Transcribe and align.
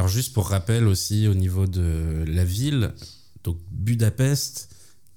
Alors 0.00 0.08
juste 0.08 0.32
pour 0.32 0.48
rappel 0.48 0.86
aussi 0.86 1.28
au 1.28 1.34
niveau 1.34 1.66
de 1.66 2.24
la 2.26 2.42
ville, 2.42 2.94
donc 3.44 3.58
Budapest, 3.70 4.70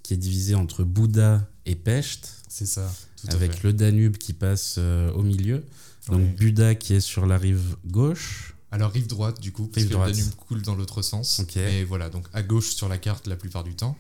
qui 0.04 0.14
est 0.14 0.18
divisé 0.18 0.56
entre 0.56 0.84
Bouda 0.84 1.50
et 1.66 1.76
Pest. 1.76 2.34
C'est 2.50 2.66
ça. 2.66 2.94
avec 3.30 3.64
le 3.64 3.72
Danube 3.72 4.18
qui 4.18 4.34
passe 4.34 4.76
euh, 4.80 5.10
au 5.14 5.22
milieu. 5.22 5.64
Donc 6.10 6.36
Buda 6.36 6.76
qui 6.76 6.96
est 6.96 7.00
sur 7.00 7.26
la 7.26 7.38
rive 7.38 7.78
gauche. 7.86 8.56
Alors 8.72 8.92
rive 8.92 9.08
droite 9.08 9.40
du 9.40 9.54
coup, 9.54 9.68
parce 9.68 9.86
que 9.86 9.94
le 9.94 9.96
Danube 9.96 10.36
coule 10.36 10.62
dans 10.64 10.76
l'autre 10.76 11.02
sens. 11.02 11.42
Et 11.56 11.86
voilà, 11.86 12.10
donc 12.10 12.28
à 12.34 12.44
gauche 12.44 12.76
sur 12.76 12.90
la 12.90 12.98
carte 12.98 13.28
la 13.28 13.38
plupart 13.38 13.64
du 13.64 13.76
temps. 13.76 13.98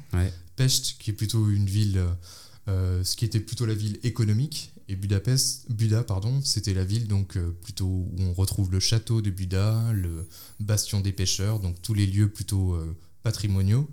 Pest 0.57 0.97
qui 0.99 1.11
est 1.11 1.13
plutôt 1.13 1.49
une 1.49 1.65
ville, 1.65 1.97
euh, 1.97 2.09
euh, 2.67 3.03
ce 3.05 3.15
qui 3.15 3.23
était 3.23 3.39
plutôt 3.39 3.65
la 3.65 3.73
ville 3.73 4.01
économique. 4.03 4.72
Et 4.89 4.95
Budapest, 4.95 5.71
Buda, 5.71 6.03
pardon, 6.03 6.41
c'était 6.43 6.73
la 6.73 6.83
ville 6.83 7.07
donc 7.07 7.37
plutôt 7.61 7.85
où 7.85 8.15
on 8.19 8.33
retrouve 8.33 8.71
le 8.71 8.79
château 8.79 9.21
de 9.21 9.29
Buda, 9.29 9.91
le 9.93 10.27
bastion 10.59 10.99
des 10.99 11.13
pêcheurs, 11.13 11.59
donc 11.59 11.81
tous 11.81 11.93
les 11.93 12.05
lieux 12.05 12.29
plutôt 12.29 12.77
patrimoniaux. 13.23 13.89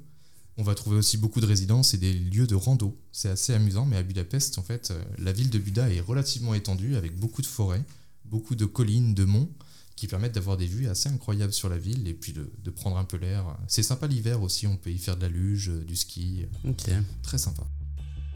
On 0.61 0.63
va 0.63 0.75
trouver 0.75 0.99
aussi 0.99 1.17
beaucoup 1.17 1.41
de 1.41 1.47
résidences 1.47 1.95
et 1.95 1.97
des 1.97 2.13
lieux 2.13 2.47
de 2.47 2.55
rando. 2.55 2.95
C'est 3.13 3.31
assez 3.31 3.55
amusant, 3.55 3.87
mais 3.87 3.97
à 3.97 4.03
Budapest, 4.03 4.59
en 4.59 4.63
fait, 4.63 4.91
euh, 4.91 5.03
la 5.17 5.33
ville 5.33 5.49
de 5.49 5.59
Buda 5.59 5.91
est 5.91 6.01
relativement 6.01 6.53
étendue 6.53 6.97
avec 6.97 7.19
beaucoup 7.19 7.41
de 7.41 7.47
forêts, 7.47 7.83
beaucoup 8.27 8.55
de 8.55 8.67
collines, 8.67 9.15
de 9.15 9.25
monts 9.25 9.49
qui 9.97 10.07
permettent 10.07 10.35
d'avoir 10.35 10.59
des 10.59 10.67
vues 10.67 10.87
assez 10.87 11.09
incroyables 11.09 11.55
sur 11.55 11.71
la 11.71 11.79
ville 11.79 12.07
et 12.09 12.13
puis 12.13 12.35
de, 12.35 12.71
prendre 12.71 12.99
un 12.99 13.05
peu 13.05 13.17
l'air. 13.17 13.57
C'est 13.69 13.83
sympa 13.83 14.07
l'hiver 14.07 14.43
aussi, 14.43 14.67
on 14.67 14.77
peut 14.77 14.91
y 14.91 14.99
faire 14.99 15.17
de 15.17 15.23
la 15.23 15.29
luge, 15.29 15.71
du 15.87 15.97
ski. 15.97 16.45
Ok. 16.67 16.91
Très 17.23 17.39
sympa. 17.39 17.67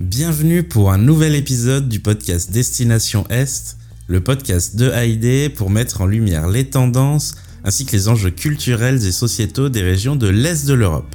Bienvenue 0.00 0.64
pour 0.64 0.90
un 0.90 0.98
nouvel 0.98 1.36
épisode 1.36 1.88
du 1.88 2.00
podcast 2.00 2.50
Destination 2.50 3.24
Est, 3.30 3.76
le 4.08 4.20
podcast 4.20 4.74
de 4.74 4.90
Haïdé 4.90 5.48
pour 5.48 5.70
mettre 5.70 6.00
en 6.00 6.06
lumière 6.06 6.48
les 6.48 6.68
tendances 6.68 7.36
ainsi 7.62 7.86
que 7.86 7.92
les 7.92 8.08
enjeux 8.08 8.32
culturels 8.32 9.06
et 9.06 9.12
sociétaux 9.12 9.68
des 9.68 9.82
régions 9.82 10.16
de 10.16 10.26
l'Est 10.26 10.66
de 10.66 10.74
l'Europe. 10.74 11.14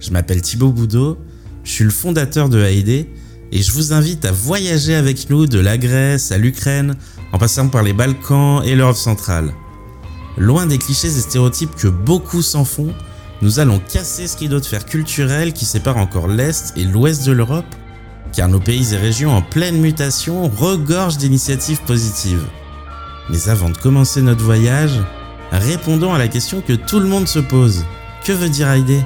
Je 0.00 0.10
m'appelle 0.10 0.42
Thibaut 0.42 0.70
Boudot, 0.70 1.16
je 1.64 1.72
suis 1.72 1.84
le 1.84 1.90
fondateur 1.90 2.50
de 2.50 2.62
AID 2.62 2.88
et 2.88 3.62
je 3.62 3.72
vous 3.72 3.94
invite 3.94 4.26
à 4.26 4.32
voyager 4.32 4.94
avec 4.94 5.30
nous 5.30 5.46
de 5.46 5.58
la 5.58 5.78
Grèce 5.78 6.30
à 6.30 6.36
l'Ukraine 6.36 6.96
en 7.32 7.38
passant 7.38 7.70
par 7.70 7.82
les 7.82 7.94
Balkans 7.94 8.62
et 8.66 8.74
l'Europe 8.74 8.96
centrale. 8.96 9.54
Loin 10.36 10.66
des 10.66 10.76
clichés 10.76 11.08
et 11.08 11.20
stéréotypes 11.20 11.74
que 11.74 11.88
beaucoup 11.88 12.42
s'en 12.42 12.66
font, 12.66 12.92
nous 13.40 13.60
allons 13.60 13.80
casser 13.90 14.26
ce 14.26 14.36
rideau 14.36 14.60
de 14.60 14.66
fer 14.66 14.84
culturel 14.84 15.54
qui 15.54 15.64
sépare 15.64 15.96
encore 15.96 16.28
l'Est 16.28 16.76
et 16.76 16.84
l'Ouest 16.84 17.24
de 17.24 17.32
l'Europe, 17.32 17.64
car 18.32 18.48
nos 18.48 18.60
pays 18.60 18.94
et 18.94 18.96
régions 18.96 19.36
en 19.36 19.42
pleine 19.42 19.80
mutation 19.80 20.48
regorgent 20.48 21.18
d'initiatives 21.18 21.82
positives. 21.82 22.46
Mais 23.28 23.48
avant 23.48 23.70
de 23.70 23.76
commencer 23.76 24.22
notre 24.22 24.44
voyage, 24.44 24.98
répondons 25.52 26.14
à 26.14 26.18
la 26.18 26.28
question 26.28 26.60
que 26.60 26.72
tout 26.72 27.00
le 27.00 27.06
monde 27.06 27.28
se 27.28 27.38
pose. 27.38 27.84
Que 28.24 28.32
veut 28.32 28.48
dire 28.48 28.70
AID 28.70 29.04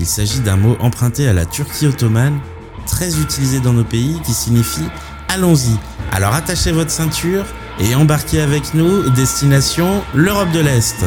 il 0.00 0.06
s'agit 0.06 0.40
d'un 0.40 0.56
mot 0.56 0.76
emprunté 0.80 1.28
à 1.28 1.32
la 1.32 1.46
Turquie 1.46 1.86
ottomane, 1.86 2.40
très 2.86 3.20
utilisé 3.20 3.60
dans 3.60 3.72
nos 3.72 3.84
pays, 3.84 4.20
qui 4.24 4.32
signifie 4.32 4.86
allons-y. 5.28 5.76
Alors 6.12 6.34
attachez 6.34 6.72
votre 6.72 6.90
ceinture 6.90 7.44
et 7.78 7.94
embarquez 7.94 8.40
avec 8.40 8.74
nous, 8.74 9.08
destination 9.10 10.02
l'Europe 10.14 10.50
de 10.50 10.60
l'Est. 10.60 11.04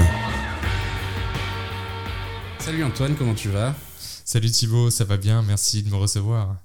Salut 2.60 2.84
Antoine, 2.84 3.16
comment 3.16 3.34
tu 3.34 3.50
vas? 3.50 3.76
Salut 4.24 4.52
Thibaut, 4.52 4.90
ça 4.90 5.04
va 5.04 5.18
bien, 5.18 5.42
merci 5.42 5.84
de 5.84 5.90
me 5.90 5.96
recevoir. 5.96 6.56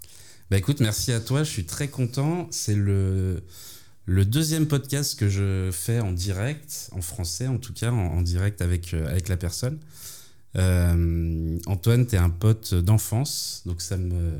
Bah 0.53 0.59
écoute, 0.59 0.81
merci 0.81 1.13
à 1.13 1.21
toi, 1.21 1.45
je 1.45 1.51
suis 1.51 1.65
très 1.65 1.89
content. 1.89 2.47
C'est 2.51 2.75
le, 2.75 3.43
le 4.05 4.25
deuxième 4.27 4.67
podcast 4.67 5.19
que 5.19 5.31
je 5.31 5.71
fais 5.73 5.99
en 5.99 6.13
direct, 6.13 6.91
en 6.93 7.01
français 7.01 7.47
en 7.47 7.57
tout 7.57 7.73
cas, 7.73 7.91
en, 7.91 8.21
direct 8.21 8.61
avec, 8.61 8.93
euh, 8.93 9.09
avec 9.09 9.31
la 9.31 9.39
personne. 9.39 9.79
Euh, 10.57 11.59
Antoine, 11.65 12.07
tu 12.07 12.17
es 12.17 12.19
un 12.19 12.29
pote 12.29 12.75
d'enfance, 12.75 13.63
donc 13.65 13.81
ça 13.81 13.97
me, 13.97 14.33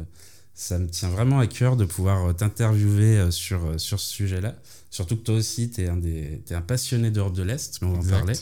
ça 0.53 0.79
me 0.79 0.87
tient 0.87 1.09
vraiment 1.09 1.39
à 1.39 1.47
cœur 1.47 1.79
de 1.79 1.87
pouvoir 1.87 2.37
t'interviewer 2.37 3.17
euh, 3.17 3.31
sur, 3.31 3.65
euh, 3.65 3.79
sur 3.79 3.99
ce 3.99 4.13
sujet-là. 4.13 4.55
Surtout 4.91 5.17
que 5.17 5.23
toi 5.23 5.37
aussi, 5.37 5.71
tu 5.71 5.81
es, 5.81 5.85
es, 5.87 6.55
un 6.55 6.61
passionné 6.61 7.11
d'Europe 7.11 7.33
de 7.33 7.43
l'Est, 7.43 7.81
mais 7.81 7.89
on 7.89 7.99
va 7.99 8.17
en 8.17 8.19
parler. 8.19 8.35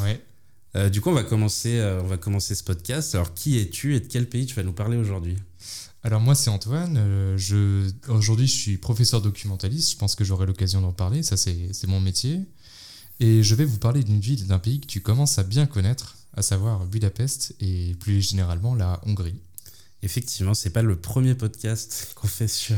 Ouais. 0.00 0.88
du 0.88 1.02
coup, 1.02 1.10
on 1.10 1.14
va, 1.14 1.24
commencer, 1.24 1.78
on 2.02 2.06
va 2.06 2.16
commencer 2.16 2.54
ce 2.54 2.64
podcast. 2.64 3.14
Alors, 3.14 3.34
qui 3.34 3.58
es-tu 3.58 3.96
et 3.96 4.00
de 4.00 4.06
quel 4.06 4.26
pays 4.30 4.46
tu 4.46 4.54
vas 4.54 4.62
nous 4.62 4.72
parler 4.72 4.96
aujourd'hui? 4.96 5.36
Alors 6.04 6.20
moi 6.20 6.34
c'est 6.34 6.50
Antoine, 6.50 7.36
je, 7.36 7.90
aujourd'hui 8.08 8.46
je 8.46 8.52
suis 8.54 8.76
professeur 8.78 9.20
documentaliste, 9.20 9.92
je 9.92 9.96
pense 9.96 10.14
que 10.14 10.24
j'aurai 10.24 10.46
l'occasion 10.46 10.80
d'en 10.80 10.92
parler, 10.92 11.22
ça 11.22 11.36
c'est 11.36 11.86
mon 11.86 12.00
métier. 12.00 12.46
Et 13.20 13.42
je 13.42 13.54
vais 13.54 13.64
vous 13.64 13.78
parler 13.78 14.04
d'une 14.04 14.20
ville, 14.20 14.46
d'un 14.46 14.58
pays 14.58 14.80
que 14.80 14.86
tu 14.86 15.00
commences 15.00 15.38
à 15.38 15.42
bien 15.42 15.66
connaître, 15.66 16.16
à 16.34 16.42
savoir 16.42 16.86
Budapest 16.86 17.54
et 17.60 17.96
plus 17.98 18.22
généralement 18.22 18.74
la 18.74 19.00
Hongrie. 19.06 19.40
Effectivement, 20.02 20.54
c'est 20.54 20.70
pas 20.70 20.82
le 20.82 20.94
premier 20.94 21.34
podcast 21.34 22.12
qu'on 22.14 22.28
fait 22.28 22.46
sur, 22.46 22.76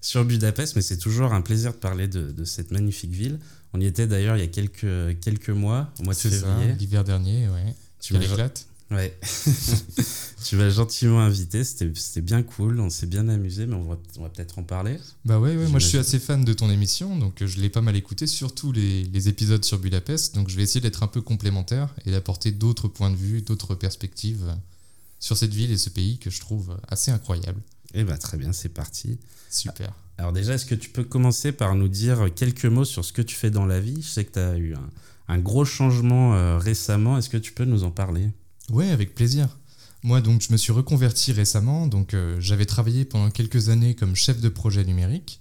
sur 0.00 0.24
Budapest, 0.24 0.74
mais 0.74 0.82
c'est 0.82 0.96
toujours 0.96 1.32
un 1.32 1.40
plaisir 1.40 1.72
de 1.72 1.78
parler 1.78 2.08
de, 2.08 2.44
cette 2.44 2.72
magnifique 2.72 3.12
ville. 3.12 3.38
On 3.72 3.80
y 3.80 3.86
était 3.86 4.08
d'ailleurs 4.08 4.36
il 4.36 4.40
y 4.40 4.44
a 4.44 4.48
quelques, 4.48 5.20
quelques 5.20 5.50
mois, 5.50 5.92
au 6.00 6.02
mois 6.02 6.14
de 6.14 6.18
février. 6.18 6.74
L'hiver 6.74 7.04
dernier, 7.04 7.48
ouais. 7.48 7.74
Tu 8.00 8.14
m'éclates 8.14 8.66
Ouais. 8.90 9.16
tu 10.44 10.56
m'as 10.56 10.68
gentiment 10.68 11.20
invité, 11.20 11.62
c'était 11.62 12.20
bien 12.20 12.42
cool, 12.42 12.80
on 12.80 12.90
s'est 12.90 13.06
bien 13.06 13.28
amusé, 13.28 13.66
mais 13.66 13.76
on 13.76 13.84
va, 13.84 13.98
on 14.18 14.22
va 14.22 14.28
peut-être 14.28 14.58
en 14.58 14.64
parler. 14.64 14.98
Bah 15.24 15.38
ouais, 15.38 15.56
ouais 15.56 15.68
moi 15.68 15.78
je 15.78 15.86
suis 15.86 15.98
assez 15.98 16.18
fan 16.18 16.44
de 16.44 16.52
ton 16.52 16.70
émission, 16.70 17.16
donc 17.16 17.40
euh, 17.40 17.46
je 17.46 17.60
l'ai 17.60 17.68
pas 17.68 17.82
mal 17.82 17.94
écouté, 17.94 18.26
surtout 18.26 18.72
les, 18.72 19.04
les, 19.04 19.28
épisodes 19.28 19.64
sur 19.64 19.78
Budapest, 19.78 20.34
donc 20.34 20.48
je 20.48 20.56
vais 20.56 20.64
essayer 20.64 20.80
d'être 20.80 21.04
un 21.04 21.06
peu 21.06 21.20
complémentaire 21.20 21.94
et 22.04 22.10
d'apporter 22.10 22.50
d'autres 22.50 22.88
points 22.88 23.10
de 23.10 23.16
vue, 23.16 23.42
d'autres 23.42 23.76
perspectives 23.76 24.44
euh, 24.48 24.54
sur 25.20 25.36
cette 25.36 25.54
ville 25.54 25.70
et 25.70 25.78
ce 25.78 25.90
pays 25.90 26.18
que 26.18 26.30
je 26.30 26.40
trouve 26.40 26.76
assez 26.88 27.12
incroyable. 27.12 27.60
Eh 27.94 28.02
bah 28.02 28.18
très 28.18 28.38
bien, 28.38 28.52
c'est 28.52 28.68
parti. 28.70 29.18
Super. 29.50 29.92
Alors 30.18 30.32
déjà, 30.32 30.54
est-ce 30.54 30.66
que 30.66 30.74
tu 30.74 30.90
peux 30.90 31.04
commencer 31.04 31.52
par 31.52 31.74
nous 31.74 31.88
dire 31.88 32.28
quelques 32.34 32.66
mots 32.66 32.84
sur 32.84 33.04
ce 33.04 33.12
que 33.12 33.22
tu 33.22 33.36
fais 33.36 33.50
dans 33.50 33.66
la 33.66 33.80
vie? 33.80 34.02
Je 34.02 34.08
sais 34.08 34.24
que 34.24 34.32
tu 34.32 34.38
as 34.38 34.56
eu 34.56 34.74
un, 34.74 34.90
un 35.30 35.38
gros 35.38 35.64
changement 35.64 36.34
euh, 36.34 36.58
récemment, 36.58 37.16
est-ce 37.16 37.30
que 37.30 37.36
tu 37.36 37.52
peux 37.52 37.64
nous 37.64 37.84
en 37.84 37.92
parler? 37.92 38.30
Ouais, 38.70 38.90
avec 38.90 39.16
plaisir. 39.16 39.58
Moi, 40.04 40.20
donc, 40.20 40.42
je 40.42 40.52
me 40.52 40.56
suis 40.56 40.70
reconverti 40.70 41.32
récemment. 41.32 41.88
Donc, 41.88 42.14
euh, 42.14 42.40
j'avais 42.40 42.66
travaillé 42.66 43.04
pendant 43.04 43.28
quelques 43.30 43.68
années 43.68 43.96
comme 43.96 44.14
chef 44.14 44.40
de 44.40 44.48
projet 44.48 44.84
numérique. 44.84 45.40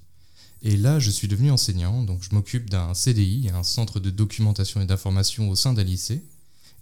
Et 0.64 0.76
là, 0.76 0.98
je 0.98 1.12
suis 1.12 1.28
devenu 1.28 1.52
enseignant. 1.52 2.02
Donc, 2.02 2.24
je 2.24 2.34
m'occupe 2.34 2.72
d'un 2.72 2.96
CDI, 2.96 3.52
un 3.54 3.62
centre 3.62 4.00
de 4.00 4.10
documentation 4.10 4.82
et 4.82 4.86
d'information 4.86 5.48
au 5.48 5.56
sein 5.56 5.74
d'un 5.74 5.84
lycée. 5.84 6.24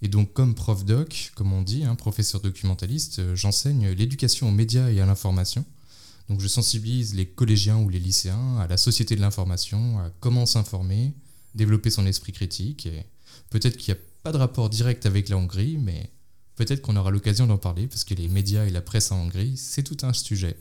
Et 0.01 0.07
donc, 0.07 0.31
comme 0.31 0.55
prof 0.55 0.85
doc, 0.85 1.33
comme 1.35 1.51
on 1.51 1.61
dit, 1.61 1.83
hein, 1.83 1.95
professeur 1.95 2.39
documentaliste, 2.39 3.19
euh, 3.19 3.35
j'enseigne 3.35 3.89
l'éducation 3.89 4.47
aux 4.47 4.53
médias 4.53 4.89
et 4.89 5.01
à 5.01 5.05
l'information. 5.05 5.65
Donc, 6.29 6.39
je 6.39 6.47
sensibilise 6.47 7.13
les 7.13 7.25
collégiens 7.25 7.77
ou 7.77 7.89
les 7.89 7.99
lycéens 7.99 8.57
à 8.57 8.67
la 8.67 8.77
société 8.77 9.17
de 9.17 9.21
l'information, 9.21 9.99
à 9.99 10.11
comment 10.21 10.45
s'informer, 10.45 11.13
développer 11.55 11.89
son 11.89 12.05
esprit 12.05 12.31
critique. 12.31 12.85
Et 12.85 13.05
peut-être 13.49 13.75
qu'il 13.75 13.93
n'y 13.93 13.99
a 13.99 14.03
pas 14.23 14.31
de 14.31 14.37
rapport 14.37 14.69
direct 14.69 15.05
avec 15.05 15.27
la 15.27 15.37
Hongrie, 15.37 15.77
mais 15.77 16.09
Peut-être 16.57 16.81
qu'on 16.81 16.95
aura 16.95 17.12
l'occasion 17.12 17.45
d'en 17.45 17.59
parler 17.59 17.85
parce 17.88 18.03
que 18.03 18.16
les 18.16 18.28
médias 18.28 18.66
et 18.66 18.72
la 18.72 18.81
presse 18.81 19.12
en 19.12 19.22
Hongrie, 19.22 19.56
c'est 19.56 19.84
tout 19.84 19.97
un 20.01 20.12
sujet. 20.12 20.57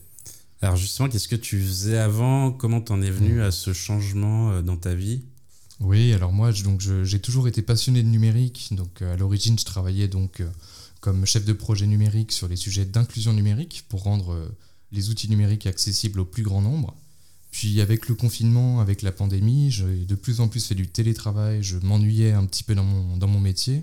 Alors 0.61 0.77
justement, 0.77 1.09
qu'est-ce 1.09 1.27
que 1.27 1.37
tu 1.37 1.61
faisais 1.61 1.97
avant? 1.97 2.53
Comment 2.53 2.83
t'en 2.83 3.01
es 3.01 3.11
venu 3.11 3.43
à 3.43 3.51
ce 3.51 3.73
changement 3.73 4.53
euh, 4.53 4.63
dans 4.63 4.77
ta 4.77 4.95
vie? 4.95 5.23
Oui, 5.81 6.13
alors 6.13 6.33
moi, 6.33 6.51
j'ai 6.53 7.19
toujours 7.19 7.49
été 7.49 7.63
passionné 7.63 8.03
de 8.03 8.09
numérique. 8.09 8.69
Donc 8.73 9.01
euh, 9.01 9.15
à 9.15 9.17
l'origine, 9.17 9.59
je 9.59 9.65
travaillais 9.65 10.07
donc 10.07 10.41
euh, 10.41 10.51
comme 11.01 11.25
chef 11.25 11.47
de 11.47 11.55
projet 11.55 11.87
numérique 11.87 12.31
sur 12.31 12.47
les 12.47 12.57
sujets 12.57 12.85
d'inclusion 12.85 13.33
numérique 13.33 13.85
pour 13.89 14.03
rendre 14.03 14.51
les 14.93 15.09
outils 15.09 15.31
numériques 15.31 15.67
accessibles 15.67 16.21
au 16.21 16.25
plus 16.27 16.43
grand 16.43 16.61
nombre. 16.61 16.95
Puis 17.53 17.81
avec 17.81 18.09
le 18.09 18.15
confinement, 18.15 18.81
avec 18.81 19.01
la 19.01 19.13
pandémie, 19.13 19.71
j'ai 19.71 20.05
de 20.05 20.15
plus 20.15 20.41
en 20.41 20.49
plus 20.49 20.67
fait 20.67 20.75
du 20.75 20.89
télétravail. 20.89 21.63
Je 21.63 21.79
m'ennuyais 21.79 22.33
un 22.33 22.45
petit 22.45 22.65
peu 22.65 22.75
dans 22.75 22.85
mon, 22.85 23.17
dans 23.17 23.29
mon 23.29 23.41
métier 23.41 23.83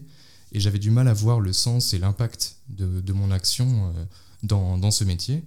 et 0.54 0.60
j'avais 0.60 0.80
du 0.80 0.92
mal 0.92 1.08
à 1.08 1.14
voir 1.14 1.40
le 1.40 1.52
sens 1.52 1.94
et 1.94 2.00
l'impact 2.00 2.58
de, 2.70 3.14
mon 3.14 3.32
action 3.32 3.92
euh, 3.96 4.06
dans, 4.44 4.92
ce 4.92 5.04
métier. 5.04 5.44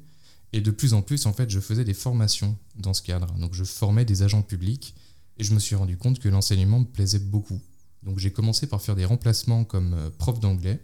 Et 0.52 0.60
de 0.60 0.70
plus 0.70 0.94
en 0.94 1.02
plus, 1.02 1.26
en 1.26 1.32
fait, 1.32 1.48
je 1.48 1.60
faisais 1.60 1.84
des 1.84 1.94
formations 1.94 2.56
dans 2.76 2.92
ce 2.92 3.02
cadre. 3.02 3.32
Donc 3.38 3.54
je 3.54 3.64
formais 3.64 4.04
des 4.04 4.22
agents 4.22 4.42
publics 4.42 4.94
et 5.38 5.44
je 5.44 5.54
me 5.54 5.60
suis 5.60 5.76
rendu 5.76 5.96
compte 5.96 6.18
que 6.18 6.28
l'enseignement 6.28 6.80
me 6.80 6.84
plaisait 6.84 7.20
beaucoup. 7.20 7.60
Donc 8.02 8.18
j'ai 8.18 8.32
commencé 8.32 8.66
par 8.66 8.82
faire 8.82 8.96
des 8.96 9.04
remplacements 9.04 9.64
comme 9.64 9.94
euh, 9.94 10.10
prof 10.18 10.40
d'anglais. 10.40 10.80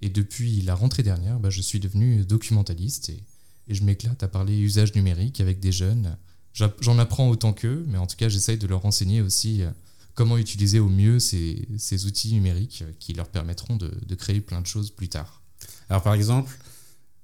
Et 0.00 0.10
depuis 0.10 0.60
la 0.62 0.74
rentrée 0.74 1.02
dernière, 1.02 1.40
bah, 1.40 1.50
je 1.50 1.60
suis 1.60 1.80
devenu 1.80 2.24
documentaliste 2.24 3.08
et, 3.08 3.22
et 3.68 3.74
je 3.74 3.82
m'éclate 3.82 4.22
à 4.22 4.28
parler 4.28 4.56
usage 4.56 4.94
numérique 4.94 5.40
avec 5.40 5.58
des 5.58 5.72
jeunes. 5.72 6.16
J'en 6.52 6.98
apprends 6.98 7.28
autant 7.28 7.52
qu'eux, 7.52 7.84
mais 7.88 7.98
en 7.98 8.06
tout 8.06 8.16
cas, 8.16 8.28
j'essaye 8.28 8.56
de 8.56 8.66
leur 8.66 8.86
enseigner 8.86 9.20
aussi 9.20 9.62
euh, 9.62 9.70
comment 10.16 10.38
utiliser 10.38 10.80
au 10.80 10.88
mieux 10.88 11.20
ces, 11.20 11.68
ces 11.78 12.06
outils 12.06 12.32
numériques 12.32 12.82
qui 12.98 13.12
leur 13.12 13.28
permettront 13.28 13.76
de, 13.76 13.92
de, 14.04 14.14
créer 14.16 14.40
plein 14.40 14.60
de 14.60 14.66
choses 14.66 14.90
plus 14.90 15.08
tard. 15.08 15.42
Alors 15.88 16.02
par 16.02 16.14
exemple, 16.14 16.58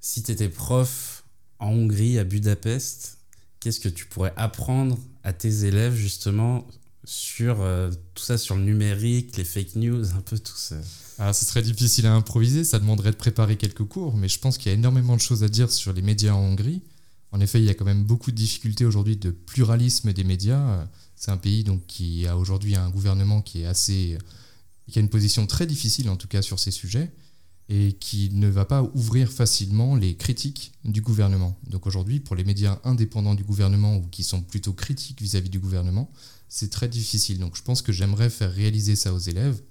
si 0.00 0.22
tu 0.22 0.30
étais 0.30 0.48
prof 0.48 1.24
en 1.58 1.70
Hongrie, 1.70 2.18
à 2.18 2.24
Budapest, 2.24 3.18
qu'est-ce 3.58 3.80
que 3.80 3.88
tu 3.88 4.06
pourrais 4.06 4.34
apprendre 4.36 4.98
à 5.24 5.32
tes 5.32 5.64
élèves 5.64 5.96
justement 5.96 6.66
sur 7.04 7.56
tout 8.14 8.22
ça, 8.22 8.38
sur 8.38 8.56
le 8.56 8.62
numérique, 8.62 9.36
les 9.36 9.44
fake 9.44 9.74
news, 9.76 10.14
un 10.14 10.20
peu 10.20 10.38
tout 10.38 10.56
ça? 10.56 10.76
Alors, 11.18 11.34
ce 11.34 11.44
serait 11.44 11.62
difficile 11.62 12.06
à 12.06 12.14
improviser, 12.14 12.64
ça 12.64 12.78
demanderait 12.78 13.10
de 13.10 13.16
préparer 13.16 13.56
quelques 13.56 13.84
cours, 13.84 14.16
mais 14.16 14.28
je 14.28 14.38
pense 14.38 14.58
qu'il 14.58 14.70
y 14.70 14.74
a 14.74 14.78
énormément 14.78 15.16
de 15.16 15.20
choses 15.20 15.42
à 15.42 15.48
dire 15.48 15.70
sur 15.70 15.92
les 15.92 16.02
médias 16.02 16.32
en 16.32 16.40
Hongrie. 16.40 16.82
En 17.32 17.40
effet, 17.40 17.58
il 17.60 17.64
y 17.64 17.70
a 17.70 17.74
quand 17.74 17.84
même 17.84 18.04
beaucoup 18.04 18.30
de 18.30 18.36
difficultés 18.36 18.84
aujourd'hui 18.84 19.16
de 19.16 19.30
pluralisme 19.30 20.12
des 20.12 20.24
médias. 20.24 20.86
C'est 21.22 21.30
un 21.30 21.36
pays 21.36 21.62
donc, 21.62 21.86
qui 21.86 22.26
a 22.26 22.36
aujourd'hui 22.36 22.74
un 22.74 22.90
gouvernement 22.90 23.42
qui 23.42 23.60
est 23.62 23.66
assez. 23.66 24.19
qui 24.90 24.98
a 24.98 25.02
une 25.02 25.08
position 25.08 25.46
très 25.46 25.69
difficile, 25.69 26.10
en 26.10 26.16
tout 26.16 26.26
cas, 26.26 26.42
sur 26.42 26.58
ces 26.58 26.72
sujets, 26.72 27.12
et 27.69 27.92
qui 27.92 28.30
ne 28.32 28.48
va 28.48 28.64
pas 28.64 28.82
ouvrir 28.94 29.30
facilement 29.30 29.94
les 29.94 30.16
critiques 30.16 30.72
du 30.84 31.00
gouvernement. 31.00 31.56
Donc 31.69 31.86
aujourd'hui, 31.86 32.19
pour 32.19 32.34
les 32.34 32.42
médias 32.42 32.80
indépendants 32.82 33.36
du 33.36 33.44
gouvernement 33.44 33.98
ou 33.98 34.08
qui 34.08 34.24
sont 34.24 34.42
plutôt 34.42 34.72
critiques 34.72 35.22
vis-à-vis 35.22 35.48
-vis 35.48 35.52
du 35.52 35.60
gouvernement, 35.60 36.10
c'est 36.48 36.70
très 36.70 36.88
difficile. 36.88 37.38
Donc 37.38 37.56
je 37.56 37.62
pense 37.62 37.82
que 37.82 37.92
j'aimerais 37.92 38.28
faire 38.28 38.52
réaliser 38.52 38.96
ça 38.96 39.14
aux 39.14 39.20
élèves 39.20 39.62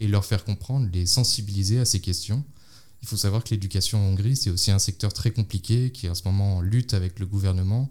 et 0.00 0.08
leur 0.08 0.24
faire 0.24 0.42
comprendre, 0.42 0.88
les 0.90 1.04
sensibiliser 1.04 1.80
à 1.80 1.84
ces 1.84 2.00
questions. 2.00 2.42
Il 3.02 3.08
faut 3.08 3.18
savoir 3.18 3.44
que 3.44 3.50
l'éducation 3.50 3.98
en 3.98 4.12
Hongrie, 4.12 4.36
c'est 4.36 4.48
aussi 4.48 4.70
un 4.70 4.78
secteur 4.78 5.12
très 5.12 5.32
compliqué 5.32 5.92
qui 5.92 6.08
en 6.08 6.14
ce 6.14 6.24
moment 6.24 6.62
lutte 6.62 6.94
avec 6.94 7.20
le 7.20 7.26
gouvernement 7.26 7.90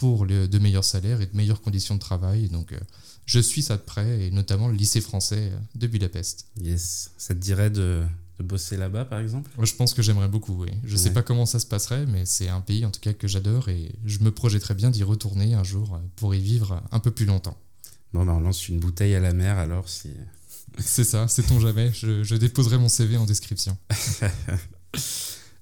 pour 0.00 0.26
de 0.26 0.58
meilleurs 0.58 0.84
salaires 0.84 1.20
et 1.20 1.26
de 1.26 1.36
meilleures 1.36 1.60
conditions 1.60 1.94
de 1.94 2.00
travail. 2.00 2.48
Donc, 2.48 2.72
euh, 2.72 2.80
je 3.26 3.38
suis 3.38 3.60
ça 3.60 3.76
de 3.76 3.82
près, 3.82 4.22
et 4.22 4.30
notamment 4.30 4.68
le 4.68 4.74
lycée 4.74 5.02
français 5.02 5.52
de 5.74 5.86
Budapest. 5.86 6.46
Yes. 6.58 7.10
Ça 7.18 7.34
te 7.34 7.38
dirait 7.38 7.68
de, 7.68 8.02
bosser 8.42 8.78
là-bas, 8.78 9.04
par 9.04 9.20
exemple? 9.20 9.50
Je 9.62 9.74
pense 9.74 9.92
que 9.92 10.00
j'aimerais 10.00 10.28
beaucoup, 10.28 10.62
oui. 10.62 10.70
Je 10.84 10.92
ne 10.92 10.96
sais 10.96 11.12
pas 11.12 11.22
comment 11.22 11.44
ça 11.44 11.60
se 11.60 11.66
passerait, 11.66 12.06
mais 12.06 12.24
c'est 12.24 12.48
un 12.48 12.62
pays, 12.62 12.86
en 12.86 12.90
tout 12.90 13.00
cas, 13.00 13.12
que 13.12 13.28
j'adore, 13.28 13.68
et 13.68 13.94
je 14.06 14.20
me 14.20 14.30
projetterais 14.30 14.74
bien 14.74 14.90
d'y 14.90 15.02
retourner 15.02 15.52
un 15.52 15.64
jour 15.64 16.00
pour 16.16 16.34
y 16.34 16.40
vivre 16.40 16.82
un 16.92 16.98
peu 16.98 17.10
plus 17.10 17.26
longtemps. 17.26 17.58
Bon, 18.14 18.24
ben, 18.24 18.32
on 18.32 18.40
lance 18.40 18.70
une 18.70 18.80
bouteille 18.80 19.14
à 19.14 19.20
la 19.20 19.34
mer, 19.34 19.58
alors, 19.58 19.86
si... 19.86 20.08
C'est 20.78 21.04
ça, 21.04 21.28
sait-on 21.28 21.60
jamais. 21.60 21.92
Je, 21.92 22.34
déposerai 22.36 22.78
mon 22.78 22.88
CV 22.88 23.18
en 23.18 23.26
description. 23.26 23.76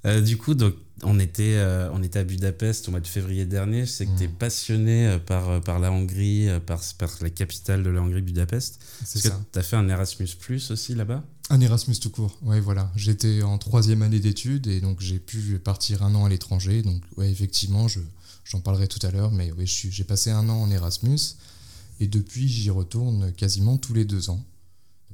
Euh, 0.04 0.20
du 0.20 0.36
coup, 0.36 0.54
donc, 0.54 0.74
on, 1.02 1.18
était, 1.18 1.56
euh, 1.56 1.90
on 1.92 2.02
était 2.02 2.20
à 2.20 2.24
Budapest 2.24 2.88
au 2.88 2.90
mois 2.92 3.00
de 3.00 3.06
février 3.06 3.44
dernier. 3.46 3.84
Je 3.84 3.90
sais 3.90 4.06
que 4.06 4.16
tu 4.16 4.24
es 4.24 4.28
mm. 4.28 4.32
passionné 4.32 5.06
euh, 5.06 5.18
par, 5.18 5.60
par 5.62 5.78
la 5.78 5.90
Hongrie, 5.90 6.48
par, 6.66 6.80
par 6.98 7.10
la 7.20 7.30
capitale 7.30 7.82
de 7.82 7.90
la 7.90 8.00
Hongrie, 8.00 8.22
Budapest. 8.22 8.80
C'est 9.04 9.18
ça. 9.18 9.40
Tu 9.52 9.58
as 9.58 9.62
fait 9.62 9.76
un 9.76 9.88
Erasmus 9.88 10.28
Plus 10.38 10.70
aussi 10.70 10.94
là-bas? 10.94 11.24
Un 11.50 11.60
Erasmus 11.60 11.98
tout 11.98 12.10
court, 12.10 12.38
oui, 12.42 12.60
voilà. 12.60 12.92
J'étais 12.94 13.42
en 13.42 13.56
troisième 13.56 14.02
année 14.02 14.20
d'études 14.20 14.66
et 14.66 14.82
donc 14.82 15.00
j'ai 15.00 15.18
pu 15.18 15.58
partir 15.58 16.02
un 16.02 16.14
an 16.14 16.26
à 16.26 16.28
l'étranger. 16.28 16.82
Donc, 16.82 17.02
ouais, 17.16 17.30
effectivement, 17.30 17.88
je, 17.88 18.00
j'en 18.44 18.60
parlerai 18.60 18.86
tout 18.86 19.04
à 19.06 19.10
l'heure, 19.10 19.30
mais 19.30 19.50
oui, 19.56 19.66
j'ai 19.66 20.04
passé 20.04 20.30
un 20.30 20.46
an 20.50 20.60
en 20.60 20.70
Erasmus 20.70 21.18
et 22.00 22.06
depuis, 22.06 22.48
j'y 22.48 22.70
retourne 22.70 23.32
quasiment 23.32 23.76
tous 23.76 23.94
les 23.94 24.04
deux 24.04 24.30
ans. 24.30 24.44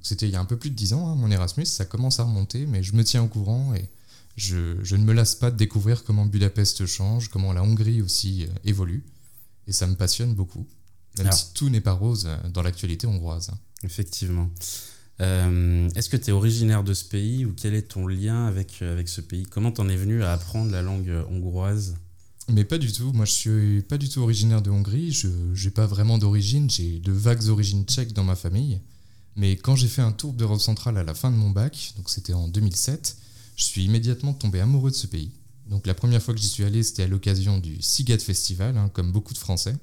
C'était 0.02 0.28
il 0.28 0.32
y 0.32 0.36
a 0.36 0.40
un 0.40 0.44
peu 0.44 0.58
plus 0.58 0.70
de 0.70 0.75
10 0.75 0.92
ans, 0.92 1.08
hein, 1.08 1.14
mon 1.14 1.31
Erasmus, 1.31 1.64
ça 1.64 1.86
commence 1.86 2.20
à 2.20 2.25
remonter, 2.25 2.66
mais 2.66 2.82
je 2.82 2.94
me 2.94 3.02
tiens 3.02 3.22
au 3.22 3.26
courant 3.26 3.72
et 3.75 3.88
je, 4.36 4.94
ne 4.96 5.04
me 5.04 5.12
lasse 5.12 5.34
pas 5.34 5.50
de 5.50 5.56
découvrir 5.56 6.04
comment 6.04 6.26
Budapest 6.26 6.86
change, 6.86 7.28
comment 7.28 7.52
la 7.52 7.62
Hongrie 7.62 8.02
aussi 8.02 8.44
euh, 8.44 8.54
évolue. 8.64 9.04
Et 9.66 9.72
ça 9.72 9.86
me 9.86 9.94
passionne 9.94 10.34
beaucoup, 10.34 10.66
même 11.19 11.32
si 11.32 11.52
tout 11.54 11.70
n'est 11.70 11.81
pas 11.81 11.92
rose 11.92 12.26
euh, 12.26 12.48
dans 12.50 12.62
l'actualité 12.62 13.06
hongroise. 13.06 13.52
Effectivement. 13.82 14.50
Euh, 15.20 15.88
est-ce 15.94 16.08
que 16.08 16.16
tu 16.16 16.31
es 16.31 16.32
originaire 16.32 16.82
de 16.82 16.92
ce 16.92 17.04
pays 17.04 17.44
ou 17.44 17.54
quel 17.56 17.75
est 17.75 17.82
ton 17.82 18.06
lien 18.06 18.46
avec, 18.46 18.82
avec 18.82 19.08
ce 19.08 19.20
pays? 19.20 19.44
Comment 19.44 19.70
t'en 19.70 19.88
es 19.88 19.96
venu 19.96 20.25
à 20.25 20.32
apprendre 20.32 20.72
la 20.72 20.82
langue 20.82 21.12
hongroise? 21.31 21.94
Mais 22.48 22.64
pas 22.64 22.78
du 22.78 22.92
tout. 22.92 23.12
Moi, 23.12 23.25
je 23.25 23.32
suis 23.32 23.82
pas 23.82 23.96
du 23.96 24.08
tout 24.08 24.20
originaire 24.20 24.60
de 24.60 24.70
Hongrie. 24.70 25.12
Je 25.12 25.28
n'ai 25.28 25.70
pas 25.70 25.86
vraiment 25.86 26.19
d'origine. 26.19 26.69
J'ai 26.69 26.98
de 26.98 27.12
vagues 27.12 27.48
origines 27.48 27.84
tchèques 27.84 28.12
dans 28.12 28.25
ma 28.25 28.36
famille. 28.36 28.81
Mais 29.36 29.56
quand 29.56 29.76
j'ai 29.76 29.88
fait 29.88 30.02
un 30.02 30.12
tour 30.12 30.32
d'Europe 30.32 30.60
centrale 30.60 30.96
à 30.96 31.04
la 31.04 31.14
fin 31.14 31.31
de 31.31 31.36
mon 31.36 31.50
bac, 31.50 31.94
donc 31.96 32.10
c'était 32.10 32.34
en 32.34 32.48
2007, 32.48 33.16
je 33.56 33.64
suis 33.64 33.84
immédiatement 33.84 34.34
tombé 34.34 34.60
amoureux 34.60 34.90
de 34.90 34.96
ce 34.96 35.06
pays. 35.06 35.32
Donc 35.68 35.86
la 35.86 35.94
première 35.94 36.22
fois 36.22 36.34
que 36.34 36.40
j'y 36.40 36.48
suis 36.48 36.64
allé, 36.64 36.82
c'était 36.82 37.04
à 37.04 37.06
l'occasion 37.06 37.58
du 37.58 37.80
Siget 37.80 38.18
Festival, 38.18 38.76
hein, 38.76 38.90
comme 38.92 39.12
beaucoup 39.12 39.32
de 39.32 39.38
Français. 39.38 39.76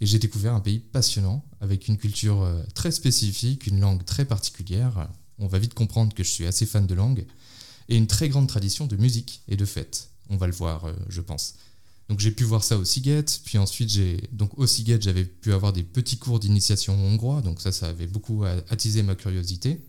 Et 0.00 0.06
j'ai 0.06 0.18
découvert 0.18 0.54
un 0.54 0.60
pays 0.60 0.80
passionnant, 0.80 1.44
avec 1.60 1.86
une 1.86 1.96
culture 1.96 2.42
euh, 2.42 2.62
très 2.74 2.90
spécifique, 2.90 3.66
une 3.66 3.80
langue 3.80 4.04
très 4.04 4.24
particulière. 4.24 5.08
On 5.38 5.46
va 5.46 5.58
vite 5.58 5.74
comprendre 5.74 6.14
que 6.14 6.24
je 6.24 6.30
suis 6.30 6.46
assez 6.46 6.66
fan 6.66 6.86
de 6.86 6.94
langue. 6.94 7.26
Et 7.88 7.96
une 7.96 8.06
très 8.06 8.28
grande 8.28 8.48
tradition 8.48 8.86
de 8.86 8.96
musique 8.96 9.42
et 9.46 9.56
de 9.56 9.64
fêtes. 9.64 10.10
On 10.30 10.36
va 10.36 10.46
le 10.46 10.52
voir, 10.52 10.86
euh, 10.86 10.92
je 11.08 11.20
pense. 11.20 11.54
Donc 12.08 12.20
j'ai 12.20 12.32
pu 12.32 12.44
voir 12.44 12.64
ça 12.64 12.76
au 12.76 12.84
Siget, 12.84 13.24
puis 13.44 13.56
ensuite 13.56 13.88
j'ai 13.88 14.28
donc 14.32 14.58
au 14.58 14.66
Siget 14.66 15.00
j'avais 15.00 15.24
pu 15.24 15.54
avoir 15.54 15.72
des 15.72 15.82
petits 15.82 16.18
cours 16.18 16.38
d'initiation 16.38 16.94
hongrois, 16.94 17.40
donc 17.40 17.62
ça 17.62 17.72
ça 17.72 17.88
avait 17.88 18.06
beaucoup 18.06 18.44
attisé 18.68 19.02
ma 19.02 19.14
curiosité. 19.14 19.80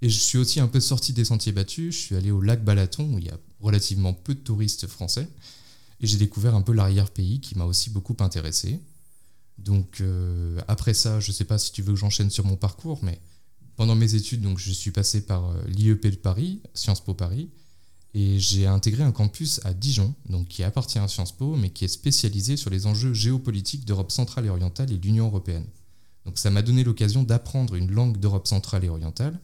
Et 0.00 0.08
je 0.08 0.18
suis 0.18 0.38
aussi 0.38 0.60
un 0.60 0.68
peu 0.68 0.80
sorti 0.80 1.12
des 1.12 1.24
sentiers 1.24 1.52
battus, 1.52 1.94
je 1.94 2.00
suis 2.00 2.16
allé 2.16 2.30
au 2.30 2.40
lac 2.40 2.64
Balaton 2.64 3.14
où 3.14 3.18
il 3.18 3.26
y 3.26 3.30
a 3.30 3.38
relativement 3.60 4.12
peu 4.12 4.34
de 4.34 4.40
touristes 4.40 4.86
français, 4.86 5.28
et 6.00 6.06
j'ai 6.06 6.18
découvert 6.18 6.54
un 6.54 6.62
peu 6.62 6.72
l'arrière-pays 6.72 7.40
qui 7.40 7.58
m'a 7.58 7.64
aussi 7.64 7.90
beaucoup 7.90 8.16
intéressé. 8.20 8.78
Donc 9.58 10.00
euh, 10.00 10.60
après 10.68 10.94
ça, 10.94 11.18
je 11.18 11.32
sais 11.32 11.44
pas 11.44 11.58
si 11.58 11.72
tu 11.72 11.82
veux 11.82 11.92
que 11.94 11.98
j'enchaîne 11.98 12.30
sur 12.30 12.44
mon 12.44 12.56
parcours, 12.56 13.00
mais 13.02 13.20
pendant 13.74 13.96
mes 13.96 14.14
études, 14.14 14.40
donc 14.40 14.58
je 14.58 14.70
suis 14.70 14.92
passé 14.92 15.26
par 15.26 15.50
euh, 15.50 15.62
l'IEP 15.66 16.06
de 16.06 16.16
Paris, 16.16 16.60
Sciences 16.74 17.00
Po 17.00 17.14
Paris, 17.14 17.50
et 18.14 18.38
j'ai 18.38 18.66
intégré 18.66 19.02
un 19.02 19.12
campus 19.12 19.60
à 19.64 19.74
Dijon, 19.74 20.14
donc 20.28 20.48
qui 20.48 20.62
appartient 20.62 20.98
à 20.98 21.08
Sciences 21.08 21.32
Po, 21.32 21.56
mais 21.56 21.70
qui 21.70 21.84
est 21.84 21.88
spécialisé 21.88 22.56
sur 22.56 22.70
les 22.70 22.86
enjeux 22.86 23.12
géopolitiques 23.12 23.84
d'Europe 23.84 24.12
centrale 24.12 24.46
et 24.46 24.48
orientale 24.48 24.92
et 24.92 24.96
l'Union 24.96 25.26
européenne. 25.26 25.66
Donc 26.24 26.38
ça 26.38 26.50
m'a 26.50 26.62
donné 26.62 26.84
l'occasion 26.84 27.22
d'apprendre 27.22 27.74
une 27.74 27.90
langue 27.90 28.18
d'Europe 28.18 28.46
centrale 28.46 28.84
et 28.84 28.88
orientale. 28.88 29.38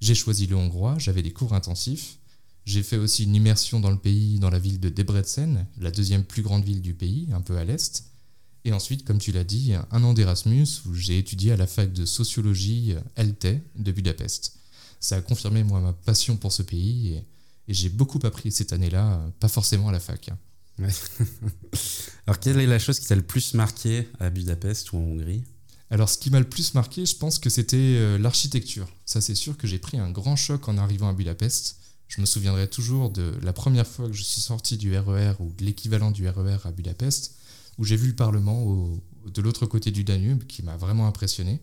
J'ai 0.00 0.14
choisi 0.14 0.46
le 0.46 0.56
hongrois, 0.56 0.98
j'avais 0.98 1.22
des 1.22 1.32
cours 1.32 1.54
intensifs. 1.54 2.18
J'ai 2.64 2.82
fait 2.82 2.96
aussi 2.96 3.24
une 3.24 3.34
immersion 3.34 3.80
dans 3.80 3.90
le 3.90 3.98
pays, 3.98 4.38
dans 4.38 4.50
la 4.50 4.58
ville 4.58 4.80
de 4.80 4.88
Debrecen, 4.88 5.66
la 5.78 5.90
deuxième 5.90 6.24
plus 6.24 6.42
grande 6.42 6.64
ville 6.64 6.82
du 6.82 6.94
pays, 6.94 7.28
un 7.32 7.40
peu 7.40 7.56
à 7.56 7.64
l'est. 7.64 8.04
Et 8.64 8.72
ensuite, 8.72 9.04
comme 9.04 9.18
tu 9.18 9.30
l'as 9.30 9.44
dit, 9.44 9.72
un 9.74 10.02
an 10.02 10.12
d'Erasmus 10.12 10.66
où 10.86 10.94
j'ai 10.94 11.18
étudié 11.18 11.52
à 11.52 11.56
la 11.56 11.68
fac 11.68 11.92
de 11.92 12.04
sociologie 12.04 12.94
ELTE 13.14 13.60
de 13.76 13.92
Budapest. 13.92 14.58
Ça 14.98 15.16
a 15.16 15.20
confirmé 15.20 15.62
moi 15.62 15.80
ma 15.80 15.92
passion 15.92 16.36
pour 16.36 16.52
ce 16.52 16.62
pays 16.62 17.22
et 17.68 17.74
j'ai 17.74 17.88
beaucoup 17.88 18.20
appris 18.22 18.52
cette 18.52 18.72
année-là, 18.72 19.14
euh, 19.14 19.28
pas 19.40 19.48
forcément 19.48 19.88
à 19.88 19.92
la 19.92 20.00
fac. 20.00 20.30
Alors, 22.26 22.38
quelle 22.38 22.60
est 22.60 22.66
la 22.66 22.78
chose 22.78 23.00
qui 23.00 23.06
t'a 23.06 23.14
le 23.14 23.22
plus 23.22 23.54
marqué 23.54 24.08
à 24.20 24.30
Budapest 24.30 24.92
ou 24.92 24.98
en 24.98 25.00
Hongrie? 25.00 25.42
Alors, 25.90 26.08
ce 26.08 26.18
qui 26.18 26.30
m'a 26.30 26.40
le 26.40 26.48
plus 26.48 26.74
marqué, 26.74 27.06
je 27.06 27.16
pense 27.16 27.38
que 27.38 27.48
c'était 27.48 27.76
euh, 27.76 28.18
l'architecture. 28.18 28.88
Ça, 29.04 29.20
c'est 29.20 29.36
sûr 29.36 29.56
que 29.56 29.68
j'ai 29.68 29.78
pris 29.78 29.98
un 29.98 30.10
grand 30.10 30.34
choc 30.34 30.68
en 30.68 30.78
arrivant 30.78 31.08
à 31.08 31.12
Budapest. 31.12 31.76
Je 32.08 32.20
me 32.20 32.26
souviendrai 32.26 32.68
toujours 32.68 33.10
de 33.10 33.34
la 33.42 33.52
première 33.52 33.86
fois 33.86 34.08
que 34.08 34.12
je 34.12 34.22
suis 34.22 34.40
sorti 34.40 34.76
du 34.76 34.96
RER 34.96 35.32
e 35.32 35.36
ou 35.38 35.52
de 35.56 35.64
l'équivalent 35.64 36.10
du 36.10 36.28
RER 36.28 36.56
e 36.56 36.66
à 36.66 36.72
Budapest, 36.72 37.36
où 37.78 37.84
j'ai 37.84 37.96
vu 37.96 38.08
le 38.08 38.14
Parlement 38.14 38.98
de 39.26 39.42
l'autre 39.42 39.66
côté 39.66 39.90
du 39.90 40.02
Danube, 40.02 40.44
qui 40.44 40.62
m'a 40.62 40.76
vraiment 40.76 41.06
impressionné. 41.06 41.60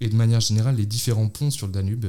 Et 0.00 0.08
de 0.08 0.16
manière 0.16 0.40
générale, 0.40 0.76
les 0.76 0.86
différents 0.86 1.28
ponts 1.28 1.50
sur 1.50 1.68
le 1.68 1.72
Danube, 1.72 2.06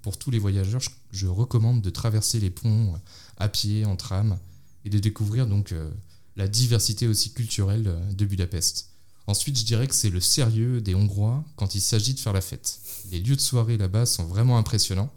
pour 0.00 0.16
tous 0.16 0.30
les 0.30 0.38
voyageurs, 0.38 0.80
je, 1.10 1.26
recommande 1.26 1.82
de 1.82 1.90
traverser 1.90 2.40
les 2.40 2.50
ponts 2.50 2.94
à 3.36 3.48
pied, 3.48 3.84
en 3.84 3.96
tram, 3.96 4.38
et 4.86 4.90
de 4.90 4.98
découvrir 4.98 5.46
donc 5.46 5.72
euh, 5.72 5.90
la 6.36 6.48
diversité 6.48 7.06
aussi 7.06 7.32
culturelle 7.32 7.88
euh, 7.88 8.12
de 8.12 8.24
Budapest. 8.24 8.93
Ensuite, 9.26 9.58
je 9.58 9.64
dirais 9.64 9.86
que 9.86 9.94
c'est 9.94 10.10
le 10.10 10.20
sérieux 10.20 10.80
des 10.80 10.94
Hongrois 10.94 11.42
quand 11.56 11.74
il 11.74 11.80
s'agit 11.80 12.14
de 12.14 12.20
faire 12.20 12.32
la 12.32 12.40
fête. 12.40 12.80
Les 13.10 13.20
lieux 13.20 13.36
de 13.36 13.40
soirée 13.40 13.76
là-bas 13.76 14.06
sont 14.06 14.24
vraiment 14.24 14.58
impressionnants. 14.58 15.12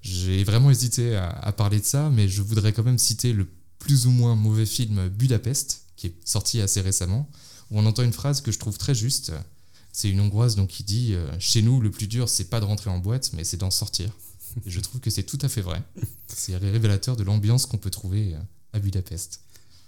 J'ai 0.00 0.42
vraiment 0.44 0.70
hésité 0.70 1.16
à, 1.16 1.52
parler 1.52 1.80
de 1.80 1.84
ça, 1.84 2.10
mais 2.10 2.28
je 2.28 2.42
voudrais 2.42 2.72
quand 2.72 2.82
même 2.82 2.98
citer 2.98 3.32
le 3.32 3.46
plus 3.78 4.06
ou 4.06 4.10
moins 4.10 4.34
mauvais 4.34 4.66
film 4.66 5.08
Budapest, 5.08 5.82
qui 5.96 6.08
est 6.08 6.14
sorti 6.24 6.60
assez 6.60 6.80
récemment, 6.80 7.28
où 7.70 7.78
on 7.78 7.86
entend 7.86 8.02
une 8.02 8.12
phrase 8.12 8.40
que 8.40 8.50
je 8.52 8.58
trouve 8.58 8.78
très 8.78 8.94
juste. 8.94 9.32
C'est 9.92 10.08
une 10.08 10.20
hongroise 10.20 10.56
donc 10.56 10.70
qui 10.70 10.84
dit 10.84 11.14
euh, 11.14 11.28
chez 11.38 11.62
nous 11.62 11.80
le 11.80 11.90
plus 11.90 12.06
dur 12.06 12.28
c'est 12.28 12.44
pas 12.44 12.60
de 12.60 12.64
rentrer 12.64 12.88
en 12.88 12.98
boîte 12.98 13.32
mais 13.34 13.44
c'est 13.44 13.58
d'en 13.58 13.70
sortir. 13.70 14.10
Et 14.64 14.70
je 14.70 14.80
trouve 14.80 15.00
que 15.00 15.10
c'est 15.10 15.22
tout 15.22 15.38
à 15.42 15.48
fait 15.48 15.60
vrai. 15.60 15.82
C'est 16.28 16.56
révélateur 16.56 17.16
de 17.16 17.22
l'ambiance 17.22 17.66
qu'on 17.66 17.78
peut 17.78 17.90
trouver 17.90 18.34
euh, 18.34 18.38
à 18.72 18.78
Budapest. 18.78 19.40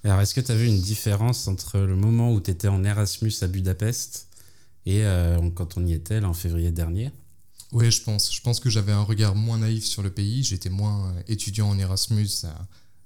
Alors 0.05 0.21
est-ce 0.21 0.35
que 0.35 0.41
tu 0.43 0.53
as 0.53 0.55
vu 0.55 0.67
une 0.67 0.81
différence 0.81 1.49
entre 1.49 1.79
le 1.79 1.97
moment 1.97 2.33
où 2.33 2.41
tu 2.41 2.51
étais 2.51 2.69
en 2.69 2.85
Erasmus 2.85 3.33
à 3.41 3.47
Budapest 3.47 4.29
et 4.85 5.03
euh, 5.05 5.51
quand 5.55 5.79
on 5.79 5.87
y 5.87 5.95
était 5.95 6.21
là, 6.21 6.29
en 6.29 6.35
février 6.35 6.71
dernier? 6.71 7.11
Oui, 7.73 7.91
je 7.91 8.03
pense. 8.03 8.33
Je 8.33 8.43
pense 8.43 8.61
que 8.61 8.69
j'avais 8.69 8.93
un 8.93 9.03
regard 9.03 9.35
moins 9.35 9.59
naïf 9.59 9.85
sur 9.85 10.03
le 10.03 10.11
pays. 10.11 10.45
J'étais 10.45 10.69
moins 10.69 11.15
étudiant 11.27 11.71
en 11.71 11.79
Erasmus 11.79 12.29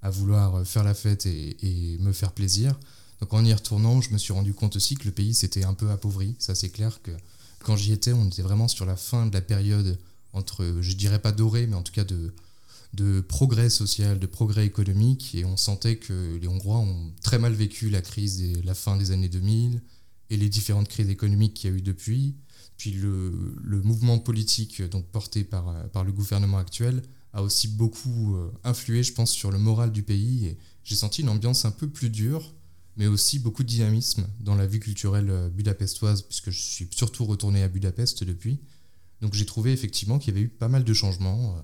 à, 0.02 0.10
vouloir 0.10 0.66
faire 0.66 0.82
la 0.82 0.94
fête 0.94 1.24
et, 1.26 1.56
et 1.62 1.98
me 1.98 2.12
faire 2.12 2.32
plaisir. 2.32 2.78
Donc 3.20 3.32
en 3.32 3.44
y 3.44 3.54
retournant, 3.54 4.00
je 4.00 4.12
me 4.12 4.18
suis 4.18 4.32
rendu 4.32 4.52
compte 4.52 4.74
aussi 4.74 4.96
que 4.96 5.04
le 5.04 5.12
pays 5.12 5.34
s'était 5.34 5.64
un 5.64 5.74
peu 5.74 5.90
appauvri. 5.90 6.34
Ça 6.40 6.56
c'est 6.56 6.68
clair 6.68 7.00
que 7.02 7.12
quand 7.60 7.76
j'y 7.76 7.92
étais, 7.92 8.12
on 8.12 8.26
était 8.26 8.42
vraiment 8.42 8.66
sur 8.66 8.86
la 8.86 8.96
fin 8.96 9.26
de 9.26 9.34
la 9.34 9.40
période 9.40 9.98
entre, 10.32 10.78
je 10.80 10.92
dirais 10.94 11.18
pas 11.20 11.32
dorée, 11.32 11.66
mais 11.68 11.76
en 11.76 11.82
tout 11.82 11.92
cas 11.92 12.04
de, 12.04 12.32
de 12.94 13.20
progrès 13.20 13.70
social, 13.70 14.18
de 14.18 14.26
progrès 14.26 14.66
économique, 14.66 15.34
et 15.34 15.44
on 15.44 15.56
sentait 15.56 15.96
que 15.96 16.36
les 16.40 16.48
Hongrois 16.48 16.78
ont 16.78 17.12
très 17.22 17.38
mal 17.38 17.52
vécu 17.52 17.90
la 17.90 18.00
crise 18.00 18.40
de 18.40 18.66
la 18.66 18.74
fin 18.74 18.96
des 18.96 19.10
années 19.10 19.28
2000 19.28 19.82
et 20.30 20.36
les 20.36 20.48
différentes 20.48 20.88
crises 20.88 21.08
économiques 21.08 21.54
qu'il 21.54 21.70
y 21.70 21.72
a 21.72 21.76
eu 21.76 21.82
depuis. 21.82 22.36
Puis 22.76 22.92
le, 22.92 23.82
mouvement 23.82 24.18
politique 24.18 24.82
donc 24.82 25.06
porté 25.06 25.44
par, 25.44 25.88
par 25.90 26.04
le 26.04 26.12
gouvernement 26.12 26.58
actuel 26.58 27.02
a 27.32 27.42
aussi 27.42 27.68
beaucoup 27.68 28.36
influé, 28.64 29.02
je 29.02 29.12
pense, 29.12 29.30
sur 29.30 29.50
le 29.50 29.58
moral 29.58 29.92
du 29.92 30.02
pays. 30.02 30.46
Et 30.46 30.58
j'ai 30.84 30.94
senti 30.94 31.22
une 31.22 31.28
ambiance 31.28 31.64
un 31.64 31.70
peu 31.70 31.88
plus 31.88 32.10
dure, 32.10 32.54
mais 32.96 33.06
aussi 33.06 33.38
beaucoup 33.38 33.62
de 33.62 33.68
dynamisme 33.68 34.26
dans 34.40 34.54
la 34.54 34.66
vie 34.66 34.80
culturelle 34.80 35.50
budapestoise, 35.54 36.22
puisque 36.22 36.50
je 36.50 36.60
suis 36.60 36.88
surtout 36.90 37.24
retourné 37.24 37.62
à 37.62 37.68
Budapest 37.68 38.24
depuis. 38.24 38.60
Donc 39.20 39.34
j'ai 39.34 39.46
trouvé 39.46 39.72
effectivement 39.72 40.18
qu'il 40.18 40.34
y 40.34 40.36
avait 40.36 40.46
eu 40.46 40.48
pas 40.48 40.68
mal 40.68 40.84
de 40.84 40.94
changements 40.94 41.56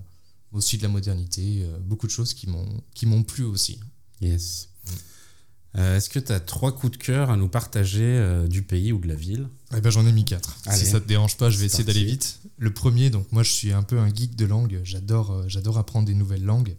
aussi 0.55 0.77
de 0.77 0.83
la 0.83 0.89
modernité, 0.89 1.63
euh, 1.63 1.77
beaucoup 1.79 2.07
de 2.07 2.11
choses 2.11 2.33
qui 2.33 2.47
m'ont 2.47 2.81
qui 2.93 3.05
m'ont 3.05 3.23
plu 3.23 3.43
aussi. 3.43 3.79
Yes. 4.21 4.69
Euh, 5.77 5.97
est-ce 5.97 6.09
que 6.09 6.19
tu 6.19 6.31
as 6.31 6.39
trois 6.39 6.73
coups 6.73 6.97
de 6.97 7.03
cœur 7.03 7.29
à 7.29 7.35
nous 7.35 7.49
partager 7.49 8.01
euh, 8.01 8.47
du 8.47 8.61
pays 8.61 8.93
ou 8.93 8.99
de 8.99 9.09
la 9.09 9.15
ville? 9.15 9.49
Eh 9.75 9.81
ben, 9.81 9.89
J'en 9.89 10.07
ai 10.07 10.13
mis 10.13 10.23
quatre. 10.23 10.57
si 10.71 10.85
ça 10.85 11.01
te 11.01 11.07
dérange 11.07 11.35
pas, 11.35 11.49
je 11.49 11.57
vais 11.57 11.65
essayer 11.65 11.83
d'aller 11.83 12.05
vite. 12.05 12.39
Le 12.57 12.73
premier, 12.73 13.09
donc 13.09 13.29
moi 13.33 13.43
je 13.43 13.51
suis 13.51 13.73
un 13.73 13.83
peu 13.83 13.99
un 13.99 14.07
geek 14.07 14.35
de 14.35 14.45
langue, 14.45 14.79
j'adore 14.83 15.43
j'adore 15.49 15.77
apprendre 15.77 16.07
des 16.07 16.15
nouvelles 16.15 16.45
langues. 16.45 16.75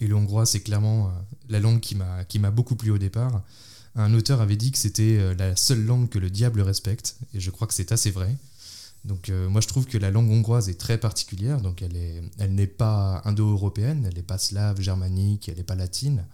Et 0.00 0.06
le 0.06 0.16
hongrois, 0.16 0.46
c'est 0.46 0.60
clairement 0.60 1.12
la 1.48 1.60
langue 1.60 1.80
qui 1.80 1.94
m'a 2.38 2.50
beaucoup 2.50 2.74
plu 2.74 2.90
au 2.90 2.98
départ. 2.98 3.42
Un 3.94 4.14
auteur 4.14 4.40
avait 4.40 4.56
dit 4.56 4.72
que 4.72 4.78
c'était 4.78 5.34
la 5.34 5.54
seule 5.54 5.84
langue 5.84 6.08
que 6.08 6.18
le 6.18 6.30
diable 6.30 6.62
respecte, 6.62 7.16
et 7.34 7.40
je 7.40 7.50
crois 7.50 7.66
que 7.66 7.74
c'est 7.74 7.92
assez 7.92 8.10
vrai. 8.10 8.36
Donc 9.04 9.28
euh, 9.28 9.48
moi 9.48 9.60
je 9.60 9.68
trouve 9.68 9.86
que 9.86 9.98
la 9.98 10.10
langue 10.10 10.30
hongroise 10.30 10.68
est 10.68 10.78
très 10.78 10.98
particulière, 10.98 11.60
donc 11.60 11.82
elle 11.82 11.96
est, 11.96 12.22
elle 12.38 12.54
n'est 12.54 12.68
pas 12.68 13.20
indo-européenne, 13.24 14.04
elle 14.06 14.14
n'est 14.14 14.22
pas 14.22 14.38
slave, 14.38 14.80
germanique, 14.80 15.48
elle 15.48 15.56
n'est 15.56 15.64
pas 15.64 15.74
latine. 15.74 16.26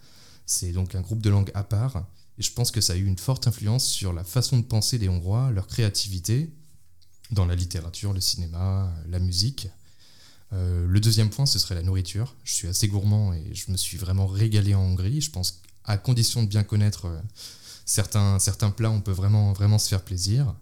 C'est 0.45 0.73
donc 0.73 0.95
un 0.95 1.01
groupe 1.01 1.23
de 1.23 1.31
langues 1.31 1.51
à 1.55 1.65
part, 1.65 2.05
et 2.39 2.43
je 2.43 2.53
pense 2.53 2.71
que 2.71 2.81
ça 2.81 2.93
a 2.93 2.97
eu 2.97 3.05
une 3.07 3.19
forte 3.19 3.47
influence 3.47 3.87
sur 3.87 4.13
la 4.13 4.23
façon 4.23 4.59
de 4.59 4.63
penser 4.63 4.99
des 4.99 5.09
Hongrois, 5.09 5.51
leur 5.51 5.67
créativité 5.67 6.53
dans 7.31 7.47
la 7.47 7.55
littérature, 7.55 8.13
le 8.13 8.21
cinéma, 8.21 8.93
la 9.09 9.19
musique. 9.19 9.69
Euh, 10.53 10.87
le 10.87 11.01
deuxième 11.01 11.31
point, 11.31 11.47
ce 11.47 11.59
serait 11.59 11.75
la 11.75 11.83
nourriture. 11.83 12.37
Je 12.45 12.55
suis 12.55 12.69
assez 12.69 12.89
gourmand 12.89 13.35
et 13.35 13.55
je 13.55 13.71
me 13.71 13.77
suis 13.77 13.99
vraiment 13.99 14.27
régalé 14.27 14.75
en 14.75 14.81
Hongrie. 14.81 15.21
Je 15.21 15.31
pense 15.31 15.61
qu'à 15.85 15.99
condition 15.99 16.43
de 16.43 16.49
bien 16.49 16.63
connaître 16.63 17.07
euh, 17.07 17.21
certains, 17.85 18.39
certains 18.39 18.71
plats, 18.71 18.91
on 18.91 19.01
peut 19.01 19.13
vraiment, 19.13 19.53
vraiment 19.53 19.79
se 19.79 19.89
faire 19.89 20.03
plaisir. 20.03 20.55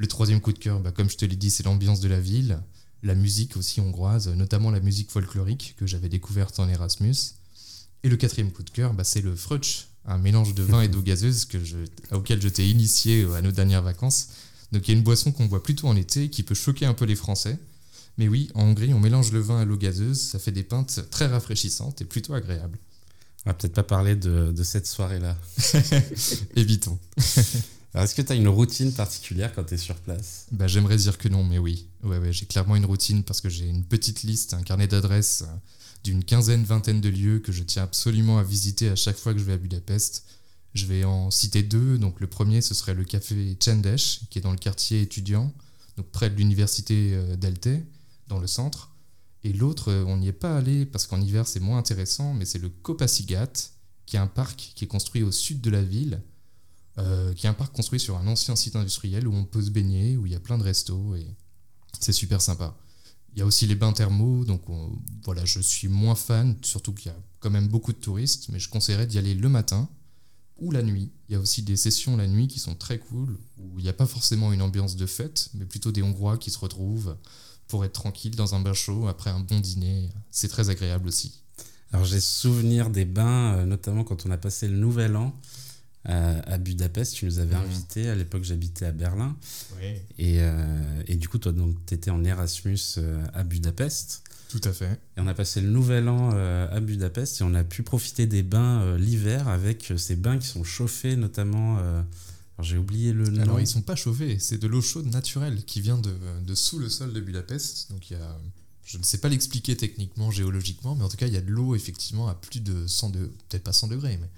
Le 0.00 0.06
troisième 0.06 0.40
coup 0.40 0.54
de 0.54 0.58
cœur, 0.58 0.80
bah, 0.80 0.92
comme 0.92 1.10
je 1.10 1.18
te 1.18 1.26
l'ai 1.26 1.36
dit, 1.36 1.50
c'est 1.50 1.62
l'ambiance 1.62 2.00
de 2.00 2.08
la 2.08 2.18
ville, 2.18 2.58
la 3.02 3.14
musique 3.14 3.58
aussi 3.58 3.82
hongroise, 3.82 4.28
notamment 4.28 4.70
la 4.70 4.80
musique 4.80 5.10
folklorique 5.10 5.74
que 5.76 5.86
j'avais 5.86 6.08
découverte 6.08 6.58
en 6.58 6.66
Erasmus. 6.70 7.34
Et 8.02 8.08
le 8.08 8.16
quatrième 8.16 8.50
coup 8.50 8.62
de 8.62 8.70
cœur, 8.70 8.94
bah, 8.94 9.04
c'est 9.04 9.20
le 9.20 9.36
frutch, 9.36 9.88
un 10.06 10.16
mélange 10.16 10.54
de 10.54 10.62
vin 10.62 10.80
et 10.80 10.88
d'eau 10.88 11.02
gazeuse 11.02 11.44
que 11.44 11.62
je, 11.62 11.76
auquel 12.12 12.40
je 12.40 12.48
t'ai 12.48 12.66
initié 12.66 13.24
euh, 13.24 13.34
à 13.34 13.42
nos 13.42 13.52
dernières 13.52 13.82
vacances. 13.82 14.28
Donc 14.72 14.88
il 14.88 14.92
y 14.92 14.94
a 14.94 14.96
une 14.96 15.04
boisson 15.04 15.32
qu'on 15.32 15.44
boit 15.44 15.62
plutôt 15.62 15.86
en 15.86 15.96
été 15.96 16.30
qui 16.30 16.44
peut 16.44 16.54
choquer 16.54 16.86
un 16.86 16.94
peu 16.94 17.04
les 17.04 17.14
Français. 17.14 17.58
Mais 18.16 18.26
oui, 18.26 18.50
en 18.54 18.62
Hongrie, 18.62 18.94
on 18.94 19.00
mélange 19.00 19.32
le 19.32 19.40
vin 19.40 19.60
à 19.60 19.66
l'eau 19.66 19.76
gazeuse, 19.76 20.18
ça 20.18 20.38
fait 20.38 20.50
des 20.50 20.62
pintes 20.62 21.10
très 21.10 21.26
rafraîchissantes 21.26 22.00
et 22.00 22.06
plutôt 22.06 22.32
agréables. 22.32 22.78
On 23.44 23.50
va 23.50 23.54
peut-être 23.54 23.74
pas 23.74 23.82
parler 23.82 24.16
de, 24.16 24.50
de 24.50 24.62
cette 24.62 24.86
soirée-là. 24.86 25.36
Évitons. 26.56 26.98
est-ce 27.94 28.14
que 28.14 28.22
tu 28.22 28.32
as 28.32 28.36
une 28.36 28.48
routine 28.48 28.92
particulière 28.92 29.52
quand 29.52 29.64
tu 29.64 29.74
es 29.74 29.78
sur 29.78 29.96
place? 29.96 30.46
Bah, 30.52 30.66
J'aimerais 30.66 30.96
dire 30.96 31.18
que 31.18 31.28
non, 31.28 31.44
mais 31.44 31.58
oui. 31.58 31.86
Ouais, 32.02 32.18
ouais, 32.18 32.32
j'ai 32.32 32.46
clairement 32.46 32.76
une 32.76 32.84
routine 32.84 33.24
parce 33.24 33.40
que 33.40 33.48
j'ai 33.48 33.66
une 33.66 33.84
petite 33.84 34.22
liste, 34.22 34.54
un 34.54 34.62
carnet 34.62 34.86
d'adresses 34.86 35.42
euh, 35.42 35.52
d'une 36.04 36.24
quinzaine, 36.24 36.64
vingtaine 36.64 37.00
de 37.00 37.08
lieux 37.08 37.40
que 37.40 37.52
je 37.52 37.62
tiens 37.62 37.82
absolument 37.82 38.38
à 38.38 38.42
visiter 38.42 38.88
à 38.88 38.96
chaque 38.96 39.16
fois 39.16 39.32
que 39.32 39.40
je 39.40 39.44
vais 39.44 39.54
à 39.54 39.58
Budapest. 39.58 40.24
Je 40.72 40.86
vais 40.86 41.04
en 41.04 41.30
citer 41.30 41.62
deux. 41.62 41.98
Donc 41.98 42.20
le 42.20 42.26
premier, 42.26 42.60
ce 42.60 42.74
serait 42.74 42.94
le 42.94 43.04
café 43.04 43.56
Csendes, 43.58 43.96
qui 44.30 44.38
est 44.38 44.42
dans 44.42 44.52
le 44.52 44.58
quartier 44.58 45.02
étudiant, 45.02 45.52
donc 45.96 46.06
près 46.06 46.30
de 46.30 46.36
l'université 46.36 47.10
euh, 47.14 47.36
d'Elte, 47.36 47.84
dans 48.28 48.38
le 48.38 48.46
centre. 48.46 48.90
Et 49.42 49.52
l'autre, 49.52 49.90
euh, 49.90 50.04
on 50.06 50.18
n'y 50.18 50.28
est 50.28 50.32
pas 50.32 50.56
allé 50.56 50.86
parce 50.86 51.06
qu'en 51.06 51.20
hiver 51.20 51.48
c'est 51.48 51.60
moins 51.60 51.78
intéressant, 51.78 52.34
mais 52.34 52.44
c'est 52.44 52.58
le 52.58 52.68
Kopasigat, 52.68 53.50
qui 54.06 54.16
est 54.16 54.20
un 54.20 54.26
parc 54.26 54.72
qui 54.74 54.84
est 54.84 54.88
construit 54.88 55.22
au 55.22 55.32
sud 55.32 55.60
de 55.60 55.70
la 55.70 55.82
ville 55.82 56.22
euh, 57.00 57.32
qui 57.34 57.46
est 57.46 57.48
un 57.48 57.54
parc 57.54 57.74
construit 57.74 58.00
sur 58.00 58.16
un 58.16 58.26
ancien 58.26 58.56
site 58.56 58.76
industriel 58.76 59.26
où 59.26 59.34
on 59.34 59.44
peut 59.44 59.62
se 59.62 59.70
baigner, 59.70 60.16
où 60.16 60.26
il 60.26 60.32
y 60.32 60.36
a 60.36 60.40
plein 60.40 60.58
de 60.58 60.62
restos 60.62 61.14
et 61.14 61.26
c'est 61.98 62.12
super 62.12 62.40
sympa. 62.40 62.76
Il 63.32 63.38
y 63.38 63.42
a 63.42 63.46
aussi 63.46 63.66
les 63.66 63.74
bains 63.74 63.92
thermaux, 63.92 64.44
donc 64.44 64.62
voilà, 65.24 65.44
je 65.44 65.60
suis 65.60 65.88
moins 65.88 66.16
fan, 66.16 66.56
surtout 66.62 66.92
qu'il 66.92 67.12
y 67.12 67.14
a 67.14 67.18
quand 67.38 67.50
même 67.50 67.68
beaucoup 67.68 67.92
de 67.92 67.98
touristes, 67.98 68.48
mais 68.50 68.58
je 68.58 68.68
conseillerais 68.68 69.06
d'y 69.06 69.18
aller 69.18 69.34
le 69.34 69.48
matin 69.48 69.88
ou 70.58 70.72
la 70.72 70.82
nuit. 70.82 71.10
Il 71.28 71.32
y 71.32 71.36
a 71.36 71.40
aussi 71.40 71.62
des 71.62 71.76
sessions 71.76 72.16
la 72.16 72.26
nuit 72.26 72.48
qui 72.48 72.58
sont 72.58 72.74
très 72.74 72.98
cool, 72.98 73.38
où 73.58 73.78
il 73.78 73.82
n'y 73.82 73.88
a 73.88 73.94
pas 73.94 74.06
forcément 74.06 74.52
une 74.52 74.62
ambiance 74.62 74.96
de 74.96 75.06
fête, 75.06 75.50
mais 75.54 75.64
plutôt 75.64 75.92
des 75.92 76.02
Hongrois 76.02 76.38
qui 76.38 76.50
se 76.50 76.58
retrouvent 76.58 77.16
pour 77.68 77.84
être 77.84 77.92
tranquilles 77.92 78.36
dans 78.36 78.54
un 78.54 78.60
bain 78.60 78.74
chaud 78.74 79.06
après 79.06 79.30
un 79.30 79.40
bon 79.40 79.60
dîner. 79.60 80.10
C'est 80.30 80.48
très 80.48 80.70
agréable 80.70 81.08
aussi. 81.08 81.40
Alors 81.92 82.04
j'ai 82.04 82.20
souvenir 82.20 82.90
des 82.90 83.04
bains, 83.04 83.54
euh, 83.54 83.64
notamment 83.64 84.04
quand 84.04 84.26
on 84.26 84.30
a 84.30 84.36
passé 84.36 84.68
le 84.68 84.76
Nouvel 84.76 85.16
An 85.16 85.34
à, 86.04 86.58
Budapest. 86.58 87.14
Tu 87.14 87.24
nous 87.26 87.38
avais 87.38 87.54
mmh. 87.54 87.60
invités. 87.60 88.08
À 88.08 88.14
l'époque, 88.14 88.44
j'habitais 88.44 88.86
à 88.86 88.92
Berlin. 88.92 89.36
Et, 90.18 90.40
euh, 90.40 91.02
et, 91.06 91.16
du 91.16 91.28
coup, 91.28 91.38
toi, 91.38 91.52
tu 91.86 91.94
étais 91.94 92.10
en 92.10 92.24
Erasmus 92.24 92.78
euh, 92.98 93.24
à 93.34 93.42
Budapest. 93.44 94.22
Tout 94.48 94.60
à 94.64 94.72
fait. 94.72 95.00
Et 95.16 95.20
on 95.20 95.26
a 95.26 95.34
passé 95.34 95.60
le 95.60 95.68
nouvel 95.68 96.08
an 96.08 96.30
euh, 96.34 96.68
à 96.74 96.80
Budapest 96.80 97.40
et 97.40 97.44
on 97.44 97.54
a 97.54 97.62
pu 97.62 97.84
profiter 97.84 98.26
des 98.26 98.42
bains 98.42 98.96
l'hiver 98.96 99.46
avec 99.46 99.92
ces 99.96 100.16
bains 100.16 100.38
qui 100.38 100.46
sont 100.48 100.64
chauffés, 100.64 101.14
notamment. 101.16 101.78
j'ai 102.60 102.76
oublié 102.76 103.12
le 103.12 103.28
nom. 103.28 103.42
Alors, 103.42 103.60
ils 103.60 103.66
sont 103.66 103.82
pas 103.82 103.94
chauffés, 103.94 104.38
c'est 104.40 104.58
de 104.58 104.66
l'eau 104.66 104.82
chaude 104.82 105.06
naturelle 105.06 105.64
qui 105.64 105.80
vient 105.80 105.98
de, 105.98 106.12
de, 106.44 106.54
sous 106.54 106.80
le 106.80 106.88
sol 106.88 107.12
de 107.12 107.20
Budapest. 107.20 107.92
Donc, 107.92 108.10
il 108.10 108.14
y 108.14 108.20
a. 108.20 108.38
Je 108.84 108.98
ne 108.98 109.04
sais 109.04 109.18
pas 109.18 109.28
l'expliquer 109.28 109.76
techniquement, 109.76 110.32
géologiquement, 110.32 110.96
mais 110.96 111.04
en 111.04 111.08
tout 111.08 111.16
cas, 111.16 111.28
il 111.28 111.32
y 111.32 111.36
a 111.36 111.40
de 111.40 111.52
l'eau 111.52 111.76
effectivement 111.76 112.26
à 112.26 112.34
plus 112.34 112.58
de 112.58 112.88
100 112.88 113.10
degrés, 113.10 113.30
peut-être 113.48 113.62
pas 113.62 113.72
100 113.72 113.86
degrés, 113.86 114.18
mais 114.20 114.28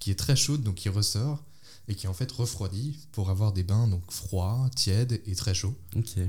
qui 0.00 0.10
est 0.10 0.16
très 0.16 0.34
chaude, 0.34 0.62
donc 0.62 0.74
qui 0.74 0.88
ressort 0.88 1.44
et 1.88 1.94
qui 1.94 2.06
est 2.06 2.08
en 2.08 2.14
fait 2.14 2.30
refroidie 2.30 2.98
pour 3.12 3.30
avoir 3.30 3.52
des 3.52 3.62
bains 3.62 3.86
donc 3.88 4.02
froids, 4.10 4.68
tièdes 4.74 5.20
et 5.26 5.34
très 5.34 5.54
chauds, 5.54 5.76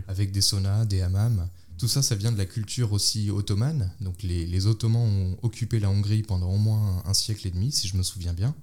avec 0.08 0.32
des 0.32 0.42
saunas, 0.42 0.86
des 0.86 1.01
hammams. 1.01 1.50
Tout 1.78 1.88
ça, 1.88 2.04
ça 2.04 2.16
vient 2.16 2.32
de 2.32 2.38
la 2.38 2.46
culture 2.46 2.94
aussi 2.94 3.32
ottomane. 3.32 3.92
Donc 4.01 4.22
les, 4.22 4.46
les, 4.46 4.68
Ottomans 4.68 5.01
ont 5.01 5.38
occupé 5.42 5.80
la 5.80 5.90
Hongrie 5.90 6.22
pendant 6.22 6.51
au 6.51 6.58
moins 6.58 7.01
un 7.06 7.13
siècle 7.16 7.48
et 7.48 7.51
demi, 7.51 7.72
si 7.72 7.88
je 7.88 7.98
me 7.98 8.04
souviens 8.04 8.34
bien. 8.34 8.54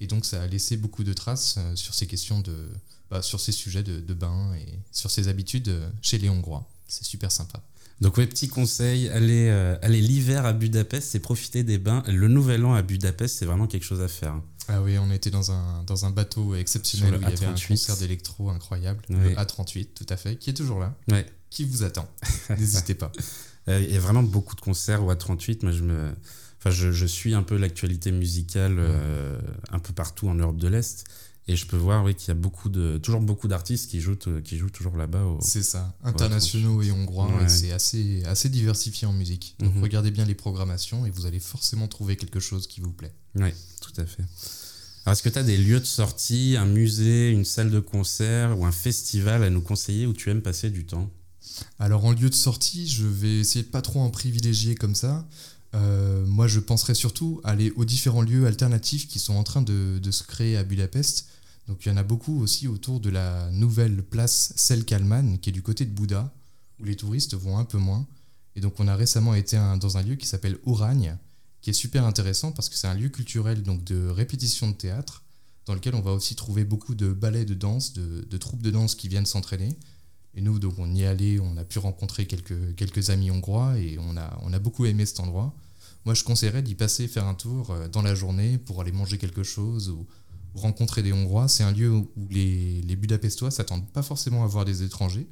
Et 0.00 0.06
donc 0.06 0.24
ça 0.24 0.42
a 0.42 0.46
laissé 0.46 0.76
beaucoup 0.76 1.04
de 1.04 1.12
traces 1.12 1.56
euh, 1.58 1.76
sur 1.76 1.94
ces 1.94 2.06
questions 2.06 2.40
de, 2.40 2.68
bah, 3.10 3.22
sur 3.22 3.40
ces 3.40 3.52
sujets 3.52 3.82
de, 3.82 4.00
de 4.00 4.14
bains 4.14 4.54
et 4.54 4.66
sur 4.92 5.10
ces 5.10 5.28
habitudes 5.28 5.68
euh, 5.68 5.88
chez 6.02 6.18
les 6.18 6.28
Hongrois. 6.28 6.68
C'est 6.88 7.04
super 7.04 7.30
sympa. 7.30 7.62
Donc, 8.00 8.16
oui, 8.16 8.26
petit 8.26 8.48
conseil, 8.48 9.08
aller, 9.08 9.48
euh, 9.48 9.76
aller 9.82 10.00
l'hiver 10.00 10.46
à 10.46 10.52
Budapest, 10.52 11.08
c'est 11.10 11.18
profiter 11.18 11.64
des 11.64 11.78
bains. 11.78 12.02
Le 12.06 12.28
nouvel 12.28 12.64
an 12.64 12.74
à 12.74 12.82
Budapest, 12.82 13.38
c'est 13.38 13.46
vraiment 13.46 13.66
quelque 13.66 13.84
chose 13.84 14.00
à 14.00 14.08
faire. 14.08 14.40
Ah 14.68 14.82
oui, 14.82 14.98
on 14.98 15.10
était 15.10 15.30
dans 15.30 15.50
un, 15.50 15.82
dans 15.84 16.04
un 16.04 16.10
bateau 16.10 16.54
exceptionnel 16.54 17.14
où 17.14 17.16
il 17.16 17.22
y 17.22 17.32
avait 17.32 17.46
un 17.46 17.54
concert 17.54 17.96
d'électro 17.96 18.50
incroyable, 18.50 19.00
le 19.08 19.30
A38, 19.30 19.88
tout 19.94 20.06
à 20.10 20.16
fait, 20.16 20.36
qui 20.36 20.50
est 20.50 20.54
toujours 20.54 20.78
là, 20.78 20.94
qui 21.50 21.64
vous 21.64 21.82
attend. 21.82 22.08
N'hésitez 22.50 22.94
pas. 22.94 23.10
Euh, 23.68 23.80
il 23.86 23.92
y 23.92 23.96
a 23.96 24.00
vraiment 24.00 24.22
beaucoup 24.22 24.54
de 24.54 24.60
concerts 24.60 25.02
au 25.02 25.12
A38. 25.12 25.60
Moi, 25.62 25.72
je 25.72 25.82
me. 25.82 26.10
Enfin, 26.58 26.70
je, 26.70 26.90
je 26.90 27.06
suis 27.06 27.34
un 27.34 27.42
peu 27.42 27.56
l'actualité 27.56 28.10
musicale 28.10 28.76
euh, 28.78 29.38
un 29.70 29.78
peu 29.78 29.92
partout 29.92 30.28
en 30.28 30.34
Europe 30.34 30.56
de 30.56 30.68
l'Est. 30.68 31.04
Et 31.50 31.56
je 31.56 31.66
peux 31.66 31.78
voir 31.78 32.04
oui, 32.04 32.14
qu'il 32.14 32.28
y 32.28 32.30
a 32.30 32.34
beaucoup 32.34 32.68
de, 32.68 32.98
toujours 32.98 33.22
beaucoup 33.22 33.48
d'artistes 33.48 33.90
qui 33.90 34.00
jouent, 34.00 34.18
qui 34.44 34.58
jouent 34.58 34.68
toujours 34.68 34.98
là-bas. 34.98 35.24
C'est 35.40 35.62
ça, 35.62 35.96
internationaux 36.04 36.82
et 36.82 36.92
hongrois, 36.92 37.30
c'est 37.48 37.72
assez, 37.72 38.22
assez 38.24 38.50
diversifié 38.50 39.08
en 39.08 39.14
musique. 39.14 39.56
Donc 39.58 39.74
mhm. 39.74 39.82
regardez 39.82 40.10
bien 40.10 40.26
les 40.26 40.34
programmations 40.34 41.06
et 41.06 41.10
vous 41.10 41.24
allez 41.24 41.40
forcément 41.40 41.88
trouver 41.88 42.16
quelque 42.16 42.38
chose 42.38 42.66
qui 42.66 42.80
vous 42.80 42.92
plaît. 42.92 43.14
Oui, 43.34 43.50
tout 43.80 43.98
à 43.98 44.04
fait. 44.04 44.24
Alors 45.06 45.14
est-ce 45.14 45.22
que 45.22 45.30
tu 45.30 45.38
as 45.38 45.42
des 45.42 45.56
lieux 45.56 45.80
de 45.80 45.86
sortie, 45.86 46.56
un 46.58 46.66
musée, 46.66 47.30
une 47.30 47.46
salle 47.46 47.70
de 47.70 47.80
concert 47.80 48.58
ou 48.58 48.66
un 48.66 48.72
festival 48.72 49.42
à 49.42 49.48
nous 49.48 49.62
conseiller 49.62 50.06
où 50.06 50.12
tu 50.12 50.28
aimes 50.30 50.42
passer 50.42 50.68
du 50.68 50.84
temps? 50.84 51.08
Alors 51.78 52.04
en 52.04 52.12
lieu 52.12 52.28
de 52.28 52.34
sortie, 52.34 52.86
je 52.86 53.06
vais 53.06 53.38
essayer 53.38 53.64
de 53.64 53.70
pas 53.70 53.80
trop 53.80 54.00
en 54.00 54.10
privilégier 54.10 54.74
comme 54.74 54.94
ça. 54.94 55.26
Euh, 55.74 56.24
moi, 56.26 56.46
je 56.46 56.60
penserais 56.60 56.94
surtout 56.94 57.40
aller 57.44 57.72
aux 57.76 57.84
différents 57.84 58.22
lieux 58.22 58.46
alternatifs 58.46 59.08
qui 59.08 59.18
sont 59.18 59.34
en 59.34 59.44
train 59.44 59.62
de, 59.62 59.98
de 59.98 60.10
se 60.10 60.22
créer 60.22 60.56
à 60.56 60.64
Budapest. 60.64 61.28
Donc 61.68 61.84
il 61.84 61.90
y 61.90 61.92
en 61.92 61.98
a 61.98 62.02
beaucoup 62.02 62.40
aussi 62.40 62.66
autour 62.66 62.98
de 62.98 63.10
la 63.10 63.50
nouvelle 63.50 64.02
place 64.02 64.54
Selkalman, 64.56 65.38
qui 65.38 65.50
est 65.50 65.52
du 65.52 65.62
côté 65.62 65.84
de 65.84 65.90
Bouddha, 65.90 66.32
où 66.80 66.84
les 66.84 66.96
touristes 66.96 67.34
vont 67.34 67.58
un 67.58 67.64
peu 67.64 67.78
moins. 67.78 68.06
Et 68.56 68.60
donc 68.60 68.80
on 68.80 68.88
a 68.88 68.96
récemment 68.96 69.34
été 69.34 69.58
dans 69.78 69.98
un 69.98 70.02
lieu 70.02 70.16
qui 70.16 70.26
s'appelle 70.26 70.58
Ouragne, 70.64 71.16
qui 71.60 71.70
est 71.70 71.74
super 71.74 72.04
intéressant 72.04 72.52
parce 72.52 72.68
que 72.68 72.76
c'est 72.76 72.86
un 72.86 72.94
lieu 72.94 73.10
culturel 73.10 73.62
donc 73.62 73.84
de 73.84 74.08
répétition 74.08 74.68
de 74.68 74.74
théâtre, 74.74 75.22
dans 75.66 75.74
lequel 75.74 75.94
on 75.94 76.00
va 76.00 76.12
aussi 76.12 76.34
trouver 76.34 76.64
beaucoup 76.64 76.94
de 76.94 77.12
ballets 77.12 77.44
de 77.44 77.52
danse, 77.52 77.92
de, 77.92 78.36
troupes 78.38 78.62
de 78.62 78.70
danse 78.70 78.94
qui 78.94 79.08
viennent 79.08 79.26
s'entraîner. 79.26 79.76
Et 80.34 80.40
nous, 80.40 80.58
donc, 80.58 80.78
on 80.78 80.94
y 80.94 81.02
est 81.02 81.06
allé, 81.06 81.40
on 81.40 81.56
a 81.58 81.64
pu 81.64 81.78
rencontrer 81.78 82.26
quelques, 82.26 82.74
quelques 82.76 83.10
amis 83.10 83.30
hongrois 83.30 83.78
et 83.78 83.98
on 83.98 84.16
a, 84.16 84.38
on 84.42 84.52
a 84.52 84.58
beaucoup 84.58 84.86
aimé 84.86 85.04
cet 85.04 85.20
endroit. 85.20 85.54
Moi, 86.06 86.14
je 86.14 86.24
conseillerais 86.24 86.62
d'y 86.62 86.74
passer, 86.74 87.06
faire 87.06 87.26
un 87.26 87.34
tour 87.34 87.70
euh, 87.70 87.88
dans 87.88 88.02
la 88.02 88.14
journée 88.14 88.56
pour 88.56 88.80
aller 88.80 88.92
manger 88.92 89.18
quelque 89.18 89.42
chose 89.42 89.90
ou 89.90 90.06
rencontrer 90.54 91.02
des 91.02 91.12
Hongrois. 91.12 91.48
C'est 91.48 91.62
un 91.62 91.72
lieu 91.72 91.90
où 91.90 92.08
les, 92.30 92.82
les 92.82 92.96
Budapestois 92.96 93.50
s'attendent 93.50 93.88
pas 93.92 94.02
forcément 94.02 94.44
à 94.44 94.46
voir 94.46 94.64
des 94.64 94.82
étrangers. 94.82 95.28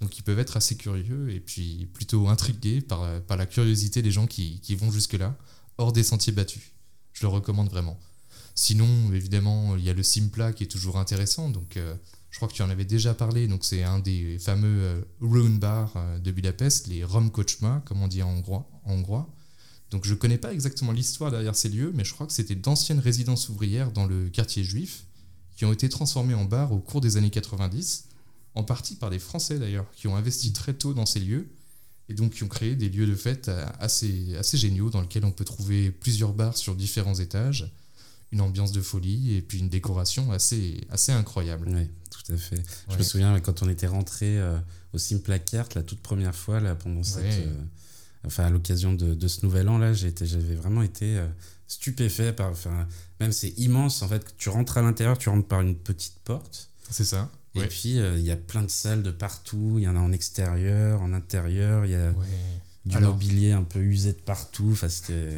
Donc 0.00 0.16
ils 0.18 0.22
peuvent 0.22 0.38
être 0.38 0.56
assez 0.56 0.76
curieux 0.76 1.30
et 1.30 1.40
puis 1.40 1.88
plutôt 1.92 2.28
intrigués 2.28 2.80
par, 2.80 3.20
par 3.22 3.36
la 3.36 3.46
curiosité 3.46 4.00
des 4.00 4.12
gens 4.12 4.26
qui, 4.26 4.60
qui 4.60 4.76
vont 4.76 4.90
jusque-là, 4.90 5.36
hors 5.76 5.92
des 5.92 6.04
sentiers 6.04 6.32
battus. 6.32 6.72
Je 7.12 7.22
le 7.22 7.28
recommande 7.28 7.68
vraiment. 7.68 7.98
Sinon, 8.54 9.12
évidemment, 9.12 9.76
il 9.76 9.84
y 9.84 9.88
a 9.88 9.94
le 9.94 10.02
Simpla 10.02 10.52
qui 10.52 10.64
est 10.64 10.68
toujours 10.68 10.98
intéressant. 10.98 11.48
Donc, 11.48 11.76
euh, 11.76 11.94
je 12.30 12.38
crois 12.38 12.48
que 12.48 12.54
tu 12.54 12.62
en 12.62 12.70
avais 12.70 12.84
déjà 12.84 13.14
parlé. 13.14 13.46
Donc, 13.46 13.64
c'est 13.64 13.84
un 13.84 14.00
des 14.00 14.36
fameux 14.40 14.82
euh, 14.82 15.00
Rune 15.20 15.60
euh, 15.62 16.18
de 16.18 16.32
Budapest, 16.32 16.88
les 16.88 17.04
Rom 17.04 17.30
Kochma, 17.30 17.82
comme 17.86 18.02
on 18.02 18.08
dit 18.08 18.20
en 18.20 18.30
hongrois. 18.30 18.68
En 18.82 18.94
hongrois. 18.94 19.32
Donc, 19.90 20.04
je 20.04 20.12
ne 20.12 20.18
connais 20.18 20.38
pas 20.38 20.52
exactement 20.52 20.92
l'histoire 20.92 21.30
derrière 21.30 21.56
ces 21.56 21.68
lieux, 21.68 21.92
mais 21.94 22.04
je 22.04 22.12
crois 22.12 22.26
que 22.26 22.32
c'était 22.32 22.54
d'anciennes 22.54 22.98
résidences 22.98 23.48
ouvrières 23.48 23.90
dans 23.90 24.06
le 24.06 24.28
quartier 24.28 24.64
juif 24.64 25.04
qui 25.56 25.64
ont 25.64 25.72
été 25.72 25.88
transformées 25.88 26.34
en 26.34 26.44
bars 26.44 26.72
au 26.72 26.78
cours 26.78 27.00
des 27.00 27.16
années 27.16 27.30
90, 27.30 28.04
en 28.54 28.64
partie 28.64 28.94
par 28.94 29.10
des 29.10 29.18
Français 29.18 29.58
d'ailleurs, 29.58 29.86
qui 29.92 30.06
ont 30.06 30.16
investi 30.16 30.52
très 30.52 30.74
tôt 30.74 30.94
dans 30.94 31.06
ces 31.06 31.20
lieux 31.20 31.48
et 32.08 32.14
donc 32.14 32.34
qui 32.34 32.44
ont 32.44 32.48
créé 32.48 32.76
des 32.76 32.88
lieux 32.88 33.06
de 33.06 33.14
fête 33.14 33.50
assez, 33.80 34.36
assez 34.36 34.56
géniaux 34.56 34.88
dans 34.88 35.00
lesquels 35.00 35.24
on 35.24 35.32
peut 35.32 35.44
trouver 35.44 35.90
plusieurs 35.90 36.32
bars 36.32 36.56
sur 36.56 36.74
différents 36.74 37.16
étages 37.16 37.72
une 38.32 38.40
ambiance 38.40 38.72
de 38.72 38.80
folie 38.80 39.34
et 39.34 39.42
puis 39.42 39.58
une 39.58 39.68
décoration 39.68 40.30
assez, 40.32 40.86
assez 40.90 41.12
incroyable. 41.12 41.68
Oui, 41.72 41.88
tout 42.10 42.32
à 42.32 42.36
fait. 42.36 42.62
Je 42.90 42.96
me 42.96 43.02
souviens 43.02 43.40
quand 43.40 43.62
on 43.62 43.68
était 43.68 43.86
rentré 43.86 44.38
euh, 44.38 44.58
au 44.92 44.98
Simplacart 44.98 45.68
la 45.74 45.82
toute 45.82 46.00
première 46.00 46.34
fois 46.34 46.60
là 46.60 46.74
pendant 46.74 47.02
cette, 47.02 47.24
euh, 47.24 47.54
enfin 48.26 48.44
à 48.44 48.50
l'occasion 48.50 48.92
de, 48.92 49.14
de, 49.14 49.28
ce 49.28 49.44
nouvel 49.44 49.68
an 49.68 49.78
là, 49.78 49.92
j'avais 49.92 50.54
vraiment 50.54 50.82
été 50.82 51.18
euh, 51.18 51.26
stupéfait 51.66 52.32
par, 52.32 52.50
enfin 52.50 52.86
même 53.20 53.32
c'est 53.32 53.50
immense 53.58 54.02
en 54.02 54.08
fait. 54.08 54.34
Tu 54.36 54.48
rentres 54.48 54.78
à 54.78 54.82
l'intérieur, 54.82 55.18
tu 55.18 55.28
rentres 55.28 55.48
par 55.48 55.60
une 55.60 55.76
petite 55.76 56.18
porte. 56.24 56.70
C'est 56.90 57.04
ça. 57.04 57.30
Et 57.54 57.66
puis 57.66 57.96
il 57.96 58.20
y 58.20 58.30
a 58.30 58.36
plein 58.36 58.62
de 58.62 58.70
salles 58.70 59.02
de 59.02 59.10
partout. 59.10 59.74
Il 59.78 59.82
y 59.82 59.88
en 59.88 59.96
a 59.96 59.98
en 59.98 60.12
extérieur, 60.12 61.02
en 61.02 61.12
intérieur. 61.12 61.84
Il 61.86 61.90
y 61.90 61.96
a 61.96 62.12
du 62.84 62.98
mobilier 62.98 63.52
un 63.52 63.64
peu 63.64 63.80
usé 63.80 64.12
de 64.12 64.20
partout. 64.20 64.76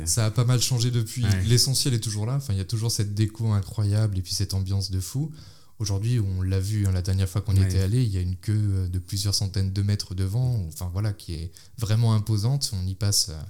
ça 0.05 0.27
a 0.27 0.31
pas 0.31 0.45
mal 0.45 0.61
changé 0.61 0.91
depuis. 0.91 1.25
L'essentiel 1.47 1.95
est 1.95 2.01
toujours 2.01 2.27
là. 2.27 2.35
Enfin, 2.35 2.53
il 2.53 2.59
y 2.59 2.63
a 2.63 2.67
toujours 2.67 2.91
cette 2.91 3.15
déco 3.15 3.53
incroyable 3.53 4.19
et 4.19 4.23
puis 4.23 4.35
cette 4.35 4.55
ambiance 4.55 4.91
de 4.91 5.01
fou. 5.01 5.33
Aujourd'hui, 5.81 6.21
on 6.21 6.43
l'a 6.43 6.61
vu 6.61 6.87
hein, 6.87 6.93
la 6.93 7.03
dernière 7.03 7.29
fois 7.29 7.41
qu'on 7.41 7.57
était 7.57 7.81
allé, 7.81 8.05
il 8.05 8.11
y 8.11 8.19
a 8.19 8.21
une 8.21 8.37
queue 8.37 8.53
euh, 8.55 8.89
de 8.89 8.99
plusieurs 8.99 9.35
centaines 9.35 9.73
de 9.73 9.83
mètres 9.83 10.15
devant, 10.15 10.65
enfin 10.69 10.89
voilà, 10.93 11.13
qui 11.13 11.35
est 11.35 11.51
vraiment 11.79 12.15
imposante. 12.15 12.71
On 12.75 12.87
y 12.87 12.95
passe, 12.95 13.31
euh, 13.31 13.43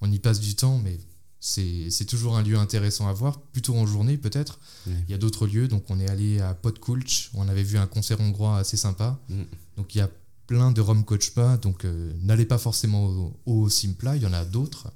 on 0.00 0.12
y 0.12 0.18
passe 0.18 0.40
du 0.40 0.54
temps, 0.54 0.78
mais 0.78 0.98
c'est 1.40 2.04
toujours 2.06 2.36
un 2.36 2.42
lieu 2.42 2.58
intéressant 2.58 3.08
à 3.08 3.12
voir, 3.12 3.40
plutôt 3.40 3.76
en 3.76 3.86
journée 3.86 4.18
peut-être. 4.18 4.58
Il 4.86 5.08
y 5.08 5.14
a 5.14 5.18
d'autres 5.18 5.46
lieux, 5.46 5.68
donc 5.68 5.84
on 5.88 6.00
est 6.00 6.10
allé 6.10 6.40
à 6.40 6.52
Podkulch, 6.52 7.30
on 7.34 7.48
avait 7.48 7.62
vu 7.62 7.78
un 7.78 7.86
concert 7.86 8.20
hongrois 8.20 8.58
assez 8.58 8.76
sympa. 8.76 9.18
Mm. 9.28 9.42
Donc 9.76 9.94
il 9.94 9.98
y 9.98 10.00
a 10.00 10.10
plein 10.48 10.72
de 10.72 10.80
Rom 10.80 11.04
Coach 11.04 11.30
pas, 11.30 11.56
donc 11.58 11.84
euh, 11.84 12.12
n'allez 12.22 12.46
pas 12.46 12.58
forcément 12.58 13.32
au, 13.46 13.68
Simpla, 13.68 14.16
il 14.16 14.22
y 14.22 14.26
en 14.26 14.32
a 14.32 14.44
d'autres. 14.44 14.90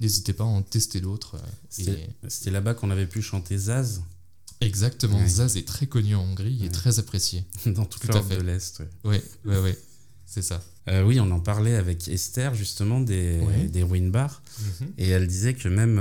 N'hésitez 0.00 0.34
pas 0.34 0.44
à 0.44 0.48
en 0.48 0.60
tester 0.60 1.00
d'autres. 1.00 1.36
Euh, 1.78 1.96
c'était 2.28 2.50
là-bas 2.50 2.74
qu'on 2.74 2.90
avait 2.90 3.06
pu 3.06 3.22
chanter 3.22 3.56
Zaz. 3.56 4.02
Exactement, 4.60 5.20
Zaz 5.26 5.56
est 5.56 5.66
très 5.66 5.86
connu 5.86 6.14
en 6.14 6.22
Hongrie 6.22 6.64
et 6.64 6.70
très 6.70 6.98
apprécié. 6.98 7.44
Dans 7.66 7.84
toute 7.84 8.04
l'Europe 8.04 8.28
de 8.28 8.42
l'Est. 8.42 8.82
Oui, 9.04 9.18
oui, 9.44 9.56
oui, 9.62 9.70
c'est 10.24 10.42
ça. 10.42 10.62
Euh, 10.88 11.02
oui, 11.02 11.18
on 11.18 11.30
en 11.32 11.40
parlait 11.40 11.74
avec 11.74 12.06
Esther 12.08 12.54
justement 12.54 13.00
des, 13.00 13.40
des 13.72 13.82
Ruin 13.82 14.08
Bars. 14.08 14.40
Mhm. 14.60 14.88
Et 14.98 15.08
elle 15.08 15.26
disait 15.26 15.54
que 15.54 15.68
même, 15.68 16.00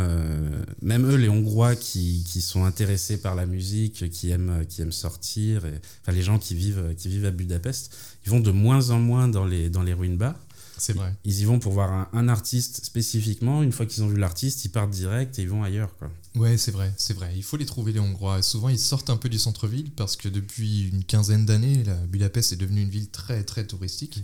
même 0.81 1.09
eux, 1.09 1.15
les 1.15 1.27
Hongrois 1.27 1.75
qui, 1.75 2.23
qui, 2.27 2.39
sont 2.39 2.65
intéressés 2.65 3.17
par 3.17 3.35
la 3.35 3.45
musique, 3.45 4.09
qui 4.11 4.29
aiment, 4.29 4.65
qui 4.69 4.83
aiment 4.83 4.91
sortir, 4.91 5.65
et, 5.65 5.73
enfin 6.01 6.11
les 6.11 6.21
gens 6.21 6.37
qui 6.37 6.53
vivent, 6.53 6.93
qui 6.97 7.09
vivent 7.09 7.25
à 7.25 7.31
Budapest, 7.31 7.95
ils 8.25 8.29
vont 8.29 8.39
de 8.39 8.51
moins 8.51 8.91
en 8.91 8.99
moins 8.99 9.27
dans 9.27 9.45
les, 9.45 9.69
dans 9.69 9.83
les 9.83 9.93
ruines 9.93 10.17
bars. 10.17 10.39
C'est 10.77 10.93
vrai. 10.93 11.13
Ils, 11.23 11.39
y 11.39 11.45
vont 11.45 11.59
pour 11.59 11.73
voir 11.73 12.09
un, 12.11 12.27
artiste 12.27 12.85
spécifiquement. 12.85 13.63
Une 13.63 13.71
fois 13.71 13.85
qu'ils 13.85 14.03
ont 14.03 14.07
vu 14.07 14.17
l'artiste, 14.17 14.65
ils 14.65 14.69
partent 14.69 14.91
direct 14.91 15.39
et 15.39 15.43
ils 15.43 15.49
vont 15.49 15.63
ailleurs. 15.63 15.95
Quoi. 15.97 16.11
Ouais, 16.35 16.57
c'est 16.57 16.71
vrai, 16.71 16.93
c'est 16.97 17.13
vrai. 17.13 17.31
Il 17.35 17.43
faut 17.43 17.57
les 17.57 17.65
trouver 17.65 17.93
les 17.93 17.99
Hongrois. 17.99 18.41
Souvent, 18.41 18.69
ils 18.69 18.79
sortent 18.79 19.09
un 19.09 19.17
peu 19.17 19.29
du 19.29 19.39
centre-ville 19.39 19.91
parce 19.91 20.15
que 20.17 20.27
depuis 20.27 20.89
une 20.89 21.03
quinzaine 21.03 21.45
d'années, 21.45 21.83
Budapest 22.09 22.53
est 22.53 22.57
devenue 22.57 22.81
une 22.81 22.89
ville 22.89 23.09
très 23.09 23.43
très 23.43 23.65
touristique. 23.65 24.19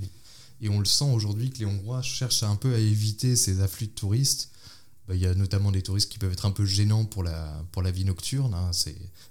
Et 0.62 0.70
on 0.70 0.80
le 0.80 0.86
sent 0.86 1.10
aujourd'hui 1.12 1.50
que 1.50 1.60
les 1.60 1.66
Hongrois 1.66 2.02
cherchent 2.02 2.44
un 2.44 2.56
peu 2.56 2.76
à 2.76 2.78
éviter 2.78 3.36
ces 3.36 3.62
afflux 3.62 3.88
de 3.88 3.92
touristes. 3.92 4.50
Bah, 5.08 5.16
il 5.16 5.22
y 5.22 5.26
a 5.26 5.34
notamment 5.34 5.72
des 5.72 5.82
touristes 5.82 6.12
qui 6.12 6.20
peuvent 6.20 6.32
être 6.32 6.46
un 6.46 6.52
peu 6.52 6.66
gênants 6.66 7.06
pour 7.06 7.24
la, 7.24 7.66
pour 7.72 7.82
la 7.82 7.92
vie 7.92 8.06
nocturne. 8.06 8.54
Hein. 8.54 8.72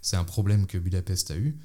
C'est 0.02 0.16
un 0.16 0.24
problème 0.24 0.66
que 0.66 0.78
Budapest 0.78 1.30
a 1.30 1.37
eu. 1.37 1.56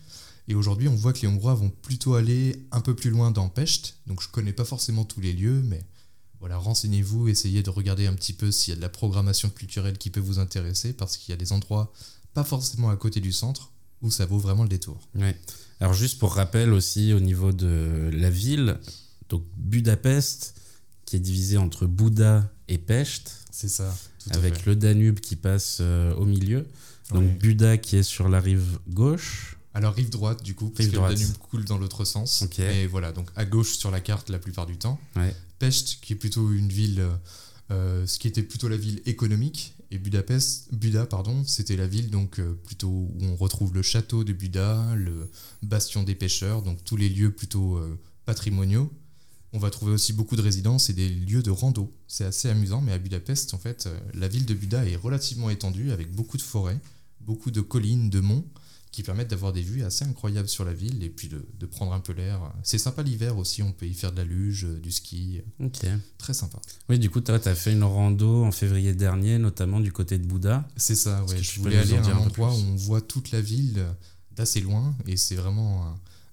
Et 0.47 0.55
aujourd'hui, 0.55 0.87
on 0.87 0.95
voit 0.95 1.13
que 1.13 1.21
les 1.21 1.27
Hongrois 1.27 1.55
vont 1.55 1.69
plutôt 1.69 2.15
aller 2.15 2.67
un 2.71 2.81
peu 2.81 2.95
plus 2.95 3.09
loin 3.09 3.31
dans 3.31 3.49
Pest. 3.49 3.95
Donc 4.07 4.21
je 4.21 4.29
connais 4.29 4.53
pas 4.53 4.65
forcément 4.65 5.03
tous 5.03 5.21
les 5.21 5.33
lieux, 5.33 5.61
mais 5.63 5.83
voilà, 6.39 6.57
renseignez-vous, 6.57 7.27
essayez 7.27 7.63
de 7.63 7.69
regarder 7.69 8.05
un 8.05 8.13
petit 8.13 8.33
peu 8.33 8.51
s'il 8.51 8.71
y 8.71 8.73
a 8.73 8.75
de 8.77 8.81
la 8.81 8.89
programmation 8.89 9.49
culturelle 9.49 9.97
qui 9.97 10.09
peut 10.09 10.19
vous 10.19 10.39
intéresser, 10.39 10.93
parce 10.93 11.17
qu'il 11.17 11.31
y 11.31 11.33
a 11.33 11.37
des 11.37 11.51
endroits 11.51 11.91
pas 12.33 12.43
forcément 12.43 12.89
à 12.89 12.97
côté 12.97 13.21
du 13.21 13.31
centre 13.31 13.71
où 14.01 14.11
ça 14.11 14.25
vaut 14.25 14.37
vraiment 14.37 14.63
le 14.63 14.69
détour. 14.69 14.99
Ouais. 15.15 15.35
Alors 15.79 15.93
juste 15.93 16.19
pour 16.19 16.33
rappel 16.33 16.73
aussi 16.73 17.13
au 17.13 17.19
niveau 17.19 17.51
de 17.51 18.09
la 18.13 18.29
ville, 18.29 18.77
donc 19.29 19.43
Budapest 19.57 20.53
qui 21.05 21.15
est 21.15 21.19
divisé 21.19 21.57
entre 21.57 21.85
Bouda 21.85 22.51
et 22.67 22.77
Pest. 22.77 23.37
C'est 23.51 23.69
ça. 23.69 23.95
avec 24.31 24.65
le 24.65 24.75
Danube 24.75 25.19
qui 25.19 25.35
passe 25.35 25.77
euh, 25.79 26.13
au 26.15 26.25
milieu. 26.25 26.67
Donc 27.11 27.37
Buda 27.37 27.77
qui 27.77 27.97
est 27.97 28.03
sur 28.03 28.27
la 28.27 28.41
rive 28.41 28.79
gauche, 28.89 29.54
alors 29.75 29.93
rive 29.93 30.09
droite 30.09 30.41
du 30.41 30.55
coup, 30.55 30.69
parce 30.69 30.87
que 30.87 30.95
le 30.95 31.01
Danube 31.01 31.37
coule 31.49 31.65
dans 31.65 31.77
l'autre 31.77 32.05
sens. 32.05 32.45
Et 32.59 32.87
voilà, 32.87 33.11
donc 33.11 33.29
à 33.35 33.43
gauche 33.43 33.77
sur 33.77 33.91
la 33.91 33.99
carte 33.99 34.29
la 34.29 34.39
plupart 34.39 34.65
du 34.65 34.77
temps. 34.77 34.97
Pest, 35.59 35.99
qui 36.01 36.13
est 36.13 36.15
plutôt 36.15 36.51
une 36.51 36.69
ville, 36.69 37.05
euh, 37.71 38.07
ce 38.07 38.17
qui 38.17 38.29
était 38.29 38.41
plutôt 38.41 38.69
la 38.69 38.77
ville 38.77 39.01
économique, 39.05 39.75
et 39.91 39.97
Budapest, 39.97 40.73
Buda, 40.73 41.05
pardon, 41.05 41.43
c'était 41.45 41.75
la 41.75 41.87
ville 41.87 42.09
donc 42.09 42.39
euh, 42.39 42.53
plutôt 42.65 42.87
où 42.87 43.17
on 43.21 43.35
retrouve 43.35 43.73
le 43.73 43.81
château 43.81 44.23
de 44.23 44.33
Buda, 44.33 44.95
le 44.95 45.29
bastion 45.61 46.03
des 46.03 46.15
pêcheurs, 46.15 46.61
donc 46.61 46.83
tous 46.85 46.95
les 46.95 47.09
lieux 47.09 47.31
plutôt 47.31 47.75
euh, 47.75 47.99
patrimoniaux. 48.25 48.91
On 49.51 49.59
va 49.59 49.69
trouver 49.69 49.91
aussi 49.91 50.13
beaucoup 50.13 50.37
de 50.37 50.41
résidences 50.41 50.89
et 50.89 50.93
des 50.93 51.09
lieux 51.09 51.43
de 51.43 51.51
rando. 51.51 51.93
C'est 52.07 52.25
assez 52.25 52.49
amusant, 52.49 52.81
mais 52.81 52.93
à 52.93 52.97
Budapest, 52.97 53.53
en 53.53 53.57
fait, 53.57 53.89
la 54.13 54.27
ville 54.27 54.45
de 54.45 54.53
Buda 54.53 54.85
est 54.85 54.95
relativement 54.97 55.49
étendue 55.49 55.91
avec 55.91 56.11
beaucoup 56.11 56.37
de 56.37 56.41
forêts, 56.41 56.79
beaucoup 57.21 57.51
de 57.51 57.61
collines, 57.61 58.09
de 58.09 58.19
monts 58.21 58.45
qui 58.95 59.03
permettent 59.03 59.29
d'avoir 59.29 59.51
des 59.51 59.61
vues 59.61 59.83
assez 59.83 60.05
incroyables 60.05 60.47
sur 60.47 60.63
la 60.63 60.71
ville 60.71 61.03
et 61.03 61.09
puis 61.09 61.27
de, 61.27 61.65
prendre 61.65 61.91
un 61.91 61.99
peu 61.99 62.13
l'air. 62.13 62.39
C'est 62.63 62.77
sympa 62.77 63.03
l'hiver 63.03 63.37
aussi, 63.37 63.61
on 63.61 63.73
peut 63.73 63.85
y 63.85 63.93
faire 63.93 64.13
de 64.13 64.17
la 64.17 64.23
luge, 64.23 64.65
du 64.81 64.89
ski. 64.89 65.41
Ok. 65.59 65.85
Très 66.17 66.33
sympa. 66.33 66.61
Oui, 66.87 66.97
du 66.97 67.09
coup, 67.09 67.19
tu 67.19 67.29
as 67.29 67.55
fait 67.55 67.73
une 67.73 67.83
rando 67.83 68.45
en 68.45 68.53
février 68.53 68.93
dernier, 68.93 69.37
notamment 69.37 69.81
du 69.81 69.91
côté 69.91 70.17
de 70.17 70.25
Bouddha. 70.25 70.65
C'est 70.77 70.95
ça, 70.95 71.25
ouais. 71.25 71.43
Je 71.43 71.59
voulais 71.59 71.77
aller 71.77 71.97
à 71.97 72.05
un 72.05 72.17
endroit 72.19 72.53
où 72.53 72.57
on 72.57 72.75
voit 72.77 73.01
toute 73.01 73.31
la 73.31 73.41
ville 73.41 73.85
d'assez 74.33 74.61
loin 74.61 74.95
et 75.07 75.17
c'est 75.17 75.35
vraiment 75.35 75.85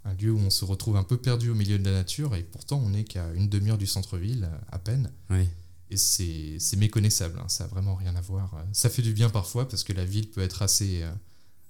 un, 0.05 0.11
un, 0.11 0.15
lieu 0.15 0.31
où 0.31 0.39
on 0.39 0.51
se 0.51 0.65
retrouve 0.65 0.97
un 0.97 1.05
peu 1.05 1.17
perdu 1.17 1.51
au 1.51 1.57
milieu 1.57 1.81
de 1.81 1.85
la 1.85 1.93
nature 1.93 2.37
et 2.37 2.45
pourtant 2.45 2.81
on 2.85 2.91
n'est 2.91 3.05
qu'à 3.05 3.29
une 3.35 3.49
demi-heure 3.49 3.79
du 3.79 3.89
centre-ville 3.89 4.49
à 4.71 4.79
peine. 4.79 5.11
Oui. 5.31 5.49
Et 5.91 5.97
c'est 5.97 6.77
méconnaissable, 6.77 7.41
hein. 7.41 7.49
ça 7.49 7.65
n'a 7.65 7.71
vraiment 7.71 7.97
rien 7.97 8.15
à 8.15 8.21
voir. 8.21 8.55
Ça 8.73 8.89
fait 8.89 9.03
du 9.03 9.13
bien 9.13 9.31
parfois 9.31 9.69
parce 9.69 9.83
que 9.83 9.93
la 9.93 10.05
ville 10.05 10.31
peut 10.31 10.41
être 10.41 10.63
assez 10.63 11.03
euh, 11.03 11.11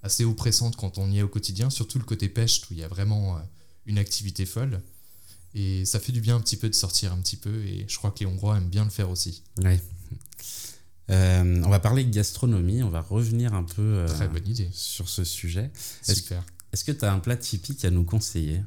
assez 0.03 0.25
oppressante 0.25 0.75
quand 0.75 0.97
on 0.97 1.09
y 1.09 1.19
est 1.19 1.23
au 1.23 1.27
quotidien, 1.27 1.69
surtout 1.69 1.97
le 1.97 2.05
côté 2.05 2.29
pêche 2.29 2.61
où 2.69 2.73
il 2.73 2.79
y 2.79 2.83
a 2.83 2.87
vraiment 2.87 3.37
euh, 3.37 3.39
une 3.85 3.97
activité 3.97 4.45
folle. 4.45 4.81
Et 5.55 5.85
ça 5.85 5.99
fait 5.99 6.11
du 6.11 6.19
bien 6.21 6.35
un 6.35 6.41
petit 6.41 6.57
peu 6.57 6.67
de 6.69 6.75
sortir 6.75 7.13
un 7.13 7.17
petit 7.17 7.37
peu, 7.37 7.63
et 7.65 7.85
je 7.87 7.97
crois 7.97 8.11
que 8.11 8.19
les 8.19 8.25
Hongrois 8.25 8.57
aiment 8.57 8.69
bien 8.69 8.83
le 8.83 8.89
faire 8.89 9.09
aussi. 9.09 9.43
Ouais. 9.63 9.81
Euh, 11.09 11.61
on 11.63 11.69
va 11.69 11.79
parler 11.79 12.03
de 12.03 12.13
gastronomie, 12.13 12.81
on 12.81 12.89
va 12.89 13.01
revenir 13.01 13.53
un 13.53 13.63
peu 13.63 13.81
euh, 13.81 14.07
Très 14.07 14.27
bonne 14.27 14.47
idée. 14.47 14.69
sur 14.71 15.09
ce 15.09 15.23
sujet. 15.23 15.69
Super. 16.01 16.43
Est-ce 16.71 16.83
que 16.83 16.91
tu 16.91 17.05
as 17.05 17.13
un 17.13 17.19
plat 17.19 17.35
typique 17.37 17.83
à 17.85 17.91
nous 17.91 18.03
conseiller? 18.03 18.61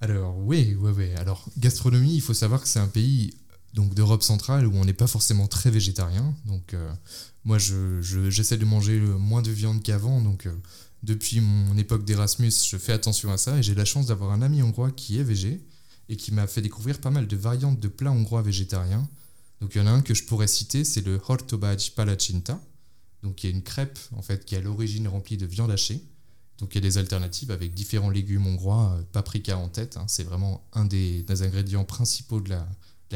Alors 0.00 0.38
oui, 0.38 0.76
oui, 0.78 0.92
oui. 0.96 1.10
Alors 1.16 1.48
gastronomie, 1.58 2.14
il 2.14 2.20
faut 2.20 2.34
savoir 2.34 2.62
que 2.62 2.68
c'est 2.68 2.78
un 2.78 2.86
pays 2.88 3.34
donc 3.74 3.94
d'Europe 3.94 4.22
centrale 4.22 4.66
où 4.66 4.74
on 4.74 4.84
n'est 4.84 4.92
pas 4.92 5.06
forcément 5.06 5.46
très 5.46 5.70
végétarien. 5.70 6.34
Donc 6.46 6.74
moi, 7.48 7.56
j'essaie 7.58 8.56
je, 8.56 8.60
de 8.60 8.64
manger 8.66 9.00
moins 9.00 9.40
de 9.40 9.50
viande 9.50 9.82
qu'avant, 9.82 10.20
donc 10.20 10.44
euh, 10.44 10.54
depuis 11.02 11.40
mon 11.40 11.78
époque 11.78 12.04
d'Erasmus, 12.04 12.52
je 12.68 12.76
fais 12.76 12.92
attention 12.92 13.32
à 13.32 13.38
ça 13.38 13.56
et 13.56 13.62
j'ai 13.62 13.74
la 13.74 13.86
chance 13.86 14.04
d'avoir 14.04 14.32
un 14.32 14.42
ami 14.42 14.62
hongrois 14.62 14.90
qui 14.90 15.18
est 15.18 15.22
végé 15.22 15.64
et 16.10 16.16
qui 16.16 16.30
m'a 16.30 16.46
fait 16.46 16.60
découvrir 16.60 17.00
pas 17.00 17.08
mal 17.08 17.26
de 17.26 17.36
variantes 17.36 17.80
de 17.80 17.88
plats 17.88 18.10
hongrois 18.10 18.42
végétariens. 18.42 19.08
Donc 19.62 19.74
il 19.74 19.78
y 19.78 19.80
en 19.80 19.86
a 19.86 19.90
un 19.90 20.02
que 20.02 20.12
je 20.12 20.24
pourrais 20.24 20.46
citer, 20.46 20.84
c'est 20.84 21.00
le 21.00 21.18
Hortobaj 21.26 21.92
Palacinta, 21.92 22.60
donc 23.22 23.42
il 23.42 23.50
y 23.50 23.52
a 23.52 23.56
une 23.56 23.62
crêpe 23.62 23.98
en 24.14 24.20
fait 24.20 24.44
qui 24.44 24.54
est 24.54 24.58
à 24.58 24.60
l'origine 24.60 25.08
remplie 25.08 25.38
de 25.38 25.46
viande 25.46 25.70
hachée. 25.70 26.02
Donc 26.58 26.74
il 26.74 26.74
y 26.74 26.78
a 26.78 26.82
des 26.82 26.98
alternatives 26.98 27.50
avec 27.50 27.72
différents 27.72 28.10
légumes 28.10 28.46
hongrois, 28.46 28.94
euh, 28.98 29.02
paprika 29.12 29.56
en 29.56 29.68
tête, 29.68 29.96
hein. 29.96 30.04
c'est 30.06 30.24
vraiment 30.24 30.68
un 30.74 30.84
des, 30.84 31.24
ingrédients 31.42 31.84
principaux 31.84 32.40
de 32.40 32.50
la 32.50 32.68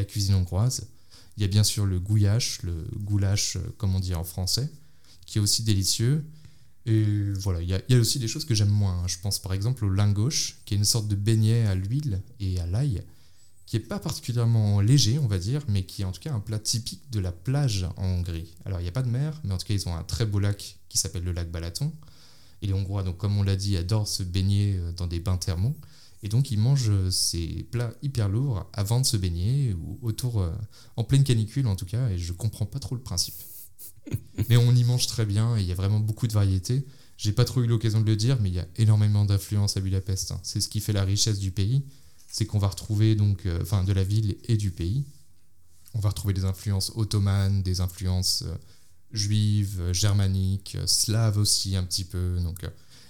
cuisine 0.05 0.35
hongroise. 0.35 0.88
Il 1.37 1.42
y 1.42 1.44
a 1.44 1.48
bien 1.48 1.64
sûr 1.64 1.87
le 1.87 1.98
gouillache, 1.98 2.62
le 2.62 2.87
goulash, 2.96 3.57
euh, 3.57 3.61
comme 3.78 3.94
on 3.94 4.00
dit 4.00 4.14
en 4.14 4.24
français, 4.24 4.70
qui 5.26 5.38
est 5.38 5.40
aussi 5.40 5.62
délicieux. 5.62 6.24
Et 6.85 7.33
voilà, 7.35 7.62
il 7.62 7.68
y, 7.68 7.74
a, 7.74 7.98
aussi 7.98 8.18
des 8.18 8.28
choses 8.28 8.44
que 8.44 8.55
j'aime 8.55 8.68
moins. 8.68 8.98
Hein. 8.98 9.09
Je 9.09 9.18
pense 9.18 9.38
par 9.38 9.52
exemple 9.52 9.85
au 9.85 9.90
lingoche, 9.90 10.59
qui 10.64 10.74
est 10.74 10.76
une 10.76 10.85
sorte 10.85 11.09
de 11.09 11.14
beignet 11.14 11.66
à 11.66 11.74
l'huile 11.74 12.20
et 12.40 12.59
à 12.61 12.66
l'ail, 12.66 13.02
qui 13.66 13.76
est 13.76 13.81
pas 13.81 14.00
particulièrement 14.00 14.81
léger, 14.81 15.18
on 15.18 15.28
va 15.28 15.38
dire, 15.38 15.62
mais 15.68 15.85
qui 15.85 16.02
est 16.02 16.05
en 16.05 16.12
tout 16.12 16.20
cas 16.20 16.33
un 16.33 16.40
plat 16.40 16.59
typique 16.59 17.09
de 17.11 17.20
la 17.20 17.31
plage 17.31 17.87
en 17.96 18.05
Hongrie. 18.05 18.52
Alors 18.64 18.81
il 18.81 18.83
n'y 18.83 18.88
a 18.88 18.92
pas 18.92 19.02
de 19.02 19.09
mer, 19.09 19.40
mais 19.44 19.55
en 19.55 19.59
tout 19.59 19.66
cas 19.66 19.74
ils 19.74 19.88
ont 19.88 19.94
un 19.94 20.02
très 20.02 20.26
beau 20.26 20.40
lac 20.40 20.76
qui 20.88 20.98
s'appelle 20.98 21.22
le 21.22 21.33
lac 21.33 21.50
Balaton. 21.50 21.92
Et 22.62 22.66
les 22.66 22.72
Hongrois, 22.72 23.02
donc 23.02 23.16
comme 23.16 23.37
on 23.38 23.42
l'a 23.42 23.57
dit, 23.57 23.76
adorent 23.76 24.09
se 24.09 24.22
baigner 24.22 24.76
euh, 24.76 24.92
dans 24.92 25.07
des 25.07 25.20
bains 25.20 25.37
thermaux. 25.37 25.76
Et 26.22 26.28
donc 26.28 26.50
ils 26.50 26.58
mangent 26.58 26.90
euh, 26.90 27.11
ces 27.11 27.66
plats 27.70 27.92
hyper 28.02 28.28
lourds 28.28 28.68
avant 28.72 29.00
de 29.00 29.06
se 29.06 29.16
baigner 29.16 29.74
ou 29.74 29.98
autour, 30.02 30.40
euh, 30.40 30.52
en 30.96 31.04
pleine 31.04 31.24
canicule 31.24 31.66
en 31.66 31.76
tout 31.76 31.87
cas. 31.87 32.08
Et 32.11 32.18
je 32.18 32.32
comprends 32.32 32.66
pas 32.66 32.78
trop 32.78 32.94
le 32.94 33.00
principe. 33.00 33.35
mais 34.48 34.56
on 34.56 34.72
y 34.74 34.85
mange 34.85 35.06
très 35.06 35.26
bien 35.26 35.56
et 35.56 35.62
il 35.62 35.66
y 35.66 35.72
a 35.72 35.74
vraiment 35.74 36.00
beaucoup 36.00 36.26
de 36.26 36.32
variétés. 36.32 36.87
J'ai 37.16 37.32
pas 37.32 37.44
trop 37.44 37.62
eu 37.62 37.66
l'occasion 37.66 38.00
de 38.00 38.06
le 38.06 38.16
dire, 38.16 38.38
mais 38.40 38.48
il 38.48 38.54
y 38.54 38.61
a 38.61 38.66
énormément 38.76 39.24
d'influence 39.24 39.76
à 39.76 39.80
Budapest. 39.80 40.32
Hein. 40.32 40.40
C'est 40.42 40.61
ce 40.61 40.68
qui 40.68 40.80
fait 40.80 40.92
la 40.92 41.04
richesse 41.04 41.38
du 41.38 41.52
pays, 41.52 41.85
c'est 42.28 42.46
qu'on 42.46 42.58
va 42.58 42.68
retrouver 42.68 43.14
donc, 43.14 43.46
enfin, 43.61 43.85
de 43.85 43.92
la 43.92 44.02
ville 44.02 44.37
et 44.48 44.56
du 44.56 44.72
pays. 44.72 45.04
On 45.94 46.00
va 46.00 46.08
retrouver 46.08 46.35
des 46.35 46.44
influences 46.44 46.90
ottomanes, 46.96 47.62
des 47.62 47.80
influences 47.80 48.44
juives, 49.12 49.92
germaniques, 49.92 50.76
slaves 50.87 51.38
aussi 51.38 51.76
un 51.76 51.85
petit 51.85 52.04
peu. 52.04 52.38
Donc 52.42 52.64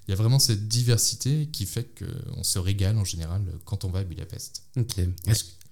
il 0.06 0.10
y 0.10 0.14
a 0.14 0.16
vraiment 0.16 0.38
cette 0.38 0.68
diversité 0.68 1.46
qui 1.52 1.66
fait 1.66 1.88
qu'on 1.98 2.42
se 2.42 2.58
régale 2.58 2.98
en 2.98 3.04
général 3.04 3.42
quand 3.64 3.84
on 3.84 3.90
va 3.90 4.00
à 4.00 4.04
Budapest. 4.04 4.64
Ok. 4.76 5.00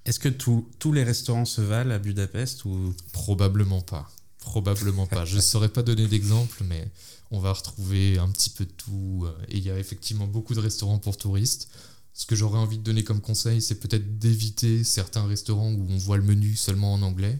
Est-ce 0.04 0.18
que 0.18 0.28
tous 0.28 0.92
les 0.92 1.04
restaurants 1.04 1.44
se 1.44 1.60
valent 1.60 1.94
à 1.94 1.98
Budapest 1.98 2.64
ou? 2.64 2.94
Probablement 3.12 3.80
pas. 3.80 4.10
Probablement 4.38 5.06
pas. 5.06 5.24
Je 5.24 5.36
ne 5.36 5.40
saurais 5.40 5.68
pas 5.68 5.82
donner 5.82 6.06
d'exemple, 6.06 6.64
mais 6.64 6.88
on 7.30 7.38
va 7.38 7.52
retrouver 7.52 8.18
un 8.18 8.28
petit 8.30 8.50
peu 8.50 8.64
de 8.64 8.70
tout. 8.70 9.26
Et 9.48 9.58
il 9.58 9.64
y 9.64 9.70
a 9.70 9.78
effectivement 9.78 10.26
beaucoup 10.26 10.54
de 10.54 10.60
restaurants 10.60 10.98
pour 10.98 11.16
touristes. 11.16 11.68
Ce 12.14 12.26
que 12.26 12.34
j'aurais 12.34 12.58
envie 12.58 12.78
de 12.78 12.82
donner 12.82 13.04
comme 13.04 13.20
conseil, 13.20 13.62
c'est 13.62 13.76
peut-être 13.76 14.18
d'éviter 14.18 14.84
certains 14.84 15.26
restaurants 15.26 15.72
où 15.72 15.86
on 15.88 15.98
voit 15.98 16.16
le 16.16 16.24
menu 16.24 16.56
seulement 16.56 16.94
en 16.94 17.02
anglais. 17.02 17.38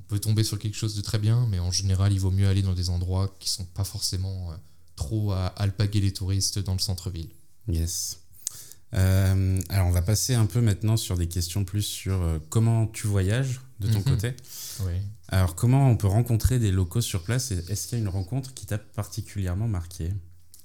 On 0.00 0.02
peut 0.04 0.18
tomber 0.18 0.44
sur 0.44 0.58
quelque 0.58 0.76
chose 0.76 0.94
de 0.94 1.00
très 1.02 1.18
bien, 1.18 1.46
mais 1.50 1.58
en 1.58 1.70
général, 1.70 2.12
il 2.12 2.20
vaut 2.20 2.30
mieux 2.30 2.48
aller 2.48 2.62
dans 2.62 2.74
des 2.74 2.90
endroits 2.90 3.34
qui 3.38 3.48
sont 3.48 3.64
pas 3.64 3.84
forcément 3.84 4.50
euh, 4.50 4.54
trop 4.96 5.32
à 5.32 5.46
alpaguer 5.46 6.00
les 6.00 6.12
touristes 6.12 6.58
dans 6.58 6.74
le 6.74 6.78
centre-ville. 6.78 7.30
Yes. 7.68 8.22
Euh, 8.94 9.60
alors, 9.68 9.86
on 9.86 9.90
va 9.90 10.02
passer 10.02 10.34
un 10.34 10.46
peu 10.46 10.60
maintenant 10.60 10.96
sur 10.96 11.16
des 11.16 11.26
questions 11.26 11.64
plus 11.64 11.82
sur 11.82 12.20
euh, 12.20 12.38
comment 12.50 12.86
tu 12.86 13.06
voyages 13.06 13.60
de 13.80 13.88
ton 13.88 13.98
mhm. 13.98 14.04
côté. 14.04 14.34
Oui. 14.80 14.92
Alors, 15.28 15.54
comment 15.54 15.88
on 15.88 15.96
peut 15.96 16.08
rencontrer 16.08 16.58
des 16.58 16.70
locaux 16.70 17.00
sur 17.00 17.22
place 17.22 17.52
Est-ce 17.52 17.88
qu'il 17.88 17.98
y 17.98 18.00
a 18.00 18.04
une 18.04 18.10
rencontre 18.10 18.52
qui 18.54 18.66
t'a 18.66 18.78
particulièrement 18.78 19.68
marqué 19.68 20.12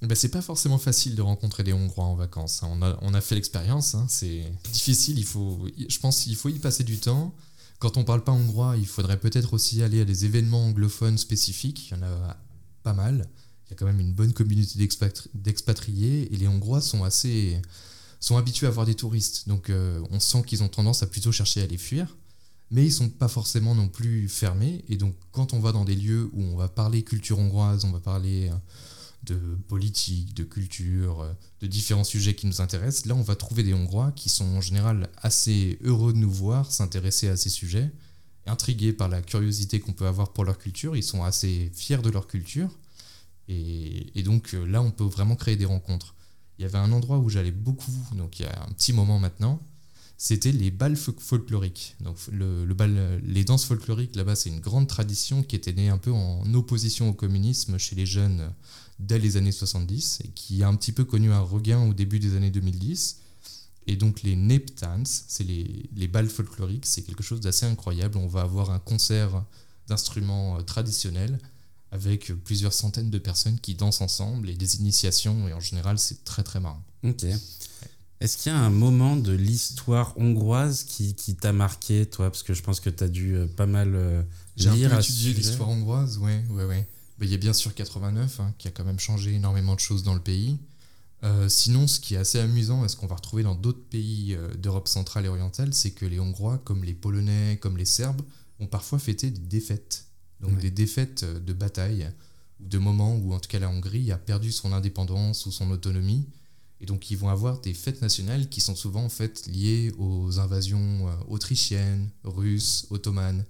ben, 0.00 0.14
c'est 0.14 0.28
pas 0.28 0.42
forcément 0.42 0.78
facile 0.78 1.16
de 1.16 1.22
rencontrer 1.22 1.64
des 1.64 1.72
Hongrois 1.72 2.04
en 2.04 2.14
vacances. 2.14 2.62
Hein. 2.62 2.68
On, 2.70 2.82
a, 2.82 2.96
on 3.02 3.14
a 3.14 3.20
fait 3.20 3.34
l'expérience, 3.34 3.96
hein. 3.96 4.06
c'est 4.08 4.44
difficile, 4.72 5.18
il 5.18 5.24
faut, 5.24 5.66
je 5.88 5.98
pense 5.98 6.20
qu'il 6.20 6.36
faut 6.36 6.48
y 6.48 6.58
passer 6.60 6.84
du 6.84 6.98
temps. 6.98 7.34
Quand 7.80 7.96
on 7.96 8.04
parle 8.04 8.22
pas 8.22 8.30
hongrois, 8.30 8.76
il 8.76 8.86
faudrait 8.86 9.18
peut-être 9.18 9.54
aussi 9.54 9.82
aller 9.82 10.00
à 10.00 10.04
des 10.04 10.24
événements 10.24 10.66
anglophones 10.66 11.18
spécifiques, 11.18 11.90
il 11.90 11.96
y 11.96 12.00
en 12.00 12.04
a 12.04 12.36
pas 12.84 12.92
mal 12.92 13.28
il 13.68 13.72
y 13.72 13.74
a 13.74 13.76
quand 13.76 13.86
même 13.86 14.00
une 14.00 14.12
bonne 14.12 14.32
communauté 14.32 14.78
d'expatriés 15.34 16.32
et 16.32 16.36
les 16.36 16.48
Hongrois 16.48 16.80
sont 16.80 17.04
assez 17.04 17.60
sont 18.18 18.36
habitués 18.36 18.66
à 18.66 18.70
voir 18.70 18.86
des 18.86 18.94
touristes. 18.94 19.46
Donc 19.48 19.70
euh, 19.70 20.02
on 20.10 20.20
sent 20.20 20.42
qu'ils 20.46 20.62
ont 20.62 20.68
tendance 20.68 21.02
à 21.02 21.06
plutôt 21.06 21.32
chercher 21.32 21.62
à 21.62 21.66
les 21.66 21.76
fuir, 21.76 22.16
mais 22.70 22.84
ils 22.84 22.92
sont 22.92 23.10
pas 23.10 23.28
forcément 23.28 23.74
non 23.74 23.88
plus 23.88 24.28
fermés. 24.28 24.84
Et 24.88 24.96
donc 24.96 25.14
quand 25.32 25.52
on 25.52 25.60
va 25.60 25.72
dans 25.72 25.84
des 25.84 25.94
lieux 25.94 26.30
où 26.32 26.42
on 26.42 26.56
va 26.56 26.68
parler 26.68 27.02
culture 27.02 27.38
hongroise, 27.38 27.84
on 27.84 27.92
va 27.92 28.00
parler 28.00 28.48
euh, 28.48 28.54
de 29.24 29.38
politique, 29.68 30.34
de 30.34 30.44
culture, 30.44 31.20
euh, 31.20 31.32
de 31.60 31.66
différents 31.66 32.04
sujets 32.04 32.34
qui 32.34 32.46
nous 32.46 32.60
intéressent, 32.60 33.06
là 33.06 33.14
on 33.14 33.22
va 33.22 33.36
trouver 33.36 33.62
des 33.62 33.74
Hongrois 33.74 34.12
qui 34.12 34.30
sont 34.30 34.46
en 34.46 34.60
général 34.60 35.10
assez 35.18 35.78
heureux 35.82 36.12
de 36.14 36.18
nous 36.18 36.30
voir, 36.30 36.72
s'intéresser 36.72 37.28
à 37.28 37.36
ces 37.36 37.50
sujets, 37.50 37.90
intrigués 38.46 38.94
par 38.94 39.08
la 39.08 39.20
curiosité 39.20 39.78
qu'on 39.78 39.92
peut 39.92 40.06
avoir 40.06 40.32
pour 40.32 40.44
leur 40.44 40.56
culture, 40.56 40.96
ils 40.96 41.02
sont 41.02 41.22
assez 41.22 41.70
fiers 41.74 41.98
de 41.98 42.08
leur 42.08 42.26
culture 42.26 42.70
et, 43.48 44.22
donc 44.22 44.54
euh, 44.54 44.66
là, 44.66 44.82
on 44.82 44.90
peut 44.90 45.04
vraiment 45.04 45.36
créer 45.36 45.56
des 45.56 45.64
rencontres. 45.64 46.14
Il 46.58 46.62
y 46.62 46.64
avait 46.64 46.78
un 46.78 46.92
endroit 46.92 47.18
où 47.18 47.28
j'allais 47.28 47.52
beaucoup, 47.52 47.92
donc 48.14 48.40
il 48.40 48.42
y 48.42 48.46
a 48.46 48.62
un 48.62 48.72
petit 48.72 48.92
moment 48.92 49.18
maintenant, 49.18 49.60
c'était 50.16 50.50
les 50.50 50.70
balles 50.70 50.96
folkloriques. 50.96 51.94
Donc 52.00 52.16
le, 52.32 52.66
bal, 52.74 53.20
les 53.24 53.44
danses 53.44 53.64
folkloriques 53.64 54.16
là-bas, 54.16 54.34
c'est 54.34 54.50
une 54.50 54.60
grande 54.60 54.88
tradition 54.88 55.42
qui 55.44 55.54
était 55.54 55.72
née 55.72 55.88
un 55.88 55.98
peu 55.98 56.12
en 56.12 56.52
opposition 56.54 57.08
au 57.08 57.12
communisme 57.12 57.78
chez 57.78 57.94
les 57.94 58.06
jeunes 58.06 58.52
dès 58.98 59.20
les 59.20 59.36
années 59.36 59.52
70 59.52 60.22
et 60.24 60.28
qui 60.28 60.62
a 60.64 60.68
un 60.68 60.74
petit 60.74 60.90
peu 60.90 61.04
connu 61.04 61.30
un 61.30 61.40
regain 61.40 61.88
au 61.88 61.94
début 61.94 62.18
des 62.18 62.34
années 62.34 62.50
2010. 62.50 63.20
Et 63.86 63.94
donc 63.94 64.22
les 64.22 64.34
Neptans, 64.34 65.04
c'est 65.06 65.44
les, 65.44 65.88
les 65.94 66.08
balles 66.08 66.28
folkloriques, 66.28 66.84
c'est 66.84 67.02
quelque 67.02 67.22
chose 67.22 67.40
d'assez 67.40 67.66
incroyable. 67.66 68.18
On 68.18 68.26
va 68.26 68.40
avoir 68.40 68.70
un 68.70 68.80
concert 68.80 69.44
d'instruments 69.86 70.58
euh, 70.58 70.62
traditionnels 70.62 71.38
avec 71.90 72.32
plusieurs 72.44 72.72
centaines 72.72 73.10
de 73.10 73.18
personnes 73.18 73.58
qui 73.60 73.74
dansent 73.74 74.00
ensemble 74.00 74.50
et 74.50 74.54
des 74.54 74.76
initiations, 74.76 75.48
et 75.48 75.52
en 75.52 75.60
général, 75.60 75.98
c'est 75.98 76.24
très 76.24 76.42
très 76.42 76.60
marrant. 76.60 76.82
Ok. 77.02 77.24
Est-ce 78.20 78.36
qu'il 78.36 78.50
y 78.50 78.54
a 78.54 78.58
un 78.58 78.70
moment 78.70 79.16
de 79.16 79.32
l'histoire 79.32 80.18
hongroise 80.18 80.82
qui, 80.82 81.14
qui 81.14 81.36
t'a 81.36 81.52
marqué, 81.52 82.04
toi? 82.04 82.30
Parce 82.30 82.42
que 82.42 82.52
je 82.52 82.62
pense 82.62 82.80
que 82.80 82.90
tu 82.90 83.04
as 83.04 83.08
dû 83.08 83.36
euh, 83.36 83.46
pas 83.46 83.66
mal 83.66 83.94
euh, 83.94 84.22
J'ai 84.56 84.70
lire. 84.70 85.00
J'ai 85.00 85.12
étudié 85.12 85.34
l'histoire 85.34 85.68
hongroise, 85.68 86.18
ouais, 86.18 86.42
ouais, 86.50 86.64
ouais. 86.64 86.88
Bah, 87.18 87.26
il 87.26 87.30
y 87.30 87.34
a 87.34 87.38
bien 87.38 87.52
sûr 87.52 87.74
89, 87.74 88.40
hein, 88.40 88.54
qui 88.58 88.66
a 88.66 88.72
quand 88.72 88.84
même 88.84 88.98
changé 88.98 89.34
énormément 89.34 89.74
de 89.74 89.80
choses 89.80 90.02
dans 90.02 90.14
le 90.14 90.20
pays. 90.20 90.58
Euh, 91.22 91.48
sinon, 91.48 91.86
ce 91.86 92.00
qui 92.00 92.14
est 92.14 92.18
assez 92.18 92.40
amusant, 92.40 92.84
et 92.84 92.88
ce 92.88 92.96
qu'on 92.96 93.06
va 93.06 93.16
retrouver 93.16 93.44
dans 93.44 93.54
d'autres 93.54 93.84
pays 93.88 94.36
d'Europe 94.58 94.88
centrale 94.88 95.24
et 95.26 95.28
orientale, 95.28 95.72
c'est 95.72 95.92
que 95.92 96.04
les 96.04 96.18
Hongrois, 96.18 96.58
comme 96.64 96.84
les 96.84 96.94
Polonais, 96.94 97.56
comme 97.60 97.76
les 97.76 97.84
Serbes, 97.84 98.22
ont 98.58 98.66
parfois 98.66 98.98
fêté 98.98 99.30
des 99.30 99.40
défaites 99.40 100.07
donc 100.40 100.58
des 100.58 100.70
défaites 100.70 101.22
euh, 101.24 101.40
de 101.40 101.52
bataille, 101.52 102.10
ou 102.60 102.68
de 102.68 102.78
moments 102.78 103.16
où 103.16 103.32
en 103.32 103.40
tout 103.40 103.48
cas 103.48 103.58
la 103.58 103.68
Hongrie 103.68 104.10
a 104.12 104.18
perdu 104.18 104.52
son 104.52 104.72
indépendance 104.72 105.46
ou 105.46 105.52
son 105.52 105.70
autonomie. 105.70 106.26
Et 106.80 106.86
donc 106.86 107.10
ils 107.10 107.16
vont 107.16 107.28
avoir 107.28 107.60
des 107.60 107.74
fêtes 107.74 108.02
nationales 108.02 108.48
qui 108.48 108.60
sont 108.60 108.76
souvent 108.76 109.04
en 109.04 109.08
fait 109.08 109.46
liées 109.46 109.92
aux 109.98 110.38
invasions 110.38 111.08
euh, 111.08 111.12
autrichiennes, 111.28 112.08
russes, 112.24 112.86
ottomanes. 112.90 113.44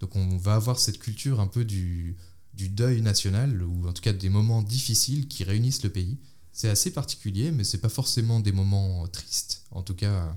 Donc 0.00 0.16
on 0.16 0.36
va 0.36 0.54
avoir 0.54 0.78
cette 0.78 0.98
culture 0.98 1.38
un 1.38 1.46
peu 1.46 1.64
du, 1.64 2.16
du 2.54 2.68
deuil 2.68 3.02
national, 3.02 3.62
ou 3.62 3.86
en 3.86 3.92
tout 3.92 4.02
cas 4.02 4.12
des 4.12 4.28
moments 4.28 4.62
difficiles 4.62 5.28
qui 5.28 5.44
réunissent 5.44 5.84
le 5.84 5.90
pays. 5.90 6.18
C'est 6.52 6.68
assez 6.68 6.90
particulier, 6.90 7.50
mais 7.50 7.64
c'est 7.64 7.78
pas 7.78 7.88
forcément 7.88 8.40
des 8.40 8.52
moments 8.52 9.06
tristes. 9.08 9.62
En 9.70 9.82
tout 9.82 9.94
cas, 9.94 10.36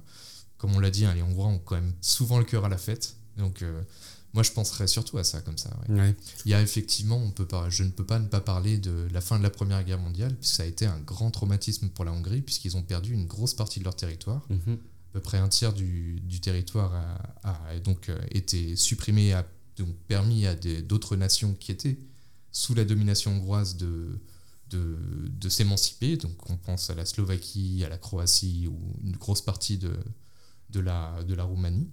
comme 0.57 0.75
on 0.75 0.79
l'a 0.79 0.91
dit, 0.91 1.05
hein, 1.05 1.13
les 1.13 1.21
Hongrois 1.21 1.47
ont 1.47 1.59
quand 1.59 1.75
même 1.75 1.93
souvent 1.99 2.37
le 2.37 2.45
cœur 2.45 2.63
à 2.63 2.69
la 2.69 2.77
fête. 2.77 3.15
Donc 3.37 3.61
euh, 3.61 3.81
moi, 4.35 4.43
je 4.43 4.51
penserais 4.51 4.87
surtout 4.87 5.17
à 5.17 5.23
ça 5.23 5.39
comme 5.39 5.57
ça. 5.57 5.71
Il 6.45 6.51
y 6.51 6.53
a 6.53 6.61
effectivement, 6.61 7.17
on 7.17 7.31
peut 7.31 7.47
pas, 7.47 7.69
je 7.69 7.83
ne 7.83 7.89
peux 7.89 8.05
pas 8.05 8.19
ne 8.19 8.27
pas 8.27 8.41
parler 8.41 8.77
de 8.77 9.07
la 9.13 9.21
fin 9.21 9.37
de 9.37 9.43
la 9.43 9.49
Première 9.49 9.81
Guerre 9.85 9.97
mondiale, 9.97 10.35
puisque 10.35 10.55
ça 10.55 10.63
a 10.63 10.65
été 10.65 10.85
un 10.85 10.99
grand 10.99 11.31
traumatisme 11.31 11.87
pour 11.87 12.03
la 12.03 12.11
Hongrie, 12.11 12.41
puisqu'ils 12.41 12.75
ont 12.75 12.83
perdu 12.83 13.13
une 13.13 13.27
grosse 13.27 13.53
partie 13.53 13.79
de 13.79 13.85
leur 13.85 13.95
territoire. 13.95 14.45
Mhm. 14.49 14.73
À 14.73 15.13
peu 15.13 15.21
près 15.21 15.37
un 15.37 15.47
tiers 15.47 15.71
du, 15.71 16.19
du 16.19 16.41
territoire 16.41 16.93
a, 17.43 17.79
donc 17.79 18.09
euh, 18.09 18.19
été 18.31 18.75
supprimé, 18.75 19.31
a 19.31 19.47
donc 19.77 19.95
permis 20.09 20.45
à 20.45 20.55
d'autres 20.55 21.15
nations 21.15 21.53
qui 21.53 21.71
étaient 21.71 21.97
sous 22.51 22.73
la 22.75 22.83
domination 22.83 23.31
hongroise 23.31 23.77
de, 23.77 24.19
de, 24.69 24.97
de 25.29 25.49
s'émanciper. 25.49 26.17
Donc 26.17 26.49
on 26.49 26.57
pense 26.57 26.89
à 26.89 26.95
la 26.95 27.05
Slovaquie, 27.05 27.83
à 27.85 27.89
la 27.89 27.97
Croatie 27.97 28.67
ou 28.67 28.77
une 29.01 29.15
grosse 29.15 29.41
partie 29.41 29.77
de, 29.77 29.93
de, 30.71 30.81
la, 30.81 31.23
de 31.23 31.33
la 31.33 31.45
Roumanie. 31.45 31.89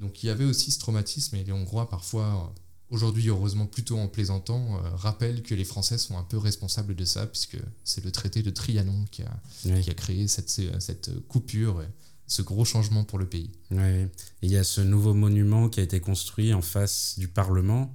Donc 0.00 0.22
il 0.22 0.26
y 0.26 0.30
avait 0.30 0.44
aussi 0.44 0.70
ce 0.70 0.78
traumatisme 0.78 1.36
et 1.36 1.44
les 1.44 1.52
Hongrois 1.52 1.88
parfois, 1.88 2.52
aujourd'hui 2.88 3.28
heureusement 3.28 3.66
plutôt 3.66 3.98
en 3.98 4.08
plaisantant, 4.08 4.76
euh, 4.76 4.90
rappellent 4.96 5.42
que 5.42 5.54
les 5.54 5.64
Français 5.64 5.98
sont 5.98 6.16
un 6.16 6.22
peu 6.22 6.38
responsables 6.38 6.94
de 6.94 7.04
ça 7.04 7.26
puisque 7.26 7.58
c'est 7.84 8.04
le 8.04 8.10
traité 8.10 8.42
de 8.42 8.50
Trianon 8.50 9.04
qui 9.10 9.22
a, 9.22 9.80
qui 9.80 9.90
a 9.90 9.94
créé 9.94 10.26
cette, 10.26 10.48
cette 10.80 11.10
coupure, 11.28 11.82
ce 12.26 12.42
gros 12.42 12.64
changement 12.64 13.04
pour 13.04 13.18
le 13.18 13.26
pays. 13.26 13.50
il 13.70 14.50
y 14.50 14.56
a 14.56 14.64
ce 14.64 14.80
nouveau 14.80 15.14
monument 15.14 15.68
qui 15.68 15.80
a 15.80 15.82
été 15.82 16.00
construit 16.00 16.54
en 16.54 16.62
face 16.62 17.14
du 17.18 17.28
Parlement 17.28 17.94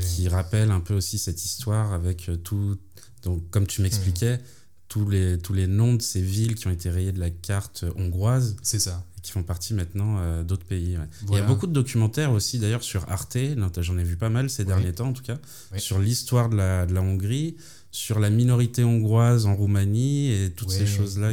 qui 0.00 0.28
rappelle 0.28 0.70
un 0.70 0.80
peu 0.80 0.94
aussi 0.94 1.18
cette 1.18 1.44
histoire 1.44 1.92
avec 1.92 2.28
euh, 2.28 2.36
tout, 2.36 2.76
donc 3.22 3.48
comme 3.50 3.66
tu 3.66 3.82
m'expliquais, 3.82 4.36
mmh. 4.36 4.40
tous, 4.88 5.08
les, 5.08 5.38
tous 5.38 5.52
les 5.52 5.66
noms 5.66 5.94
de 5.94 6.02
ces 6.02 6.22
villes 6.22 6.54
qui 6.54 6.66
ont 6.66 6.70
été 6.70 6.90
rayés 6.90 7.12
de 7.12 7.20
la 7.20 7.30
carte 7.30 7.84
hongroise. 7.96 8.56
C'est 8.62 8.78
ça 8.78 9.04
qui 9.22 9.30
font 9.30 9.42
partie 9.42 9.72
maintenant 9.72 10.18
euh, 10.18 10.42
d'autres 10.42 10.64
pays. 10.64 10.98
Il 11.28 11.34
y 11.34 11.38
a 11.38 11.42
beaucoup 11.42 11.66
de 11.66 11.72
documentaires 11.72 12.32
aussi 12.32 12.58
d'ailleurs 12.58 12.82
sur 12.82 13.08
Arte, 13.08 13.38
j'en 13.78 13.96
ai 13.96 14.04
vu 14.04 14.16
pas 14.16 14.28
mal 14.28 14.50
ces 14.50 14.64
derniers 14.64 14.92
temps 14.92 15.08
en 15.08 15.12
tout 15.12 15.22
cas, 15.22 15.38
sur 15.76 15.98
l'histoire 15.98 16.48
de 16.48 16.56
la, 16.56 16.86
de 16.86 16.92
la, 16.92 17.00
Hongrie, 17.00 17.56
sur 17.92 18.18
la 18.18 18.30
minorité 18.30 18.84
hongroise 18.84 19.46
en 19.46 19.54
Roumanie 19.54 20.32
et 20.32 20.50
toutes 20.50 20.70
ces 20.70 20.86
choses-là. 20.86 21.32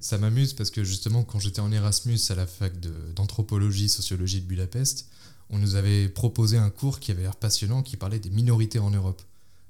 Ça 0.00 0.18
m'amuse 0.18 0.52
parce 0.52 0.70
que 0.70 0.84
justement 0.84 1.24
quand 1.24 1.38
j'étais 1.38 1.60
en 1.60 1.72
Erasmus 1.72 2.18
à 2.28 2.34
la 2.34 2.46
fac 2.46 2.72
d'anthropologie, 3.14 3.88
sociologie 3.88 4.40
de 4.40 4.46
Budapest, 4.46 5.08
on 5.50 5.58
nous 5.58 5.76
avait 5.76 6.08
proposé 6.08 6.56
un 6.58 6.70
cours 6.70 7.00
qui 7.00 7.10
avait 7.10 7.22
l'air 7.22 7.36
passionnant, 7.36 7.82
qui 7.82 7.96
parlait 7.96 8.18
des 8.18 8.30
minorités 8.30 8.78
en 8.78 8.90
Europe. 8.90 9.22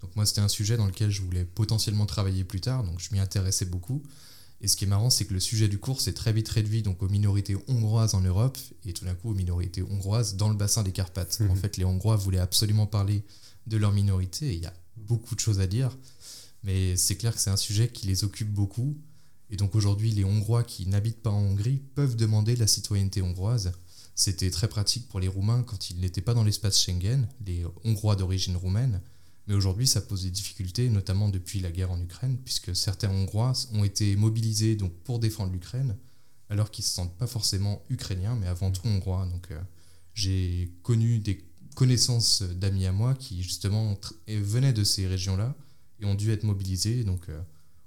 Donc 0.02 0.14
moi 0.16 0.26
c'était 0.26 0.40
un 0.40 0.48
sujet 0.48 0.76
dans 0.76 0.86
lequel 0.86 1.10
je 1.10 1.22
voulais 1.22 1.44
potentiellement 1.44 2.06
travailler 2.06 2.44
plus 2.44 2.60
tard, 2.60 2.84
donc 2.84 3.00
je 3.00 3.08
m'y 3.12 3.20
intéressais 3.20 3.64
beaucoup. 3.64 4.02
Et 4.64 4.66
ce 4.66 4.76
qui 4.76 4.84
est 4.84 4.88
marrant, 4.88 5.10
c'est 5.10 5.26
que 5.26 5.34
le 5.34 5.40
sujet 5.40 5.68
du 5.68 5.78
cours 5.78 6.00
s'est 6.00 6.14
très 6.14 6.32
vite 6.32 6.48
réduit 6.48 6.80
donc 6.80 7.02
aux 7.02 7.08
minorités 7.10 7.54
hongroises 7.68 8.14
en 8.14 8.22
Europe 8.22 8.56
et 8.86 8.94
tout 8.94 9.04
d'un 9.04 9.14
coup 9.14 9.32
aux 9.32 9.34
minorités 9.34 9.82
hongroises 9.82 10.36
dans 10.36 10.48
le 10.48 10.54
bassin 10.54 10.82
des 10.82 10.90
Carpates. 10.90 11.38
Mhm. 11.40 11.50
En 11.50 11.54
fait, 11.54 11.76
les 11.76 11.84
Hongrois 11.84 12.16
voulaient 12.16 12.38
absolument 12.38 12.86
parler 12.86 13.24
de 13.66 13.76
leur 13.76 13.92
minorité 13.92 14.46
et 14.46 14.54
il 14.54 14.62
y 14.62 14.66
a 14.66 14.72
beaucoup 14.96 15.34
de 15.34 15.40
choses 15.40 15.60
à 15.60 15.66
dire. 15.66 15.94
Mais 16.62 16.96
c'est 16.96 17.16
clair 17.16 17.34
que 17.34 17.42
c'est 17.42 17.50
un 17.50 17.58
sujet 17.58 17.88
qui 17.88 18.06
les 18.06 18.24
occupe 18.24 18.50
beaucoup. 18.50 18.96
Et 19.50 19.56
donc 19.56 19.74
aujourd'hui, 19.74 20.12
les 20.12 20.24
Hongrois 20.24 20.64
qui 20.64 20.86
n'habitent 20.86 21.20
pas 21.20 21.28
en 21.28 21.42
Hongrie 21.42 21.82
peuvent 21.94 22.16
demander 22.16 22.56
la 22.56 22.66
citoyenneté 22.66 23.20
hongroise. 23.20 23.72
C'était 24.14 24.50
très 24.50 24.68
pratique 24.68 25.08
pour 25.08 25.20
les 25.20 25.28
Roumains 25.28 25.62
quand 25.62 25.90
ils 25.90 26.00
n'étaient 26.00 26.22
pas 26.22 26.32
dans 26.32 26.42
l'espace 26.42 26.82
Schengen, 26.82 27.28
les 27.44 27.66
Hongrois 27.84 28.16
d'origine 28.16 28.56
roumaine. 28.56 29.02
Mais 29.46 29.54
aujourd'hui, 29.54 29.86
ça 29.86 30.00
pose 30.00 30.22
des 30.24 30.30
difficultés, 30.30 30.88
notamment 30.88 31.28
depuis 31.28 31.60
la 31.60 31.70
guerre 31.70 31.90
en 31.90 32.00
Ukraine, 32.00 32.38
puisque 32.44 32.74
certains 32.74 33.10
Hongrois 33.10 33.52
ont 33.74 33.84
été 33.84 34.16
mobilisés 34.16 34.74
donc, 34.76 34.92
pour 35.04 35.18
défendre 35.18 35.52
l'Ukraine, 35.52 35.96
alors 36.48 36.70
qu'ils 36.70 36.82
ne 36.82 36.88
se 36.88 36.94
sentent 36.94 37.16
pas 37.18 37.26
forcément 37.26 37.82
ukrainiens, 37.90 38.36
mais 38.36 38.46
avant 38.46 38.70
tout 38.70 38.86
hongrois. 38.86 39.26
Donc 39.26 39.50
euh, 39.50 39.60
j'ai 40.14 40.72
connu 40.82 41.18
des 41.18 41.44
connaissances 41.74 42.42
d'amis 42.42 42.86
à 42.86 42.92
moi 42.92 43.14
qui 43.14 43.42
justement 43.42 43.98
venaient 44.28 44.72
de 44.72 44.84
ces 44.84 45.06
régions-là 45.06 45.54
et 46.00 46.04
ont 46.06 46.14
dû 46.14 46.30
être 46.30 46.44
mobilisés. 46.44 47.04
Donc 47.04 47.28
euh, 47.28 47.40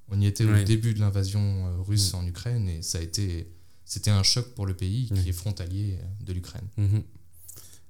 on 0.09 0.19
y 0.21 0.25
était 0.27 0.45
Ouais. 0.45 0.61
au 0.61 0.63
début 0.65 0.93
de 0.93 0.99
l'invasion 0.99 1.39
euh, 1.67 1.81
russe 1.81 2.13
en 2.13 2.25
Ukraine 2.27 2.67
et 2.69 2.81
ça 2.81 2.97
a 2.99 3.01
été 3.01 3.47
c'était 3.85 4.11
un 4.11 4.21
choc 4.23 4.53
pour 4.53 4.65
le 4.65 4.75
pays 4.75 5.09
qui 5.15 5.29
est 5.29 5.33
frontalier 5.33 5.97
de 6.25 6.33
l'Ukraine. 6.33 6.67
Mhm. 6.77 7.03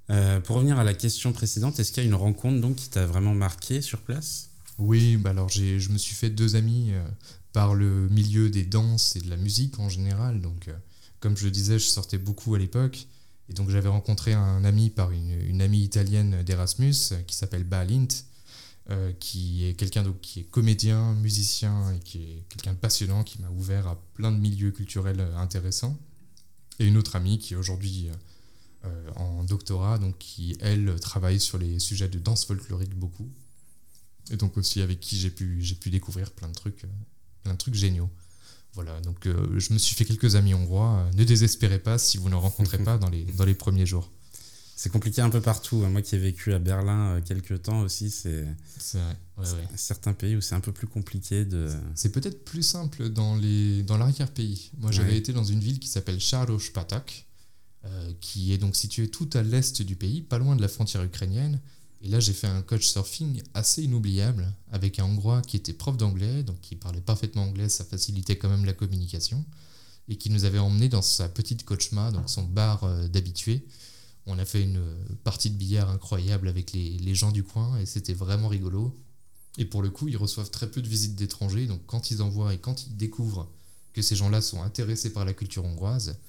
Euh, 0.10 0.40
pour 0.40 0.56
revenir 0.56 0.80
à 0.80 0.84
la 0.84 0.94
question 0.94 1.34
précédente, 1.34 1.80
est-ce 1.80 1.92
qu'il 1.92 2.04
y 2.04 2.06
a 2.06 2.10
une 2.10 2.16
rencontre 2.16 2.62
donc 2.62 2.76
qui 2.76 2.90
t'a 2.90 3.06
vraiment 3.06 3.34
marqué 3.34 3.82
sur 3.82 4.00
place? 4.02 4.50
Oui, 4.78 5.18
bah 5.18 5.32
alors 5.32 5.50
je 5.50 5.90
me 5.90 5.98
suis 5.98 6.16
fait 6.16 6.30
deux 6.30 6.56
amis 6.56 6.92
euh, 6.92 7.04
par 7.52 7.74
le 7.74 8.08
milieu 8.10 8.50
des 8.50 8.64
danses 8.64 9.16
et 9.16 9.20
de 9.20 9.30
la 9.30 9.38
musique 9.38 9.80
en 9.80 9.90
général. 9.90 10.40
Donc, 10.40 10.68
euh, 10.68 10.74
comme 11.20 11.36
je 11.36 11.46
le 11.46 11.52
disais, 11.52 11.80
je 11.80 11.86
sortais 11.86 12.18
beaucoup 12.18 12.56
à 12.56 12.60
l'époque. 12.60 13.08
Et 13.50 13.54
donc, 13.54 13.70
j'avais 13.70 13.90
rencontré 13.90 14.34
un 14.34 14.64
ami 14.66 14.90
par 14.90 15.12
une, 15.12 15.62
amie 15.62 15.82
italienne 15.82 16.44
d'Erasmus 16.44 17.14
qui 17.26 17.36
s'appelle 17.36 17.64
Balint, 17.64 18.08
qui 19.22 19.66
est 19.66 19.74
quelqu'un 19.74 20.04
qui 20.22 20.42
est 20.42 20.44
comédien, 20.44 21.14
musicien 21.14 21.94
et 21.94 22.00
qui 22.00 22.18
est 22.18 22.44
quelqu'un 22.50 22.74
de 22.74 22.78
passionnant 22.78 23.24
qui 23.24 23.42
m'a 23.42 23.50
ouvert 23.50 23.88
à 23.88 24.02
plein 24.16 24.34
de 24.34 24.38
milieux 24.38 24.72
culturels 24.72 25.22
intéressants. 25.38 25.98
Et 26.80 26.86
une 26.86 26.98
autre 26.98 27.16
amie 27.16 27.40
qui 27.40 27.56
aujourd'hui 27.56 28.10
en 29.16 29.44
doctorat, 29.44 29.98
donc 30.00 30.18
qui, 30.18 30.58
elle, 30.62 31.00
travaille 31.00 31.40
sur 31.40 31.58
les 31.58 31.80
sujets 31.80 32.08
de 32.10 32.20
danse 32.20 32.46
folklorique 32.46 32.96
beaucoup 32.96 33.30
et 34.32 34.36
donc 34.36 34.58
aussi 34.58 34.82
avec 34.82 35.00
qui 35.00 35.18
j'ai 35.18 35.30
pu, 35.30 35.58
j'ai 35.62 35.76
pu 35.76 35.90
découvrir 35.90 36.32
plein 36.32 36.50
de 36.50 36.54
trucs, 36.54 36.84
euh, 36.84 36.88
plein 37.44 37.54
de 37.54 37.58
trucs 37.58 37.76
géniaux. 37.76 38.10
Voilà, 38.74 39.00
donc 39.02 39.26
euh, 39.26 39.58
je 39.58 39.74
me 39.74 39.78
suis 39.80 39.96
fait 39.96 40.06
quelques 40.06 40.36
amis 40.36 40.54
hongrois. 40.54 41.00
Euh, 41.08 41.12
Ne 41.18 41.24
désespérez 41.24 41.80
pas 41.80 41.98
si 41.98 42.18
vous 42.18 42.30
ne 42.30 42.36
rencontrez 42.36 42.78
pas 42.80 42.98
dans 42.98 43.10
les, 43.10 43.24
dans 43.38 43.46
les 43.46 43.56
premiers 43.56 43.86
jours. 43.86 44.12
C'est 44.76 44.92
compliqué 44.92 45.22
un 45.22 45.30
peu 45.32 45.42
partout. 45.42 45.82
hein. 45.86 45.90
Moi 45.90 46.04
qui 46.04 46.14
ai 46.16 46.20
vécu 46.20 46.54
à 46.54 46.60
Berlin 46.60 47.16
euh, 47.16 47.22
quelques 47.22 47.64
temps 47.64 47.80
aussi, 47.82 48.12
c'est 48.12 48.46
C'est 48.78 49.00
vrai, 49.00 49.18
ouais, 49.38 49.44
ouais. 49.52 49.68
certains 49.76 50.14
pays 50.14 50.36
où 50.36 50.42
c'est 50.42 50.54
un 50.56 50.60
peu 50.60 50.72
plus 50.74 50.86
compliqué 50.88 51.46
de. 51.46 51.70
C'est 51.96 52.12
peut-être 52.12 52.44
plus 52.46 52.62
simple 52.64 53.10
dans 53.10 53.36
les 53.38 53.82
dans 53.84 53.98
l'arrière-pays. 53.98 54.72
Moi, 54.78 54.92
j'avais 54.92 55.12
Ouais. 55.14 55.18
été 55.18 55.34
dans 55.34 55.46
une 55.46 55.62
ville 55.62 55.80
qui 55.80 55.88
s'appelle 55.88 56.20
Charospatak, 56.20 57.26
euh, 57.26 57.27
qui 58.22 58.54
est 58.54 58.58
donc 58.58 58.76
située 58.76 59.10
tout 59.10 59.30
à 59.34 59.44
l'est 59.44 59.82
du 59.82 59.96
pays, 59.96 60.22
pas 60.22 60.38
loin 60.38 60.56
de 60.56 60.62
la 60.62 60.68
frontière 60.68 61.04
ukrainienne. 61.04 61.60
Et 62.02 62.10
là, 62.10 62.20
j'ai 62.20 62.34
fait 62.34 62.48
un 62.48 62.62
coach 62.62 62.86
surfing 62.86 63.42
assez 63.54 63.84
inoubliable 63.84 64.54
avec 64.72 65.00
un 65.00 65.06
Hongrois 65.06 65.42
qui 65.42 65.58
était 65.58 65.74
prof 65.74 65.98
d'anglais, 65.98 66.44
donc 66.44 66.60
qui 66.62 66.76
parlait 66.76 67.02
parfaitement 67.02 67.44
anglais, 67.44 67.70
ça 67.70 67.84
facilitait 67.84 68.38
quand 68.38 68.50
même 68.50 68.66
la 68.66 68.74
communication, 68.74 69.44
et 70.08 70.16
qui 70.16 70.30
nous 70.30 70.46
avait 70.46 70.60
emmenés 70.60 70.90
dans 70.90 71.02
sa 71.02 71.28
petite 71.28 71.66
coachma, 71.66 72.12
donc 72.12 72.30
son 72.30 72.44
bar 72.44 72.84
euh, 72.84 73.08
d'habitués. 73.08 73.66
On 74.28 74.38
a 74.38 74.46
fait 74.46 74.62
une 74.62 74.78
euh, 74.78 74.96
partie 75.24 75.50
de 75.50 75.56
billard 75.56 75.90
incroyable 75.90 76.48
avec 76.48 76.72
les, 76.72 76.98
les 77.00 77.16
gens 77.16 77.32
du 77.32 77.44
coin, 77.44 77.78
et 77.80 77.86
c'était 77.86 78.14
vraiment 78.14 78.48
rigolo. 78.48 78.96
Et 79.58 79.66
pour 79.66 79.82
le 79.82 79.90
coup, 79.90 80.08
ils 80.08 80.18
reçoivent 80.18 80.52
très 80.52 80.70
peu 80.70 80.84
de 80.84 80.88
visites 80.88 81.16
d'étrangers, 81.16 81.66
donc 81.66 81.82
quand 81.88 82.12
ils 82.12 82.22
en 82.22 82.30
voient 82.30 82.54
et 82.54 82.60
quand 82.60 82.86
ils 82.86 82.96
découvrent 82.96 83.50
que 83.94 84.04
ces 84.04 84.16
gens-là 84.16 84.42
sont 84.42 84.62
intéressés 84.62 85.12
par 85.12 85.26
la 85.26 85.34
culture 85.34 85.66
hongroise, 85.66 86.20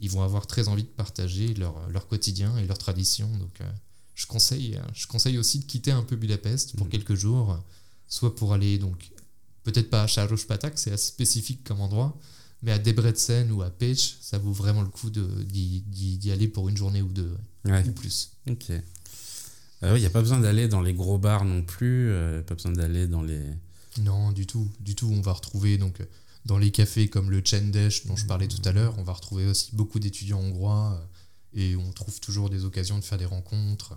ils 0.00 0.10
vont 0.10 0.22
avoir 0.22 0.46
très 0.46 0.68
envie 0.68 0.82
de 0.82 0.88
partager 0.88 1.54
leur, 1.54 1.88
leur 1.90 2.06
quotidien 2.08 2.56
et 2.58 2.66
leurs 2.66 2.78
traditions. 2.78 3.30
Donc 3.38 3.60
euh, 3.60 3.70
je, 4.14 4.26
conseille, 4.26 4.78
je 4.94 5.06
conseille 5.06 5.38
aussi 5.38 5.60
de 5.60 5.64
quitter 5.64 5.90
un 5.92 6.02
peu 6.02 6.16
Budapest 6.16 6.76
pour 6.76 6.86
Mhm. 6.86 6.92
quelques 6.92 7.14
jours, 7.14 7.58
soit 8.08 8.34
pour 8.34 8.52
aller, 8.52 8.78
donc 8.78 9.10
peut-être 9.62 9.88
pas 9.90 10.02
à 10.02 10.06
Charospatak, 10.06 10.78
c'est 10.78 10.92
assez 10.92 11.08
spécifique 11.08 11.64
comme 11.64 11.80
endroit, 11.80 12.18
mais 12.62 12.72
à 12.72 12.78
Debrecen 12.78 13.50
ou 13.52 13.62
à 13.62 13.70
Pécs, 13.70 14.16
ça 14.20 14.38
vaut 14.38 14.52
vraiment 14.52 14.82
le 14.82 14.88
coup 14.88 15.10
d'y 15.10 16.30
aller 16.30 16.48
pour 16.48 16.68
une 16.68 16.76
journée 16.76 17.02
ou 17.02 17.08
deux, 17.12 17.34
Ouais. 17.64 17.82
ou 17.86 17.92
plus. 17.92 18.30
Ok. 18.50 18.70
Il 19.82 19.92
n'y 20.00 20.06
a 20.06 20.10
pas 20.10 20.20
besoin 20.22 20.40
d'aller 20.40 20.66
dans 20.66 20.80
les 20.80 20.94
gros 20.94 21.18
bars 21.18 21.44
non 21.44 21.62
plus. 21.62 22.08
euh, 22.10 22.40
pas 22.42 22.54
besoin 22.54 22.72
d'aller 22.72 23.06
dans 23.06 23.20
les. 23.22 23.42
Non, 23.98 24.32
du 24.32 24.46
tout, 24.46 24.66
du 24.80 24.94
tout. 24.94 25.10
On 25.12 25.20
va 25.20 25.32
retrouver 25.34 25.76
donc 25.76 26.00
euh, 26.00 26.04
dans 26.44 26.58
les 26.58 26.70
cafés 26.70 27.08
comme 27.08 27.30
le 27.30 27.42
Csendes 27.42 27.90
dont 28.06 28.16
je 28.16 28.26
parlais 28.26 28.48
tout 28.48 28.62
à 28.64 28.72
l'heure, 28.72 28.94
on 28.98 29.02
va 29.02 29.12
retrouver 29.12 29.46
aussi 29.46 29.70
beaucoup 29.74 29.98
d'étudiants 29.98 30.40
hongrois 30.40 31.00
euh, 31.00 31.60
et 31.60 31.76
on 31.76 31.92
trouve 31.92 32.20
toujours 32.20 32.50
des 32.50 32.64
occasions 32.64 32.98
de 32.98 33.04
faire 33.04 33.18
des 33.18 33.24
rencontres. 33.24 33.96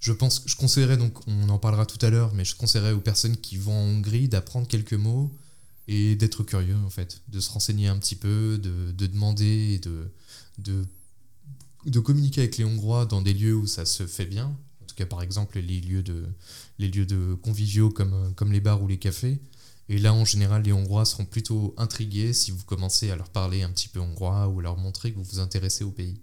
Je 0.00 0.12
pense, 0.12 0.42
je 0.46 0.54
conseillerais 0.56 0.96
donc, 0.96 1.26
on 1.26 1.48
en 1.48 1.58
parlera 1.58 1.86
tout 1.86 2.04
à 2.04 2.10
l'heure, 2.10 2.34
mais 2.34 2.44
je 2.44 2.54
conseillerais 2.56 2.92
aux 2.92 3.00
personnes 3.00 3.36
qui 3.36 3.56
vont 3.56 3.72
en 3.72 3.96
Hongrie 3.96 4.28
d'apprendre 4.28 4.68
quelques 4.68 4.92
mots 4.94 5.34
et 5.88 6.14
d'être 6.16 6.44
curieux 6.44 6.76
en 6.76 6.90
fait, 6.90 7.22
de 7.28 7.40
se 7.40 7.50
renseigner 7.50 7.88
un 7.88 7.98
petit 7.98 8.16
peu, 8.16 8.58
de, 8.58 8.92
de 8.92 9.06
demander 9.06 9.74
et 9.74 9.78
de, 9.78 10.12
de, 10.58 10.84
de 11.86 12.00
communiquer 12.00 12.42
avec 12.42 12.56
les 12.58 12.64
Hongrois 12.64 13.06
dans 13.06 13.22
des 13.22 13.34
lieux 13.34 13.54
où 13.54 13.66
ça 13.66 13.86
se 13.86 14.06
fait 14.06 14.26
bien. 14.26 14.46
En 14.82 14.86
tout 14.86 14.94
cas, 14.94 15.06
par 15.06 15.22
exemple, 15.22 15.58
les 15.58 15.80
lieux 15.80 16.02
de, 16.02 16.26
les 16.78 16.88
lieux 16.88 17.06
de 17.06 17.34
conviviaux 17.34 17.90
comme, 17.90 18.32
comme 18.34 18.52
les 18.52 18.60
bars 18.60 18.82
ou 18.82 18.86
les 18.86 18.98
cafés. 18.98 19.40
Et 19.88 19.98
là, 19.98 20.14
en 20.14 20.24
général, 20.24 20.62
les 20.62 20.72
Hongrois 20.72 21.04
seront 21.04 21.26
plutôt 21.26 21.74
intrigués 21.76 22.32
si 22.32 22.50
vous 22.50 22.64
commencez 22.64 23.10
à 23.10 23.16
leur 23.16 23.28
parler 23.28 23.62
un 23.62 23.70
petit 23.70 23.88
peu 23.88 24.00
hongrois 24.00 24.48
ou 24.48 24.60
à 24.60 24.62
leur 24.62 24.76
montrer 24.78 25.12
que 25.12 25.18
vous 25.18 25.24
vous 25.24 25.40
intéressez 25.40 25.84
au 25.84 25.90
pays. 25.90 26.20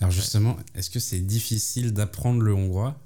Alors 0.00 0.12
justement, 0.12 0.56
est-ce 0.74 0.90
que 0.90 1.00
c'est 1.00 1.20
difficile 1.20 1.92
d'apprendre 1.92 2.40
le 2.40 2.54
hongrois? 2.54 3.00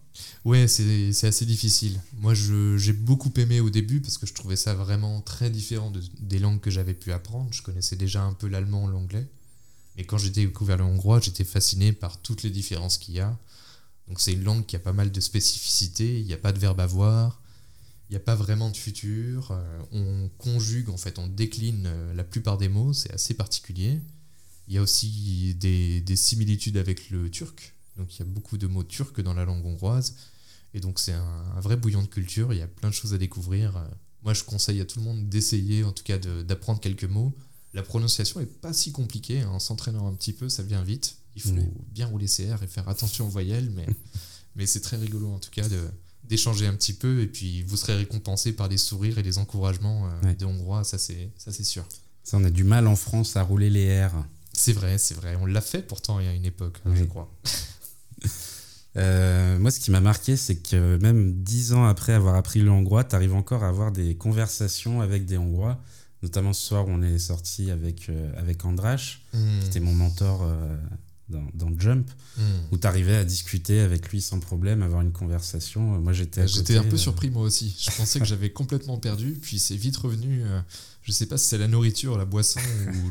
Ouais, 0.45 0.67
c'est 0.69 1.25
assez 1.25 1.47
difficile. 1.47 2.01
Moi, 2.19 2.35
j'ai 2.35 2.93
beaucoup 2.93 3.33
aimé 3.37 3.61
au 3.61 3.71
début 3.71 4.01
parce 4.01 4.19
que 4.19 4.27
je 4.27 4.35
trouvais 4.35 4.57
ça 4.57 4.75
vraiment 4.75 5.21
très 5.21 5.49
différent 5.49 5.91
de- 5.91 6.03
des 6.21 6.39
langues 6.39 6.61
que 6.61 6.71
j'avais 6.71 6.95
pu 6.95 7.13
apprendre. 7.13 7.53
Je 7.53 7.63
connaissais 7.63 7.97
déjà 7.97 8.23
un 8.23 8.35
peu 8.35 8.49
l'allemand, 8.49 8.89
l'anglais. 8.89 9.27
Mais 9.97 10.05
quand 10.05 10.19
j'ai 10.19 10.31
découvert 10.31 10.77
le 10.77 10.85
hongrois, 10.85 11.21
j'étais 11.21 11.45
fasciné 11.45 11.93
par 11.93 12.21
toutes 12.21 12.43
les 12.43 12.51
différences 12.51 12.99
qu'il 12.99 13.15
y 13.15 13.21
a. 13.21 13.39
Donc 14.09 14.21
c'est 14.21 14.33
une 14.33 14.43
langue 14.45 14.67
qui 14.67 14.77
a 14.77 14.81
pas 14.81 14.93
mal 14.93 15.11
de 15.13 15.21
spécificités. 15.21 16.19
Il 16.21 16.27
n'y 16.27 16.33
a 16.35 16.39
pas 16.39 16.53
de 16.53 16.59
verbe 16.59 16.81
avoir. 16.81 17.41
Il 18.09 18.13
n'y 18.13 18.17
a 18.17 18.21
pas 18.21 18.35
vraiment 18.35 18.71
de 18.71 18.77
futur. 18.77 19.51
Euh, 19.51 19.83
on 19.93 20.31
conjugue, 20.39 20.89
en 20.89 20.97
fait, 20.97 21.19
on 21.19 21.27
décline 21.27 21.85
euh, 21.87 22.15
la 22.15 22.25
plupart 22.25 22.57
des 22.59 22.69
mots. 22.69 22.93
C'est 22.95 23.13
assez 23.13 23.35
particulier. 23.35 24.01
Il 24.67 24.75
y 24.75 24.79
a 24.79 24.83
aussi 24.83 25.55
des, 25.57 26.01
des 26.01 26.17
similitudes 26.17 26.77
avec 26.77 27.11
le 27.11 27.31
turc. 27.31 27.75
Donc 27.97 28.15
il 28.15 28.19
y 28.21 28.23
a 28.23 28.27
beaucoup 28.27 28.59
de 28.59 28.67
mots 28.67 28.85
turcs 28.85 29.21
dans 29.23 29.35
la 29.35 29.45
langue 29.45 29.65
hongroise. 29.67 30.15
Et 30.75 30.81
donc 30.81 30.99
c'est 31.01 31.13
un, 31.13 31.45
un 31.57 31.61
vrai 31.61 31.77
bouillon 31.77 32.03
de 32.03 32.07
culture. 32.09 32.53
Il 32.53 32.59
y 32.59 32.63
a 32.63 32.67
plein 32.67 32.89
de 32.89 32.95
choses 32.95 33.13
à 33.15 33.19
découvrir. 33.19 33.77
Euh, 33.77 33.85
Moi, 34.23 34.35
je 34.35 34.43
conseille 34.45 34.81
à 34.81 34.85
tout 34.85 34.99
le 35.01 35.05
monde 35.05 35.29
d'essayer, 35.29 35.85
en 35.85 35.93
tout 35.93 36.03
cas, 36.05 36.19
d'apprendre 36.19 36.81
quelques 36.81 37.05
mots. 37.05 37.35
La 37.75 37.83
prononciation 37.83 38.41
est 38.41 38.47
pas 38.47 38.73
si 38.73 38.91
compliquée. 38.93 39.41
hein. 39.43 39.51
En 39.51 39.59
s'entraînant 39.59 40.07
un 40.09 40.15
petit 40.15 40.33
peu, 40.33 40.49
ça 40.49 40.63
vient 40.63 40.83
vite. 40.83 41.17
Il 41.37 41.43
faut 41.43 41.51
Oui. 41.51 41.65
bien 41.93 42.07
rouler 42.07 42.27
ses 42.27 42.53
R 42.53 42.63
et 42.63 42.67
faire 42.67 42.89
attention 42.89 43.27
aux 43.27 43.31
voyelles. 43.31 43.71
Mais, 43.71 43.87
mais 44.57 44.67
c'est 44.67 44.81
très 44.81 44.97
rigolo, 44.97 45.29
en 45.31 45.39
tout 45.39 45.51
cas, 45.51 45.69
de 45.69 45.81
d'échanger 46.29 46.67
un 46.67 46.75
petit 46.75 46.93
peu 46.93 47.21
et 47.23 47.27
puis 47.27 47.63
vous 47.63 47.77
serez 47.77 47.95
récompensé 47.97 48.53
par 48.53 48.69
des 48.69 48.79
sourires 48.79 49.19
et 49.19 49.23
des 49.23 49.39
encouragements 49.39 50.07
euh, 50.07 50.27
Ouais. 50.29 50.35
des 50.35 50.45
Hongrois, 50.45 50.85
ça 50.85 50.99
c'est 50.99 51.31
ça 51.39 51.53
c'est 51.53 51.65
sûr. 51.65 51.85
Ça, 52.25 52.37
on 52.37 52.45
a 52.45 52.51
du 52.51 52.65
mal 52.65 52.87
en 52.87 52.97
France 52.97 53.37
à 53.37 53.43
rouler 53.43 53.71
les 53.71 54.05
R. 54.05 54.11
C'est 54.53 54.73
vrai, 54.75 54.99
c'est 54.99 55.15
vrai. 55.15 55.37
On 55.41 55.47
l'a 55.47 55.61
fait 55.63 55.81
pourtant 55.83 56.21
il 56.21 56.27
y 56.27 56.29
a 56.29 56.35
une 56.35 56.45
époque, 56.45 56.79
hein, 56.85 56.91
Oui. 56.93 56.99
je 56.99 57.05
crois. 57.05 57.33
Euh, 58.97 59.59
moi, 59.59 59.71
ce 59.71 59.79
qui 59.79 59.91
m'a 59.93 60.01
marqué, 60.01 60.37
c'est 60.37 60.57
que 60.57 60.97
même 61.01 61.33
dix 61.45 61.73
ans 61.73 61.85
après 61.85 62.15
avoir 62.15 62.35
appris 62.35 62.61
le 62.61 62.71
hongrois, 62.71 63.05
tu 63.05 63.15
arrives 63.15 63.35
encore 63.35 63.63
à 63.63 63.69
avoir 63.69 63.93
des 63.93 64.17
conversations 64.17 65.01
avec 65.01 65.25
des 65.25 65.39
Hongrois. 65.39 65.79
Notamment 66.23 66.53
ce 66.53 66.67
soir, 66.67 66.89
où 66.89 66.91
on 66.91 67.03
est 67.03 67.19
sorti 67.21 67.71
avec, 67.71 68.09
euh, 68.09 68.33
avec 68.37 68.65
Andrash, 68.65 69.23
Hmm. 69.35 69.61
qui 69.61 69.67
était 69.69 69.79
mon 69.81 69.95
mentor 69.95 70.41
euh, 70.43 70.77
dans, 71.29 71.45
dans 71.55 71.71
Jump, 71.79 72.11
Hmm. 72.37 72.43
où 72.71 72.79
tu 72.79 72.87
arrivais 72.87 73.17
à 73.17 73.25
discuter 73.25 73.81
avec 73.81 74.11
lui 74.11 74.21
sans 74.21 74.39
problème, 74.39 74.83
avoir 74.83 75.03
une 75.03 75.11
conversation. 75.13 75.99
Moi, 76.01 76.13
j'étais 76.13 76.47
J'étais 76.47 76.77
un 76.77 76.85
peu 76.85 76.95
euh, 76.95 76.99
surpris 76.99 77.31
moi 77.31 77.43
aussi. 77.43 77.75
Je 77.81 77.91
pensais 77.97 78.21
que 78.21 78.25
j'avais 78.27 78.51
complètement 78.61 78.97
perdu, 78.99 79.33
puis 79.41 79.59
c'est 79.59 79.75
vite 79.77 79.97
revenu. 79.97 80.45
euh, 80.45 80.61
je 81.03 81.11
sais 81.13 81.27
pas 81.27 81.37
si 81.37 81.47
c'est 81.49 81.59
la 81.59 81.67
nourriture, 81.69 82.17
la 82.17 82.25
boisson 82.25 82.61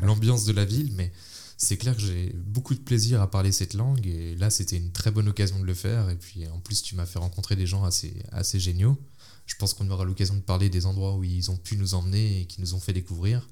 l'ambiance 0.06 0.44
de 0.46 0.52
la 0.52 0.64
ville, 0.64 0.92
mais 0.96 1.12
c'est 1.58 1.76
clair 1.76 1.94
que 1.96 2.00
j'ai 2.02 2.32
beaucoup 2.46 2.74
de 2.74 2.80
plaisir 2.80 3.20
à 3.20 3.28
parler 3.30 3.50
cette 3.52 3.74
langue 3.74 4.06
et 4.06 4.36
là 4.36 4.48
c'était 4.48 4.76
une 4.76 4.92
très 4.92 5.10
bonne 5.10 5.28
occasion 5.28 5.58
de 5.58 5.64
le 5.64 5.74
faire. 5.74 6.08
Et 6.08 6.14
puis 6.16 6.46
en 6.48 6.60
plus 6.60 6.82
tu 6.82 6.94
m'as 6.94 7.04
fait 7.06 7.18
rencontrer 7.18 7.56
des 7.56 7.66
gens 7.66 7.84
assez, 7.84 8.14
assez 8.32 8.60
géniaux. 8.60 8.96
Je 9.46 9.56
pense 9.56 9.74
qu'on 9.74 9.90
aura 9.90 10.04
l'occasion 10.04 10.34
de 10.36 10.40
parler 10.40 10.70
des 10.70 10.86
endroits 10.86 11.16
où 11.16 11.24
ils 11.24 11.50
ont 11.50 11.56
pu 11.56 11.76
nous 11.76 11.94
emmener 11.94 12.40
et 12.42 12.44
qui 12.46 12.60
nous 12.60 12.74
ont 12.74 12.80
fait 12.80 12.92
découvrir. 12.92 13.48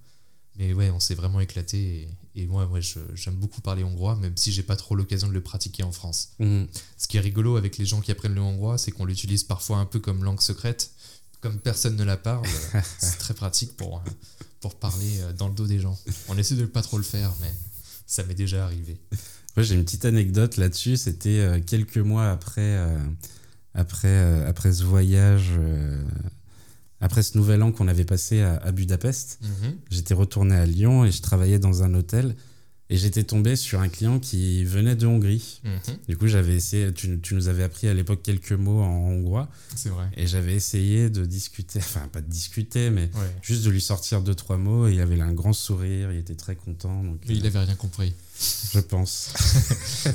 Mais 0.58 0.72
ouais, 0.72 0.90
on 0.90 1.00
s'est 1.00 1.14
vraiment 1.14 1.40
éclaté. 1.40 2.08
Et, 2.34 2.46
moi, 2.46 2.66
ouais, 2.66 2.80
j'aime 3.14 3.34
beaucoup 3.34 3.60
parler 3.60 3.84
hongrois, 3.84 4.16
même 4.16 4.36
si 4.36 4.52
j'ai 4.52 4.62
pas 4.62 4.76
trop 4.76 4.94
l'occasion 4.94 5.28
de 5.28 5.32
le 5.32 5.42
pratiquer 5.42 5.82
en 5.82 5.92
France. 5.92 6.30
Mhm. 6.38 6.66
Ce 6.96 7.08
qui 7.08 7.16
est 7.16 7.20
rigolo 7.20 7.56
avec 7.56 7.78
les 7.78 7.84
gens 7.84 8.00
qui 8.00 8.10
apprennent 8.10 8.34
le 8.34 8.40
hongrois, 8.40 8.78
c'est 8.78 8.90
qu'on 8.90 9.04
l'utilise 9.04 9.44
parfois 9.44 9.78
un 9.78 9.86
peu 9.86 10.00
comme 10.00 10.24
langue 10.24 10.40
secrète. 10.40 10.92
Comme 11.40 11.58
personne 11.58 11.96
ne 11.96 12.04
la 12.04 12.16
parle, 12.16 12.46
c'est 12.98 13.18
très 13.18 13.34
pratique 13.34 13.76
pour, 13.76 14.02
pour 14.60 14.74
parler 14.74 15.20
euh, 15.20 15.32
dans 15.32 15.48
le 15.48 15.54
dos 15.54 15.66
des 15.66 15.78
gens. 15.78 15.98
On 16.28 16.38
essaie 16.38 16.54
de 16.54 16.64
pas 16.64 16.82
trop 16.82 16.96
le 16.96 17.04
faire, 17.04 17.32
mais 17.40 17.52
ça 18.06 18.22
m'est 18.24 18.34
déjà 18.34 18.64
arrivé. 18.64 18.98
Moi, 19.56 19.62
j'ai 19.62 19.74
une 19.74 19.84
petite 19.84 20.04
anecdote 20.06 20.56
là-dessus. 20.56 20.96
C'était 20.96 21.40
euh, 21.40 21.60
quelques 21.64 21.98
mois 21.98 22.30
après, 22.30 22.76
euh, 22.76 22.98
après, 23.74 24.44
après 24.46 24.72
ce 24.72 24.84
voyage 24.84 25.52
après 27.00 27.22
ce 27.22 27.36
nouvel 27.36 27.62
an 27.62 27.72
qu'on 27.72 27.88
avait 27.88 28.04
passé 28.04 28.40
à, 28.42 28.72
Budapest, 28.72 29.38
Mhm. 29.42 29.74
j'étais 29.90 30.14
retourné 30.14 30.54
à 30.54 30.66
Lyon 30.66 31.04
et 31.04 31.10
je 31.12 31.20
travaillais 31.22 31.58
dans 31.58 31.82
un 31.82 31.92
hôtel. 31.94 32.34
Et 32.88 32.96
j'étais 32.96 33.24
tombé 33.24 33.56
sur 33.56 33.80
un 33.80 33.88
client 33.88 34.20
qui 34.20 34.62
venait 34.64 34.94
de 34.94 35.08
Hongrie. 35.08 35.60
Mhm. 35.64 35.96
Du 36.08 36.16
coup, 36.16 36.28
j'avais 36.28 36.54
essayé, 36.54 36.92
tu, 36.92 37.18
tu 37.20 37.34
nous 37.34 37.48
avais 37.48 37.64
appris 37.64 37.88
à 37.88 37.94
l'époque 37.94 38.22
quelques 38.22 38.52
mots 38.52 38.80
en 38.80 39.08
hongrois. 39.10 39.48
C'est 39.74 39.88
vrai. 39.88 40.06
Et 40.16 40.28
j'avais 40.28 40.54
essayé 40.54 41.10
de 41.10 41.26
discuter, 41.26 41.80
enfin 41.80 42.06
pas 42.12 42.20
de 42.20 42.30
discuter, 42.30 42.90
mais 42.90 43.10
Ouais. 43.14 43.34
juste 43.42 43.64
de 43.64 43.70
lui 43.70 43.80
sortir 43.80 44.22
deux, 44.22 44.36
trois 44.36 44.56
mots. 44.56 44.86
Et 44.86 44.94
il 44.94 45.00
avait 45.00 45.16
là 45.16 45.24
un 45.24 45.32
grand 45.34 45.52
sourire, 45.52 46.12
il 46.12 46.18
était 46.20 46.36
très 46.36 46.54
content. 46.54 47.02
Donc, 47.02 47.18
Mais 47.26 47.34
il 47.34 47.42
euh, 47.44 47.48
avait 47.48 47.58
rien 47.58 47.74
compris. 47.74 48.14
Je 48.72 48.80
pense. 48.80 49.30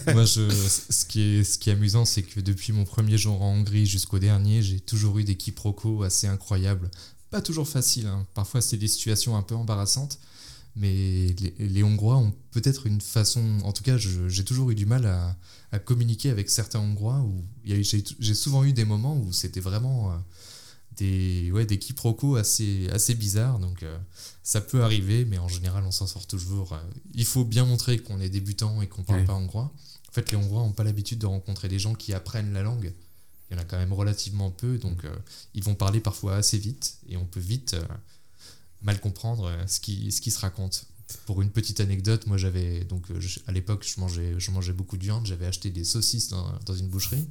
Moi, 0.13 0.25
je, 0.25 0.49
ce, 0.49 1.05
qui 1.05 1.21
est, 1.21 1.43
ce 1.43 1.57
qui 1.57 1.69
est 1.69 1.73
amusant, 1.73 2.05
c'est 2.05 2.23
que 2.23 2.39
depuis 2.39 2.73
mon 2.73 2.83
premier 2.83 3.17
jour 3.17 3.41
en 3.41 3.53
Hongrie 3.53 3.85
jusqu'au 3.85 4.19
dernier, 4.19 4.61
j'ai 4.61 4.79
toujours 4.79 5.17
eu 5.19 5.23
des 5.23 5.35
quiproquos 5.35 6.03
assez 6.03 6.27
incroyables. 6.27 6.89
Pas 7.29 7.41
toujours 7.41 7.67
faciles, 7.67 8.07
hein. 8.07 8.27
parfois 8.33 8.61
c'est 8.61 8.77
des 8.77 8.89
situations 8.89 9.37
un 9.37 9.41
peu 9.41 9.55
embarrassantes, 9.55 10.19
mais 10.75 11.33
les, 11.59 11.83
Hongrois 11.83 12.17
ont 12.17 12.33
peut-être 12.51 12.87
une 12.87 13.01
façon. 13.01 13.41
En 13.63 13.71
tout 13.71 13.83
cas, 13.83 13.97
j'ai 13.97 14.43
toujours 14.43 14.71
eu 14.71 14.75
du 14.75 14.85
mal 14.85 15.05
à, 15.71 15.79
communiquer 15.79 16.29
avec 16.29 16.49
certains 16.49 16.79
Hongrois. 16.79 17.19
Où 17.21 17.43
j'ai 17.63 18.33
souvent 18.33 18.63
eu 18.63 18.73
des 18.73 18.85
moments 18.85 19.17
où 19.17 19.31
c'était 19.31 19.61
vraiment 19.61 20.11
euh, 20.11 20.15
des, 20.97 21.51
ouais, 21.51 21.65
des 21.65 21.79
quiproquos 21.79 22.35
assez, 22.35 22.89
assez 22.91 23.15
bizarres. 23.15 23.59
Donc 23.59 23.83
euh, 23.83 23.97
ça 24.43 24.61
peut 24.61 24.83
arriver, 24.83 25.25
mais 25.25 25.37
en 25.37 25.47
général, 25.47 25.83
on 25.85 25.91
s'en 25.91 26.07
sort 26.07 26.27
toujours. 26.27 26.73
Euh, 26.73 26.79
Il 27.13 27.25
faut 27.25 27.45
bien 27.45 27.65
montrer 27.65 27.99
qu'on 27.99 28.19
est 28.19 28.29
débutant 28.29 28.81
et 28.81 28.87
qu'on 28.87 29.03
parle 29.03 29.21
Ouais. 29.21 29.25
pas 29.25 29.33
hongrois. 29.33 29.71
En 30.09 30.13
fait, 30.13 30.29
les 30.31 30.37
Hongrois 30.37 30.61
n'ont 30.63 30.73
pas 30.73 30.83
l'habitude 30.83 31.19
de 31.19 31.25
rencontrer 31.25 31.69
des 31.69 31.79
gens 31.79 31.93
qui 31.95 32.13
apprennent 32.13 32.51
la 32.51 32.61
langue. 32.63 32.93
Il 33.49 33.55
y 33.55 33.57
en 33.57 33.61
a 33.61 33.65
quand 33.65 33.77
même 33.77 33.93
relativement 33.93 34.51
peu, 34.51 34.77
donc 34.77 35.05
euh, 35.05 35.15
ils 35.53 35.63
vont 35.63 35.75
parler 35.75 36.01
parfois 36.01 36.35
assez 36.35 36.57
vite 36.57 36.97
et 37.07 37.15
on 37.17 37.25
peut 37.25 37.39
vite 37.39 37.73
euh, 37.75 37.83
mal 38.81 38.99
comprendre 38.99 39.49
ce 39.67 39.79
qui, 39.79 40.11
ce 40.11 40.19
qui 40.21 40.31
se 40.31 40.39
raconte. 40.39 40.85
Pour 41.25 41.41
une 41.41 41.49
petite 41.49 41.79
anecdote, 41.81 42.25
moi 42.27 42.37
j'avais 42.37 42.85
donc 42.85 43.03
je- 43.19 43.39
à 43.47 43.51
l'époque 43.51 43.85
je 43.85 43.99
mangeais, 43.99 44.35
je 44.37 44.51
mangeais 44.51 44.71
beaucoup 44.73 44.97
de 44.97 45.03
viande, 45.03 45.25
j'avais 45.25 45.45
acheté 45.45 45.69
des 45.69 45.83
saucisses 45.83 46.29
dans, 46.29 46.49
dans 46.65 46.73
une 46.73 46.87
boucherie. 46.87 47.27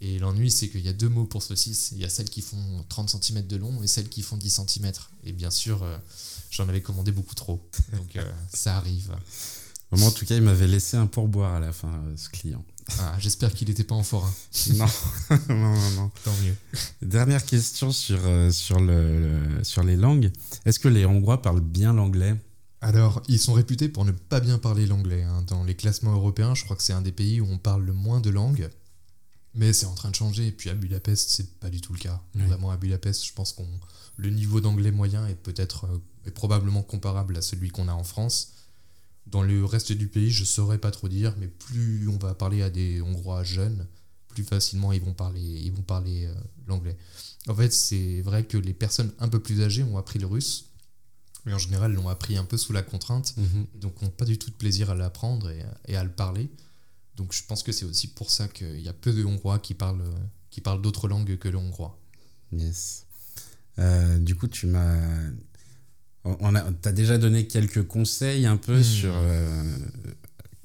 Et 0.00 0.18
l'ennui, 0.18 0.50
c'est 0.50 0.68
qu'il 0.68 0.80
y 0.82 0.88
a 0.88 0.92
deux 0.92 1.08
mots 1.08 1.24
pour 1.24 1.42
saucisses. 1.42 1.90
Il 1.92 1.98
y 1.98 2.04
a 2.04 2.08
celles 2.08 2.30
qui 2.30 2.40
font 2.40 2.84
30 2.88 3.10
cm 3.22 3.46
de 3.46 3.56
long 3.56 3.82
et 3.82 3.86
celles 3.88 4.08
qui 4.08 4.22
font 4.22 4.36
10 4.36 4.60
cm. 4.66 4.92
Et 5.24 5.32
bien 5.32 5.50
sûr, 5.50 5.82
euh, 5.82 5.96
j'en 6.50 6.68
avais 6.68 6.80
commandé 6.82 7.10
beaucoup 7.10 7.34
trop. 7.34 7.68
Donc 7.96 8.14
euh, 8.16 8.32
ça 8.54 8.76
arrive. 8.76 9.10
Moi, 9.90 10.06
en 10.06 10.10
tout 10.12 10.24
cas, 10.26 10.36
il 10.36 10.42
m'avait 10.42 10.66
laissé 10.68 10.96
un 10.96 11.06
pourboire 11.06 11.54
à 11.54 11.60
la 11.60 11.72
fin, 11.72 11.88
euh, 11.88 12.14
ce 12.16 12.28
client. 12.28 12.64
Ah, 13.00 13.16
J'espère 13.18 13.52
qu'il 13.52 13.68
n'était 13.68 13.84
pas 13.84 13.94
en 13.94 14.02
forain. 14.02 14.32
non, 14.74 14.86
non, 15.48 15.56
non, 15.74 15.90
non. 15.96 16.10
Tant 16.24 16.34
mieux. 16.44 16.54
Dernière 17.02 17.44
question 17.44 17.90
sur, 17.90 18.20
sur, 18.52 18.80
le, 18.80 19.20
le- 19.58 19.64
sur 19.64 19.82
les 19.82 19.96
langues. 19.96 20.30
Est-ce 20.64 20.78
que 20.78 20.88
les 20.88 21.06
Hongrois 21.06 21.42
parlent 21.42 21.60
bien 21.60 21.92
l'anglais? 21.92 22.34
Alors, 22.80 23.20
ils 23.28 23.40
sont 23.40 23.54
réputés 23.54 23.88
pour 23.88 24.04
ne 24.04 24.12
pas 24.12 24.38
bien 24.40 24.58
parler 24.58 24.86
l'anglais. 24.86 25.22
hein. 25.24 25.42
Dans 25.48 25.64
les 25.64 25.74
classements 25.74 26.12
européens, 26.12 26.54
je 26.54 26.64
crois 26.64 26.76
que 26.76 26.82
c'est 26.82 26.92
un 26.92 27.02
des 27.02 27.10
pays 27.12 27.40
où 27.40 27.46
on 27.50 27.58
parle 27.58 27.84
le 27.84 27.92
moins 27.92 28.20
de 28.20 28.30
langues. 28.30 28.68
Mais 29.54 29.72
c'est 29.72 29.86
en 29.86 29.94
train 29.94 30.10
de 30.10 30.14
changer. 30.14 30.46
Et 30.48 30.52
puis 30.52 30.70
à 30.70 30.74
Budapest, 30.74 31.30
c'est 31.30 31.58
pas 31.58 31.70
du 31.70 31.80
tout 31.80 31.92
le 31.92 31.98
cas. 31.98 32.22
Oui. 32.34 32.42
Vraiment, 32.42 32.70
à 32.70 32.76
Budapest, 32.76 33.26
je 33.26 33.32
pense 33.32 33.52
qu'on 33.52 33.66
le 34.18 34.30
niveau 34.30 34.60
d'anglais 34.60 34.90
moyen 34.90 35.26
est 35.26 35.36
peut-être 35.36 35.84
euh, 35.86 35.98
est 36.26 36.30
probablement 36.30 36.82
comparable 36.82 37.36
à 37.36 37.42
celui 37.42 37.70
qu'on 37.70 37.88
a 37.88 37.92
en 37.92 38.04
France. 38.04 38.52
Dans 39.26 39.42
le 39.42 39.64
reste 39.64 39.92
du 39.92 40.08
pays, 40.08 40.30
je 40.30 40.44
saurais 40.44 40.78
pas 40.78 40.90
trop 40.90 41.08
dire, 41.08 41.34
mais 41.38 41.46
plus 41.46 42.08
on 42.08 42.18
va 42.18 42.34
parler 42.34 42.62
à 42.62 42.70
des 42.70 43.00
Hongrois 43.00 43.44
jeunes, 43.44 43.86
plus 44.28 44.42
facilement 44.42 44.92
ils 44.92 45.02
vont 45.02 45.12
parler, 45.12 45.40
ils 45.40 45.72
vont 45.72 45.82
parler 45.82 46.26
euh, 46.26 46.34
l'anglais. 46.66 46.96
En 47.46 47.54
fait, 47.54 47.72
c'est 47.72 48.20
vrai 48.22 48.44
que 48.44 48.58
les 48.58 48.74
personnes 48.74 49.12
un 49.20 49.28
peu 49.28 49.40
plus 49.40 49.62
âgées 49.62 49.84
ont 49.84 49.96
appris 49.96 50.18
le 50.18 50.26
russe, 50.26 50.66
mais 51.46 51.54
en 51.54 51.58
général 51.58 51.92
l'ont 51.92 52.08
appris 52.08 52.36
un 52.36 52.44
peu 52.44 52.56
sous 52.56 52.72
la 52.72 52.82
contrainte, 52.82 53.34
donc 53.76 54.02
n'ont 54.02 54.10
pas 54.10 54.24
du 54.24 54.38
tout 54.38 54.50
de 54.50 54.56
plaisir 54.56 54.90
à 54.90 54.94
l'apprendre 54.94 55.48
et, 55.50 55.64
et 55.86 55.96
à 55.96 56.02
le 56.04 56.10
parler. 56.10 56.50
Donc 57.18 57.34
je 57.34 57.42
pense 57.46 57.62
que 57.62 57.72
c'est 57.72 57.84
aussi 57.84 58.06
pour 58.08 58.30
ça 58.30 58.48
qu'il 58.48 58.80
y 58.80 58.88
a 58.88 58.92
peu 58.94 59.12
de 59.12 59.22
Hongrois 59.24 59.58
qui 59.58 59.74
parlent, 59.74 60.02
qui 60.50 60.60
parlent 60.62 60.80
d'autres 60.80 61.08
langues 61.08 61.36
que 61.36 61.48
le 61.48 61.58
hongrois. 61.58 61.98
Yes. 62.52 63.04
Euh, 63.78 64.18
du 64.18 64.34
coup, 64.34 64.46
tu 64.48 64.66
m'as. 64.66 64.96
On 66.24 66.54
a, 66.54 66.60
t'as 66.80 66.92
déjà 66.92 67.16
donné 67.18 67.46
quelques 67.46 67.86
conseils 67.86 68.46
un 68.46 68.56
peu 68.56 68.78
Hmm. 68.78 68.82
sur. 68.84 69.12
euh, 69.14 69.76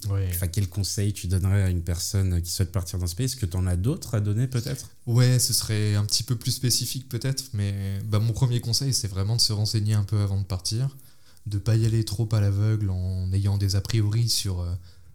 Ouais. 0.09 0.27
Enfin, 0.31 0.47
quels 0.47 0.67
conseils 0.67 1.13
tu 1.13 1.27
donnerais 1.27 1.63
à 1.63 1.69
une 1.69 1.81
personne 1.81 2.41
qui 2.41 2.51
souhaite 2.51 2.73
partir 2.73 2.99
dans 2.99 3.07
ce 3.07 3.15
pays? 3.15 3.23
Est-ce 3.27 3.37
que 3.37 3.45
tu 3.45 3.55
en 3.55 3.65
as 3.65 3.77
d'autres 3.77 4.15
à 4.15 4.19
donner 4.19 4.47
peut-être? 4.47 4.89
Ouais, 5.07 5.39
ce 5.39 5.53
serait 5.53 5.95
un 5.95 6.03
petit 6.05 6.23
peu 6.23 6.35
plus 6.35 6.51
spécifique 6.51 7.07
peut-être, 7.07 7.45
mais 7.53 7.99
bah, 8.03 8.19
mon 8.19 8.33
premier 8.33 8.59
conseil, 8.59 8.93
c'est 8.93 9.07
vraiment 9.07 9.37
de 9.37 9.41
se 9.41 9.53
renseigner 9.53 9.93
un 9.93 10.03
peu 10.03 10.19
avant 10.19 10.37
de 10.41 10.43
partir, 10.45 10.97
de 11.45 11.57
pas 11.57 11.77
y 11.77 11.85
aller 11.85 12.03
trop 12.03 12.27
à 12.33 12.41
l'aveugle 12.41 12.89
en 12.89 13.31
ayant 13.31 13.57
des 13.57 13.77
a 13.77 13.81
priori 13.81 14.27
sur 14.27 14.59
euh, 14.59 14.73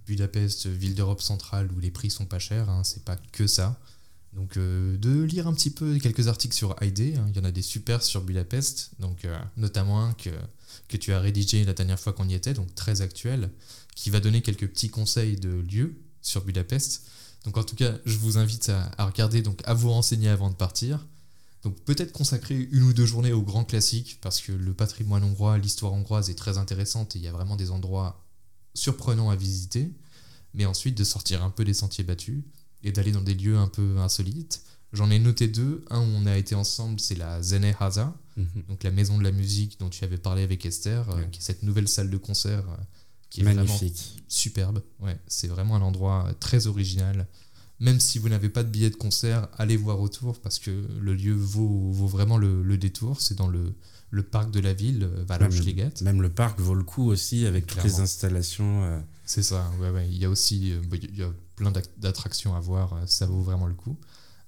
Budapest, 0.08 0.66
ville 0.66 0.94
d'Europe 0.94 1.20
centrale 1.20 1.70
où 1.76 1.80
les 1.80 1.90
prix 1.90 2.10
sont 2.10 2.24
pas 2.24 2.38
chers, 2.38 2.70
hein, 2.70 2.82
c'est 2.82 3.04
pas 3.04 3.16
que 3.32 3.46
ça. 3.46 3.78
Donc 4.32 4.56
euh, 4.56 4.96
de 4.96 5.22
lire 5.22 5.46
un 5.46 5.52
petit 5.52 5.70
peu 5.70 5.98
quelques 5.98 6.28
articles 6.28 6.54
sur 6.54 6.74
ID, 6.80 7.16
hein, 7.16 7.26
il 7.28 7.36
y 7.36 7.40
en 7.40 7.44
a 7.44 7.50
des 7.50 7.62
super 7.62 8.02
sur 8.02 8.22
Budapest, 8.22 8.92
donc 9.00 9.24
euh, 9.24 9.38
notamment 9.58 10.02
un 10.02 10.14
que, 10.14 10.30
que 10.88 10.96
tu 10.96 11.12
as 11.12 11.20
rédigé 11.20 11.64
la 11.64 11.74
dernière 11.74 12.00
fois 12.00 12.14
qu'on 12.14 12.28
y 12.28 12.34
était, 12.34 12.54
donc 12.54 12.74
très 12.74 13.02
actuel, 13.02 13.50
qui 13.94 14.08
va 14.08 14.20
donner 14.20 14.40
quelques 14.40 14.68
petits 14.68 14.88
conseils 14.88 15.36
de 15.36 15.50
lieux 15.70 16.00
sur 16.22 16.42
Budapest. 16.42 17.04
Donc 17.44 17.58
en 17.58 17.62
tout 17.62 17.76
cas, 17.76 17.94
je 18.06 18.16
vous 18.16 18.38
invite 18.38 18.70
à, 18.70 18.90
à 18.96 19.06
regarder, 19.06 19.42
donc 19.42 19.60
à 19.64 19.74
vous 19.74 19.90
renseigner 19.90 20.28
avant 20.28 20.50
de 20.50 20.56
partir. 20.56 21.06
Donc 21.64 21.78
peut-être 21.80 22.12
consacrer 22.12 22.68
une 22.72 22.84
ou 22.84 22.92
deux 22.94 23.06
journées 23.06 23.32
aux 23.32 23.42
grands 23.42 23.64
classiques, 23.64 24.18
parce 24.22 24.40
que 24.40 24.52
le 24.52 24.72
patrimoine 24.72 25.24
hongrois, 25.24 25.58
l'histoire 25.58 25.92
hongroise 25.92 26.30
est 26.30 26.34
très 26.34 26.56
intéressante 26.56 27.14
et 27.14 27.18
il 27.18 27.24
y 27.24 27.28
a 27.28 27.32
vraiment 27.32 27.56
des 27.56 27.70
endroits 27.70 28.24
surprenants 28.78 29.30
à 29.30 29.36
visiter. 29.36 29.90
Mais 30.54 30.64
ensuite 30.64 30.96
de 30.96 31.04
sortir 31.04 31.42
un 31.44 31.50
peu 31.50 31.64
des 31.64 31.74
sentiers 31.74 32.04
battus 32.04 32.42
et 32.82 32.90
d'aller 32.92 33.12
dans 33.12 33.20
des 33.20 33.34
lieux 33.34 33.58
un 33.58 33.68
peu 33.68 33.98
insolites. 33.98 34.62
J'en 34.92 35.10
ai 35.10 35.18
noté 35.18 35.46
deux. 35.48 35.84
Un 35.90 36.00
où 36.00 36.04
on 36.04 36.24
a 36.26 36.38
été 36.38 36.54
ensemble, 36.54 36.98
c'est 36.98 37.14
la 37.14 37.42
Zene 37.42 37.74
Haza, 37.78 38.16
donc 38.68 38.82
la 38.82 38.90
maison 38.90 39.18
de 39.18 39.24
la 39.24 39.32
musique 39.32 39.78
dont 39.78 39.90
tu 39.90 40.02
avais 40.04 40.16
parlé 40.16 40.42
avec 40.42 40.64
Esther, 40.64 41.08
euh, 41.10 41.22
qui 41.24 41.40
est 41.40 41.42
cette 41.42 41.62
nouvelle 41.62 41.88
salle 41.88 42.08
de 42.08 42.16
concert 42.16 42.60
euh, 42.70 42.76
qui 43.28 43.40
est 43.40 43.44
vraiment 43.44 43.64
Magnifique. 43.64 44.22
superbe. 44.28 44.82
Ouais, 45.00 45.18
c'est 45.26 45.48
vraiment 45.48 45.76
un 45.76 45.82
endroit 45.82 46.32
très 46.40 46.66
original. 46.66 47.26
Même 47.80 48.00
si 48.00 48.18
vous 48.18 48.28
n'avez 48.30 48.48
pas 48.48 48.62
de 48.62 48.70
billet 48.70 48.88
de 48.90 48.96
concert, 48.96 49.48
allez 49.58 49.76
voir 49.76 50.00
autour 50.00 50.40
parce 50.40 50.58
que 50.58 50.70
le 51.00 51.14
lieu 51.14 51.34
vaut, 51.34 51.90
vaut 51.92 52.06
vraiment 52.08 52.38
le, 52.38 52.62
le 52.62 52.78
détour. 52.78 53.20
C'est 53.20 53.34
dans 53.36 53.48
le, 53.48 53.74
le 54.10 54.22
parc 54.22 54.50
de 54.50 54.60
la 54.60 54.72
ville, 54.72 55.02
euh, 55.04 55.24
Városliget. 55.24 55.92
Même 56.02 56.22
le 56.22 56.30
parc 56.30 56.60
vaut 56.60 56.74
le 56.74 56.84
coup 56.84 57.04
aussi 57.10 57.46
avec 57.46 57.66
toutes 57.66 57.84
les 57.84 58.00
installations. 58.00 58.84
euh, 58.84 59.00
C'est 59.24 59.42
ça, 59.42 59.70
ouais, 59.80 59.90
ouais. 59.90 60.08
Il 60.08 60.18
y 60.18 60.24
a 60.24 60.30
aussi 60.30 60.72
euh, 60.72 60.80
bah, 60.88 60.96
il 61.00 61.16
y 61.16 61.22
a 61.22 61.30
plein 61.56 61.72
d'attractions 61.98 62.54
à 62.54 62.60
voir, 62.60 62.96
ça 63.06 63.26
vaut 63.26 63.42
vraiment 63.42 63.66
le 63.66 63.74
coup. 63.74 63.96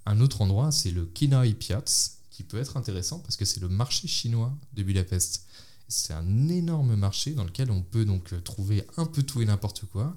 Un 0.06 0.20
autre 0.20 0.40
endroit, 0.42 0.72
c'est 0.72 0.90
le 0.90 1.04
Kínai 1.04 1.54
Piac, 1.54 1.90
qui 2.30 2.42
peut 2.42 2.58
être 2.58 2.76
intéressant 2.76 3.18
parce 3.18 3.36
que 3.36 3.44
c'est 3.44 3.60
le 3.60 3.68
marché 3.68 4.08
chinois 4.08 4.56
de 4.74 4.82
Budapest. 4.82 5.44
C'est 5.88 6.14
un 6.14 6.48
énorme 6.48 6.94
marché 6.94 7.32
dans 7.32 7.44
lequel 7.44 7.70
on 7.70 7.82
peut 7.82 8.04
donc 8.04 8.32
trouver 8.44 8.86
un 8.96 9.04
peu 9.06 9.22
tout 9.22 9.42
et 9.42 9.44
n'importe 9.44 9.84
quoi. 9.86 10.16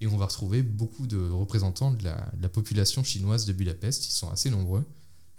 Et 0.00 0.06
on 0.08 0.16
va 0.16 0.26
retrouver 0.26 0.62
beaucoup 0.62 1.06
de 1.06 1.18
représentants 1.30 1.92
de 1.92 2.02
la, 2.02 2.16
de 2.36 2.42
la 2.42 2.48
population 2.48 3.04
chinoise 3.04 3.44
de 3.44 3.52
Budapest. 3.52 4.06
Ils 4.06 4.10
sont 4.12 4.30
assez 4.30 4.50
nombreux. 4.50 4.84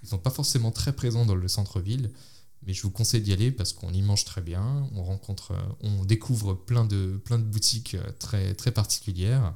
Ils 0.04 0.10
sont 0.10 0.20
pas 0.20 0.30
forcément 0.30 0.72
très 0.72 0.94
présents 0.94 1.26
dans 1.26 1.36
le 1.36 1.48
centre-ville, 1.48 2.10
mais 2.68 2.74
je 2.74 2.82
vous 2.84 2.90
conseille 2.92 3.22
d'y 3.22 3.34
aller 3.34 3.52
parce 3.52 3.74
qu'on 3.74 3.92
y 3.92 4.02
mange 4.02 4.26
très 4.26 4.42
bien. 4.42 4.88
On 4.96 5.04
rencontre, 5.04 5.52
euh, 5.52 5.60
on 5.82 6.06
découvre 6.06 6.54
plein 6.54 6.86
de, 6.86 7.20
plein 7.26 7.40
de 7.40 7.44
boutiques 7.44 7.96
euh, 7.96 8.04
très, 8.20 8.54
très 8.54 8.72
particulières. 8.72 9.54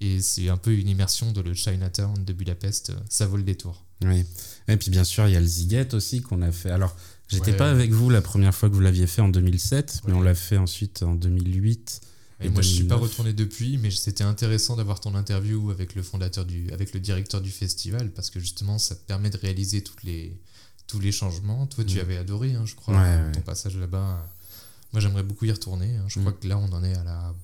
Et 0.00 0.20
c'est 0.20 0.48
un 0.48 0.56
peu 0.56 0.72
une 0.72 0.88
immersion 0.88 1.30
de 1.32 1.40
le 1.42 1.52
Chinatown 1.54 2.24
de 2.24 2.32
Budapest. 2.32 2.92
Ça 3.08 3.26
vaut 3.26 3.36
le 3.36 3.42
détour. 3.42 3.84
Oui. 4.02 4.24
Et 4.68 4.76
puis 4.78 4.90
bien 4.90 5.04
sûr, 5.04 5.26
il 5.28 5.32
y 5.32 5.36
a 5.36 5.40
le 5.40 5.46
Ziget 5.46 5.94
aussi 5.94 6.22
qu'on 6.22 6.40
a 6.40 6.50
fait. 6.52 6.70
Alors, 6.70 6.96
j'étais 7.28 7.50
Ouais. 7.50 7.56
pas 7.58 7.70
avec 7.70 7.90
vous 7.90 8.08
la 8.08 8.22
première 8.22 8.54
fois 8.54 8.70
que 8.70 8.74
vous 8.74 8.80
l'aviez 8.80 9.06
fait 9.06 9.20
en 9.20 9.28
2007, 9.28 10.00
mais 10.06 10.14
on 10.14 10.22
l'a 10.22 10.34
fait 10.34 10.56
ensuite 10.56 11.02
en 11.02 11.14
2008. 11.14 12.00
Et, 12.42 12.46
Et 12.46 12.48
moi, 12.48 12.62
je 12.62 12.68
suis 12.68 12.84
pas 12.84 12.94
2009. 12.94 13.10
retourné 13.10 13.32
depuis, 13.34 13.76
mais 13.76 13.90
c'était 13.90 14.24
intéressant 14.24 14.74
d'avoir 14.76 15.00
ton 15.00 15.14
interview 15.14 15.70
avec 15.70 15.94
le 15.94 16.02
fondateur 16.02 16.46
du, 16.46 16.70
avec 16.72 16.94
le 16.94 17.00
directeur 17.00 17.42
du 17.42 17.50
festival, 17.50 18.10
parce 18.12 18.30
que 18.30 18.40
justement, 18.40 18.78
ça 18.78 18.94
permet 18.94 19.28
de 19.28 19.36
réaliser 19.36 19.82
toutes 19.82 20.02
les, 20.04 20.40
tous 20.90 20.98
les 21.00 21.12
changements. 21.12 21.66
Toi, 21.68 21.84
tu 21.84 21.98
Mm. 21.98 22.00
avais 22.00 22.16
adoré, 22.16 22.54
hein, 22.54 22.64
je 22.66 22.74
crois, 22.74 22.94
Ouais, 22.94 23.00
ouais. 23.22 23.32
ton 23.32 23.40
passage 23.42 23.76
là-bas. 23.76 24.26
Moi, 24.92 25.00
j'aimerais 25.00 25.22
beaucoup 25.22 25.44
y 25.44 25.52
retourner. 25.52 25.96
hein. 25.96 26.04
Je 26.08 26.18
Mm. 26.18 26.22
crois 26.22 26.32
que 26.32 26.48
là, 26.48 26.58
on 26.58 26.72
en 26.72 26.82
est 26.82 26.94
à 26.96 27.04
la, 27.04 27.34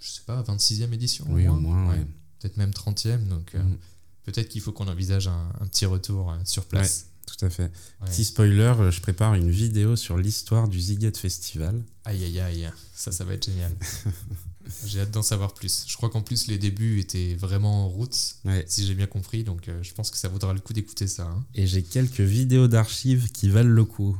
je 0.00 0.08
sais 0.10 0.22
pas, 0.26 0.40
26e 0.42 0.92
édition. 0.94 1.26
Oui, 1.28 1.46
au 1.46 1.56
moins, 1.56 1.90
ouais. 1.90 2.06
Peut-être 2.38 2.56
même 2.56 2.72
30e. 2.72 3.26
Donc, 3.28 3.54
euh, 3.54 3.62
Mm. 3.62 3.76
peut-être 4.24 4.48
qu'il 4.48 4.62
faut 4.62 4.72
qu'on 4.72 4.88
envisage 4.88 5.28
un, 5.28 5.48
un 5.60 5.66
petit 5.66 5.84
retour 5.84 6.30
euh, 6.32 6.36
sur 6.44 6.64
place. 6.64 7.06
Tout 7.26 7.44
à 7.44 7.50
fait. 7.50 7.70
Petit 8.06 8.24
spoiler, 8.24 8.72
euh, 8.80 8.90
je 8.90 9.00
prépare 9.02 9.34
une 9.34 9.50
vidéo 9.50 9.94
sur 9.94 10.16
l'histoire 10.16 10.66
du 10.68 10.80
Ziget 10.80 11.12
Festival. 11.16 11.80
Aïe, 12.04 12.24
aïe, 12.24 12.40
aïe. 12.40 12.70
Ça, 12.94 13.12
ça 13.12 13.24
va 13.24 13.34
être 13.34 13.44
génial. 13.44 13.72
J'ai 14.86 15.00
hâte 15.00 15.10
d'en 15.10 15.22
savoir 15.22 15.54
plus. 15.54 15.84
Je 15.86 15.96
crois 15.96 16.10
qu'en 16.10 16.22
plus, 16.22 16.46
les 16.46 16.58
débuts 16.58 17.00
étaient 17.00 17.34
vraiment 17.34 17.88
roots, 17.88 18.36
Ouais. 18.44 18.64
si 18.68 18.86
j'ai 18.86 18.94
bien 18.94 19.06
compris. 19.06 19.44
Donc, 19.44 19.68
euh, 19.68 19.82
je 19.82 19.92
pense 19.94 20.10
que 20.10 20.16
ça 20.16 20.28
vaudra 20.28 20.52
le 20.54 20.60
coup 20.60 20.72
d'écouter 20.72 21.06
ça. 21.06 21.24
hein. 21.26 21.44
Et 21.54 21.66
j'ai 21.66 21.82
quelques 21.82 22.20
vidéos 22.20 22.68
d'archives 22.68 23.30
qui 23.32 23.48
valent 23.48 23.70
le 23.70 23.84
coup. 23.84 24.16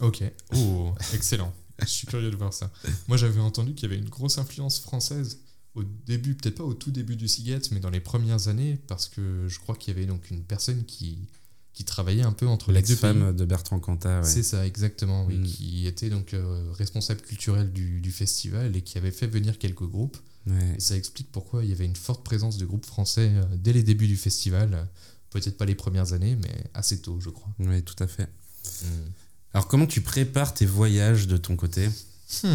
Ok. 0.00 0.22
Oh, 0.54 0.92
excellent. 1.14 1.52
Je 1.80 1.86
suis 1.86 2.06
curieux 2.06 2.30
de 2.30 2.36
voir 2.36 2.52
ça. 2.52 2.70
Moi, 3.06 3.16
j'avais 3.16 3.40
entendu 3.40 3.74
qu'il 3.74 3.88
y 3.88 3.92
avait 3.92 4.00
une 4.02 4.08
grosse 4.08 4.38
influence 4.38 4.80
française 4.80 5.38
au 5.74 5.84
début, 6.06 6.34
peut-être 6.34 6.56
pas 6.56 6.64
au 6.64 6.74
tout 6.74 6.90
début 6.90 7.14
du 7.14 7.28
Siget, 7.28 7.60
mais 7.70 7.78
dans 7.78 7.90
les 7.90 8.00
premières 8.00 8.48
années, 8.48 8.78
parce 8.88 9.06
que 9.06 9.46
je 9.46 9.58
crois 9.60 9.76
qu'il 9.76 9.94
y 9.94 9.96
avait 9.96 10.06
donc 10.06 10.30
une 10.30 10.42
personne 10.42 10.84
qui, 10.86 11.18
qui 11.78 11.84
travaillait 11.84 12.24
un 12.24 12.32
peu 12.32 12.48
entre 12.48 12.72
les 12.72 12.82
deux. 12.82 12.88
L'ex-femme 12.88 13.36
de 13.36 13.44
Bertrand 13.44 13.78
Cantat, 13.78 14.22
ouais. 14.22 14.26
C'est 14.26 14.42
ça, 14.42 14.66
exactement, 14.66 15.24
oui, 15.26 15.36
Mm. 15.38 15.44
qui 15.44 15.86
était 15.86 16.10
donc 16.10 16.34
euh, 16.34 16.72
responsable 16.72 17.20
culturel 17.20 17.72
du, 17.72 18.00
du 18.00 18.10
festival 18.10 18.74
et 18.74 18.82
qui 18.82 18.98
avait 18.98 19.12
fait 19.12 19.28
venir 19.28 19.60
quelques 19.60 19.84
groupes. 19.86 20.16
Ouais. 20.48 20.74
Et 20.76 20.80
ça 20.80 20.96
explique 20.96 21.30
pourquoi 21.30 21.62
il 21.62 21.70
y 21.70 21.72
avait 21.72 21.84
une 21.84 21.94
forte 21.94 22.24
présence 22.24 22.58
de 22.58 22.66
groupes 22.66 22.84
français 22.84 23.30
euh, 23.32 23.44
dès 23.54 23.72
les 23.72 23.84
débuts 23.84 24.08
du 24.08 24.16
festival. 24.16 24.88
Peut-être 25.30 25.56
pas 25.56 25.66
les 25.66 25.76
premières 25.76 26.12
années, 26.14 26.34
mais 26.42 26.52
assez 26.74 27.00
tôt, 27.00 27.20
je 27.20 27.30
crois. 27.30 27.48
Ouais, 27.60 27.80
tout 27.82 28.02
à 28.02 28.08
fait. 28.08 28.28
Alors, 29.54 29.68
comment 29.68 29.86
tu 29.86 30.00
prépares 30.00 30.54
tes 30.54 30.66
voyages 30.66 31.28
de 31.28 31.36
ton 31.36 31.54
côté? 31.54 31.88
Hmm. 32.42 32.48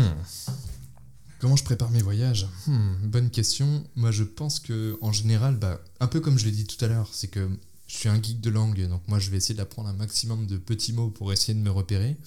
Comment 1.40 1.56
je 1.56 1.64
prépare 1.64 1.92
mes 1.92 2.02
voyages? 2.02 2.48
Hmm, 2.68 2.96
Bonne 3.06 3.30
question. 3.30 3.86
Moi, 3.96 4.12
je 4.12 4.24
pense 4.26 4.60
que 4.60 4.98
en 5.02 5.14
général, 5.14 5.56
bah, 5.56 5.80
un 6.02 6.08
peu 6.08 6.20
comme 6.20 6.38
je 6.38 6.44
l'ai 6.44 6.52
dit 6.52 6.66
tout 6.66 6.84
à 6.84 6.90
l'heure, 6.90 7.08
c'est 7.14 7.28
que 7.30 7.48
je 7.94 8.00
suis 8.00 8.10
un 8.10 8.22
geek 8.22 8.41
de 8.41 8.50
langue, 8.50 8.88
donc 8.88 9.08
moi, 9.08 9.20
je 9.20 9.30
vais 9.30 9.38
essayer 9.38 9.54
d'apprendre 9.54 9.88
un 9.88 9.94
maximum 9.94 10.48
de 10.48 10.58
petits 10.58 10.94
mots 10.94 11.12
pour 11.12 11.32
essayer 11.32 11.54
de 11.54 11.60
me 11.60 11.70
repérer. 11.70 12.18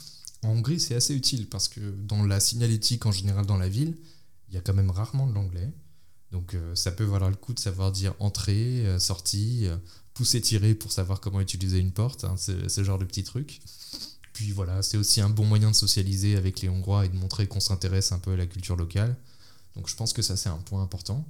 En 0.44 0.50
Hongrie, 0.50 0.78
c'est 0.78 0.94
assez 0.94 1.12
utile 1.12 1.48
parce 1.48 1.66
que 1.66 1.80
dans 1.80 2.22
la 2.24 2.38
signalétique 2.38 3.04
en 3.04 3.10
général 3.10 3.46
dans 3.46 3.56
la 3.56 3.68
ville, 3.68 3.96
il 4.48 4.54
y 4.54 4.58
a 4.58 4.60
quand 4.60 4.74
même 4.74 4.92
rarement 4.92 5.26
de 5.26 5.34
l'anglais. 5.34 5.72
Donc, 6.30 6.54
euh, 6.54 6.76
ça 6.76 6.92
peut 6.92 7.02
valoir 7.02 7.30
le 7.30 7.36
coup 7.36 7.52
de 7.52 7.58
savoir 7.58 7.90
dire 7.90 8.14
entrée, 8.20 8.86
euh, 8.86 9.00
sortie, 9.00 9.66
euh, 9.66 9.76
pousser, 10.14 10.40
tirer 10.40 10.72
pour 10.72 10.92
savoir 10.92 11.20
comment 11.20 11.40
utiliser 11.40 11.78
une 11.78 11.90
porte, 11.90 12.22
hein, 12.22 12.36
ce, 12.36 12.84
genre 12.84 13.00
de 13.00 13.04
petits 13.04 13.24
trucs. 13.24 13.60
Puis 14.34 14.52
voilà, 14.52 14.82
c'est 14.82 14.98
aussi 14.98 15.20
un 15.20 15.30
bon 15.30 15.44
moyen 15.44 15.72
de 15.72 15.76
socialiser 15.76 16.36
avec 16.36 16.60
les 16.60 16.68
Hongrois 16.68 17.06
et 17.06 17.08
de 17.08 17.16
montrer 17.16 17.48
qu'on 17.48 17.60
s'intéresse 17.60 18.12
un 18.12 18.20
peu 18.20 18.34
à 18.34 18.36
la 18.36 18.46
culture 18.46 18.76
locale. 18.76 19.16
Donc 19.74 19.88
je 19.88 19.96
pense 19.96 20.12
que 20.12 20.22
ça 20.22 20.36
c'est 20.36 20.48
un 20.48 20.58
point 20.58 20.82
important. 20.82 21.26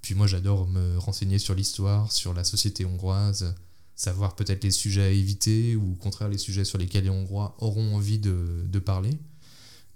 Puis 0.00 0.14
moi 0.14 0.26
j'adore 0.26 0.66
me 0.68 0.96
renseigner 0.98 1.38
sur 1.38 1.54
l'histoire, 1.54 2.10
sur 2.10 2.32
la 2.32 2.44
société 2.44 2.84
hongroise, 2.86 3.54
savoir 3.96 4.34
peut-être 4.36 4.64
les 4.64 4.70
sujets 4.70 5.02
à 5.04 5.08
éviter 5.10 5.76
ou 5.76 5.92
au 5.92 5.94
contraire 5.96 6.28
les 6.28 6.38
sujets 6.38 6.64
sur 6.64 6.78
lesquels 6.78 7.04
les 7.04 7.10
Hongrois 7.10 7.56
auront 7.58 7.94
envie 7.94 8.18
de, 8.18 8.64
de 8.66 8.78
parler. 8.78 9.18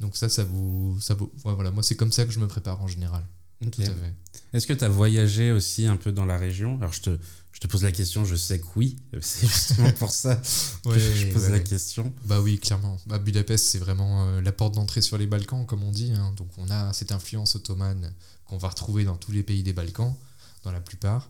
Donc 0.01 0.17
ça, 0.17 0.29
ça 0.29 0.45
vaut... 0.45 0.97
Ça 1.01 1.15
ouais, 1.17 1.29
voilà, 1.55 1.71
moi 1.71 1.83
c'est 1.83 1.97
comme 1.97 2.13
ça 2.13 2.25
que 2.25 2.31
je 2.31 2.39
me 2.39 2.47
prépare 2.47 2.81
en 2.83 2.87
général. 2.87 3.25
Ok. 3.65 3.73
Tout 3.73 3.83
à 3.83 3.87
fait. 3.87 4.15
Est-ce 4.53 4.67
que 4.69 4.73
tu 4.73 4.85
as 4.85 4.89
voyagé 4.89 5.51
aussi 5.51 5.87
un 5.87 5.97
peu 5.97 6.13
dans 6.13 6.25
la 6.25 6.39
région? 6.39 6.77
Alors, 6.79 6.93
je 6.93 7.01
te, 7.03 7.19
je 7.51 7.59
te 7.59 7.67
pose 7.67 7.83
la 7.83 7.91
question, 7.91 8.25
je 8.25 8.37
sais 8.37 8.61
que 8.61 8.67
oui. 8.77 8.97
C'est 9.21 9.49
justement 9.49 9.91
pour 9.93 10.13
ça 10.13 10.37
que 10.37 10.89
Ouais, 10.89 10.99
je 11.01 11.27
pose 11.33 11.43
ouais, 11.47 11.51
la 11.51 11.59
question. 11.61 12.13
Bah 12.25 12.41
oui, 12.41 12.61
clairement. 12.61 12.97
Bah, 13.07 13.19
Budapest, 13.19 13.67
c'est 13.67 13.79
vraiment 13.81 14.29
euh, 14.29 14.41
la 14.41 14.53
porte 14.53 14.77
d'entrée 14.77 15.03
sur 15.03 15.19
les 15.19 15.27
Balkans, 15.27 15.67
comme 15.67 15.83
on 15.83 15.91
dit. 15.91 16.13
hein. 16.13 16.33
Donc 16.37 16.49
on 16.57 16.71
a 16.71 16.93
cette 16.93 17.11
influence 17.11 17.57
ottomane 17.57 18.15
qu'on 18.45 18.59
va 18.59 18.69
retrouver 18.69 19.03
dans 19.05 19.17
tous 19.17 19.33
les 19.33 19.43
pays 19.43 19.65
des 19.65 19.73
Balkans, 19.73 20.15
dans 20.63 20.71
la 20.71 20.81
plupart. 20.81 21.29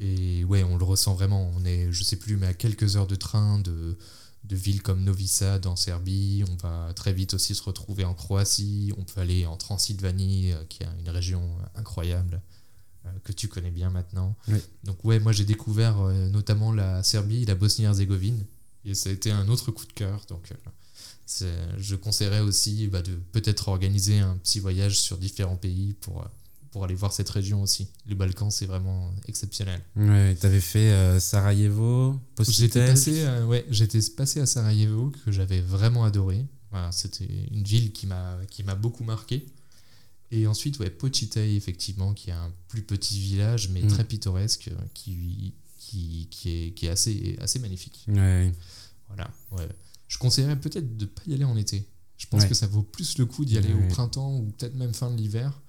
Et 0.00 0.44
ouais, 0.44 0.64
on 0.64 0.76
le 0.76 0.84
ressent 0.84 1.14
vraiment. 1.14 1.50
On 1.56 1.64
est, 1.64 1.92
je 1.92 2.02
sais 2.02 2.16
plus, 2.16 2.36
mais 2.36 2.46
à 2.46 2.54
quelques 2.54 2.96
heures 2.96 3.06
de 3.06 3.16
train 3.16 3.58
de, 3.58 3.98
de 4.44 4.56
villes 4.56 4.82
comme 4.82 5.04
Novi 5.04 5.28
Sad 5.28 5.66
en 5.66 5.76
Serbie. 5.76 6.42
On 6.50 6.56
va 6.56 6.92
très 6.94 7.12
vite 7.12 7.34
aussi 7.34 7.54
se 7.54 7.62
retrouver 7.62 8.04
en 8.04 8.14
Croatie. 8.14 8.92
On 8.96 9.04
peut 9.04 9.20
aller 9.20 9.46
en 9.46 9.56
Transylvanie, 9.56 10.52
euh, 10.52 10.64
qui 10.68 10.82
est 10.82 10.88
une 11.00 11.10
région 11.10 11.42
incroyable 11.74 12.40
euh, 13.04 13.10
que 13.24 13.32
tu 13.32 13.48
connais 13.48 13.70
bien 13.70 13.90
maintenant. 13.90 14.34
Oui. 14.48 14.58
Donc 14.84 15.04
ouais, 15.04 15.20
moi 15.20 15.32
j'ai 15.32 15.44
découvert 15.44 16.00
euh, 16.00 16.28
notamment 16.30 16.72
la 16.72 17.02
Serbie, 17.02 17.44
la 17.44 17.54
Bosnie-Herzégovine. 17.54 18.44
Et 18.84 18.94
ça 18.94 19.10
a 19.10 19.12
été 19.12 19.30
un 19.30 19.48
autre 19.48 19.70
coup 19.70 19.84
de 19.86 19.92
cœur. 19.92 20.24
Donc, 20.28 20.52
euh, 21.42 21.72
je 21.78 21.96
conseillerais 21.96 22.40
aussi 22.40 22.88
bah, 22.88 23.02
de 23.02 23.14
peut-être 23.32 23.68
organiser 23.68 24.18
un 24.18 24.36
petit 24.36 24.58
voyage 24.58 24.98
sur 24.98 25.18
différents 25.18 25.56
pays 25.56 25.94
pour, 26.00 26.22
euh, 26.22 26.26
pour 26.70 26.84
aller 26.84 26.94
voir 26.94 27.12
cette 27.12 27.28
région 27.30 27.62
aussi. 27.62 27.88
Les 28.06 28.14
Balkans, 28.14 28.50
c'est 28.50 28.66
vraiment 28.66 29.12
exceptionnel. 29.26 29.80
Ouais, 29.96 30.36
tu 30.38 30.46
avais 30.46 30.60
fait 30.60 30.90
euh, 30.92 31.18
Sarajevo, 31.20 32.18
J'étais 32.48 32.86
passé, 32.86 33.22
euh, 33.22 33.44
ouais, 33.46 33.66
j'étais 33.70 34.00
passé 34.16 34.40
à 34.40 34.46
Sarajevo, 34.46 35.10
que 35.24 35.32
j'avais 35.32 35.60
vraiment 35.60 36.04
adoré. 36.04 36.46
Voilà, 36.70 36.92
C'était 36.92 37.28
une 37.50 37.64
ville 37.64 37.92
qui 37.92 38.06
m'a 38.06 38.74
beaucoup 38.80 39.02
marqué. 39.04 39.44
Et 40.30 40.46
ensuite, 40.46 40.78
ouais, 40.78 40.90
Pocitei, 40.90 41.56
effectivement, 41.56 42.14
qui 42.14 42.30
est 42.30 42.34
un 42.34 42.52
plus 42.68 42.82
petit 42.82 43.18
village, 43.18 43.68
mais 43.70 43.82
Mm. 43.82 43.88
très 43.88 44.04
pittoresque, 44.04 44.68
euh, 44.68 44.76
qui, 44.94 45.54
qui, 45.76 46.28
qui 46.30 46.50
est, 46.50 46.70
qui 46.70 46.86
est 46.86 46.90
assez, 46.90 47.36
assez 47.40 47.58
magnifique. 47.58 48.04
Ouais. 48.06 48.52
Voilà, 49.08 49.28
ouais. 49.50 49.68
Je 50.06 50.18
conseillerais 50.18 50.54
peut-être 50.60 50.96
de 50.96 51.06
pas 51.06 51.22
y 51.26 51.34
aller 51.34 51.42
en 51.42 51.56
été. 51.56 51.84
Je 52.16 52.26
pense 52.28 52.42
Ouais. 52.42 52.48
que 52.48 52.54
ça 52.54 52.68
vaut 52.68 52.82
plus 52.84 53.18
le 53.18 53.26
coup 53.26 53.44
d'y 53.44 53.58
aller 53.58 53.72
Ouais. 53.74 53.84
au 53.84 53.88
printemps 53.88 54.36
ou 54.36 54.52
peut-être 54.56 54.76
même 54.76 54.94
fin 54.94 55.10
de 55.10 55.16
l'hiver. 55.16 55.59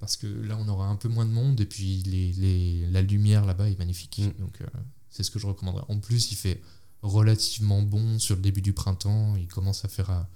Parce 0.00 0.16
que 0.16 0.26
là, 0.26 0.56
on 0.58 0.66
aura 0.68 0.86
un 0.88 0.96
peu 0.96 1.08
moins 1.08 1.26
de 1.26 1.30
monde 1.30 1.60
et 1.60 1.66
puis 1.66 2.02
les, 2.06 2.32
les- 2.32 2.86
la 2.90 3.02
lumière 3.02 3.44
là-bas 3.44 3.68
est 3.68 3.78
magnifique. 3.78 4.18
Mm. 4.18 4.40
Donc, 4.40 4.60
euh, 4.62 4.66
c'est 5.10 5.22
ce 5.22 5.30
que 5.30 5.38
je 5.38 5.46
recommanderais. 5.46 5.84
En 5.88 5.98
plus, 5.98 6.32
il 6.32 6.36
fait 6.36 6.60
relativement 7.02 7.82
bon 7.82 8.18
sur 8.18 8.36
le 8.36 8.42
début 8.42 8.62
du 8.62 8.72
printemps. 8.72 9.36
Il 9.36 9.46
commence 9.46 9.84
à 9.84 9.88
faire 9.88 10.10
à, 10.10 10.28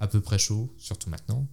à 0.00 0.06
peu 0.08 0.20
près 0.20 0.38
chaud, 0.38 0.72
surtout 0.78 1.10
maintenant. 1.10 1.46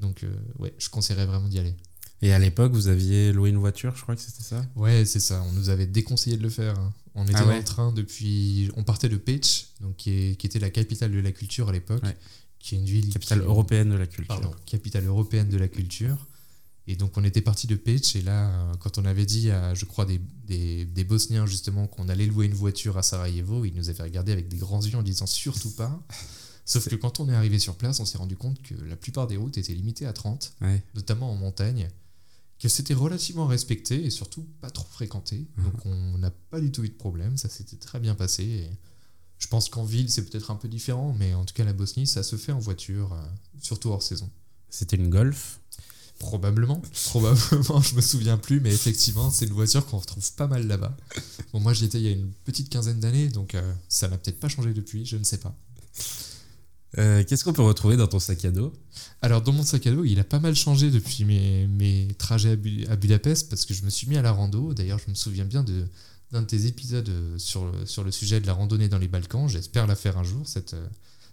Donc, 0.00 0.24
euh, 0.24 0.34
ouais, 0.58 0.74
je 0.78 0.88
conseillerais 0.90 1.26
vraiment 1.26 1.48
d'y 1.48 1.58
aller. 1.58 1.74
Et 2.22 2.32
à 2.32 2.38
l'époque, 2.38 2.72
vous 2.72 2.88
aviez 2.88 3.32
loué 3.32 3.50
une 3.50 3.56
voiture, 3.58 3.94
je 3.96 4.02
crois 4.02 4.14
que 4.16 4.22
c'était 4.22 4.42
ça? 4.42 4.64
Ouais, 4.74 5.04
c'est 5.04 5.20
ça. 5.20 5.42
On 5.48 5.52
nous 5.52 5.68
avait 5.68 5.86
déconseillé 5.86 6.36
de 6.36 6.42
le 6.42 6.48
faire. 6.50 6.78
hein. 6.78 6.92
On 7.14 7.24
était 7.24 7.34
Ah 7.36 7.42
dans 7.42 7.48
ouais. 7.48 7.58
le 7.58 7.64
train 7.64 7.92
depuis. 7.92 8.70
On 8.76 8.84
partait 8.84 9.08
de 9.08 9.16
Pécs, 9.16 9.68
donc 9.80 9.96
qui, 9.96 10.10
est- 10.10 10.36
qui 10.36 10.46
était 10.46 10.58
la 10.58 10.70
capitale 10.70 11.12
de 11.12 11.18
la 11.20 11.32
culture 11.32 11.68
à 11.68 11.72
l'époque, 11.72 12.02
Ouais. 12.04 12.16
qui 12.58 12.74
est 12.74 12.78
une 12.78 12.84
ville. 12.86 13.10
Capitale 13.12 13.40
européenne 13.40 13.90
de 13.90 13.94
la 13.96 14.06
culture. 14.06 14.38
Pardon, 14.40 14.54
capitale 14.66 15.04
européenne 15.06 15.48
de 15.48 15.56
la 15.58 15.68
culture. 15.68 16.26
Et 16.88 16.94
donc 16.96 17.16
on 17.16 17.24
était 17.24 17.40
parti 17.40 17.66
de 17.66 17.74
Pécs 17.74 18.14
et 18.16 18.22
là, 18.22 18.48
euh, 18.48 18.74
quand 18.78 18.98
on 18.98 19.04
avait 19.04 19.26
dit 19.26 19.50
à, 19.50 19.74
je 19.74 19.84
crois, 19.86 20.04
des, 20.04 20.20
des, 20.46 20.84
des 20.84 21.04
Bosniens 21.04 21.44
justement 21.46 21.86
qu'on 21.88 22.08
allait 22.08 22.26
louer 22.26 22.46
une 22.46 22.54
voiture 22.54 22.96
à 22.96 23.02
Sarajevo, 23.02 23.64
ils 23.64 23.74
nous 23.74 23.88
avaient 23.90 24.04
regardé 24.04 24.30
avec 24.32 24.46
des 24.48 24.56
grands 24.56 24.80
yeux 24.82 24.96
en 24.96 25.02
disant 25.02 25.26
surtout 25.26 25.70
pas. 25.72 26.00
Sauf 26.64 26.88
que 26.88 26.96
quand 26.96 27.20
on 27.20 27.28
est 27.28 27.34
arrivé 27.34 27.58
sur 27.58 27.76
place, 27.76 28.00
on 28.00 28.04
s'est 28.04 28.18
rendu 28.18 28.36
compte 28.36 28.60
que 28.62 28.74
la 28.74 28.96
plupart 28.96 29.26
des 29.28 29.36
routes 29.36 29.56
étaient 29.58 29.74
limitées 29.74 30.06
à 30.06 30.12
30 30.12 30.52
Ouais. 30.60 30.82
notamment 30.94 31.30
en 31.30 31.36
montagne, 31.36 31.88
que 32.58 32.68
c'était 32.68 32.94
relativement 32.94 33.46
respecté 33.46 34.04
et 34.04 34.10
surtout 34.10 34.46
pas 34.60 34.70
trop 34.70 34.86
fréquenté. 34.90 35.46
Mhm. 35.56 35.64
Donc 35.64 35.86
on 35.86 36.18
n'a 36.18 36.30
pas 36.30 36.60
du 36.60 36.70
tout 36.72 36.84
eu 36.84 36.88
de 36.88 36.94
problème, 36.94 37.36
ça 37.36 37.48
s'était 37.48 37.76
très 37.76 38.00
bien 38.00 38.14
passé. 38.14 38.42
Et 38.44 38.70
je 39.38 39.46
pense 39.48 39.68
qu'en 39.68 39.84
ville 39.84 40.10
c'est 40.10 40.24
peut-être 40.24 40.50
un 40.50 40.56
peu 40.56 40.68
différent, 40.68 41.14
mais 41.18 41.34
en 41.34 41.44
tout 41.44 41.54
cas 41.54 41.64
la 41.64 41.72
Bosnie 41.72 42.06
ça 42.06 42.22
se 42.22 42.36
fait 42.36 42.52
en 42.52 42.58
voiture, 42.60 43.12
euh, 43.12 43.22
surtout 43.60 43.90
hors 43.90 44.02
saison. 44.02 44.30
C'était 44.68 44.96
une 44.96 45.08
Golf? 45.10 45.60
Probablement, 46.18 46.80
probablement, 47.04 47.80
je 47.82 47.94
me 47.94 48.00
souviens 48.00 48.38
plus, 48.38 48.60
mais 48.60 48.72
effectivement 48.72 49.30
c'est 49.30 49.44
une 49.46 49.52
voiture 49.52 49.84
qu'on 49.86 49.98
retrouve 49.98 50.32
pas 50.32 50.46
mal 50.46 50.66
là-bas. 50.66 50.96
Bon 51.52 51.60
moi 51.60 51.74
j'y 51.74 51.84
étais 51.84 51.98
il 51.98 52.04
y 52.04 52.08
a 52.08 52.12
une 52.12 52.30
petite 52.44 52.70
quinzaine 52.70 53.00
d'années, 53.00 53.28
donc 53.28 53.54
euh, 53.54 53.72
ça 53.88 54.08
n'a 54.08 54.16
peut-être 54.16 54.40
pas 54.40 54.48
changé 54.48 54.72
depuis, 54.72 55.04
je 55.04 55.16
ne 55.16 55.24
sais 55.24 55.38
pas. 55.38 55.54
Euh, 56.98 57.22
Qu'est-ce 57.24 57.44
qu'on 57.44 57.52
peut 57.52 57.62
retrouver 57.62 57.96
dans 57.96 58.06
ton 58.06 58.18
sac 58.18 58.44
à 58.46 58.50
dos? 58.50 58.72
Alors, 59.20 59.42
dans 59.42 59.52
mon 59.52 59.62
sac 59.64 59.86
à 59.86 59.90
dos, 59.90 60.04
il 60.04 60.18
a 60.18 60.24
pas 60.24 60.38
mal 60.40 60.54
changé 60.54 60.90
depuis 60.90 61.24
mes, 61.24 61.66
mes 61.66 62.08
trajets 62.16 62.52
à, 62.52 62.56
Bu- 62.56 62.86
à 62.88 62.96
Budapest 62.96 63.50
parce 63.50 63.66
que 63.66 63.74
je 63.74 63.82
me 63.84 63.90
suis 63.90 64.06
mis 64.08 64.16
à 64.16 64.22
la 64.22 64.32
rando. 64.32 64.72
D'ailleurs, 64.72 64.98
je 65.04 65.10
me 65.10 65.14
souviens 65.14 65.44
bien 65.44 65.62
de- 65.62 65.84
d'un 66.32 66.40
de 66.42 66.46
tes 66.46 66.64
épisodes 66.66 67.08
euh, 67.08 67.38
sur, 67.38 67.66
le- 67.66 67.84
sur 67.84 68.02
le 68.04 68.10
sujet 68.12 68.40
de 68.40 68.46
la 68.46 68.54
randonnée 68.54 68.88
dans 68.88 68.98
les 68.98 69.08
Balkans. 69.08 69.48
J'espère 69.48 69.86
la 69.86 69.94
faire 69.96 70.16
un 70.16 70.22
jour, 70.24 70.46
cette, 70.48 70.74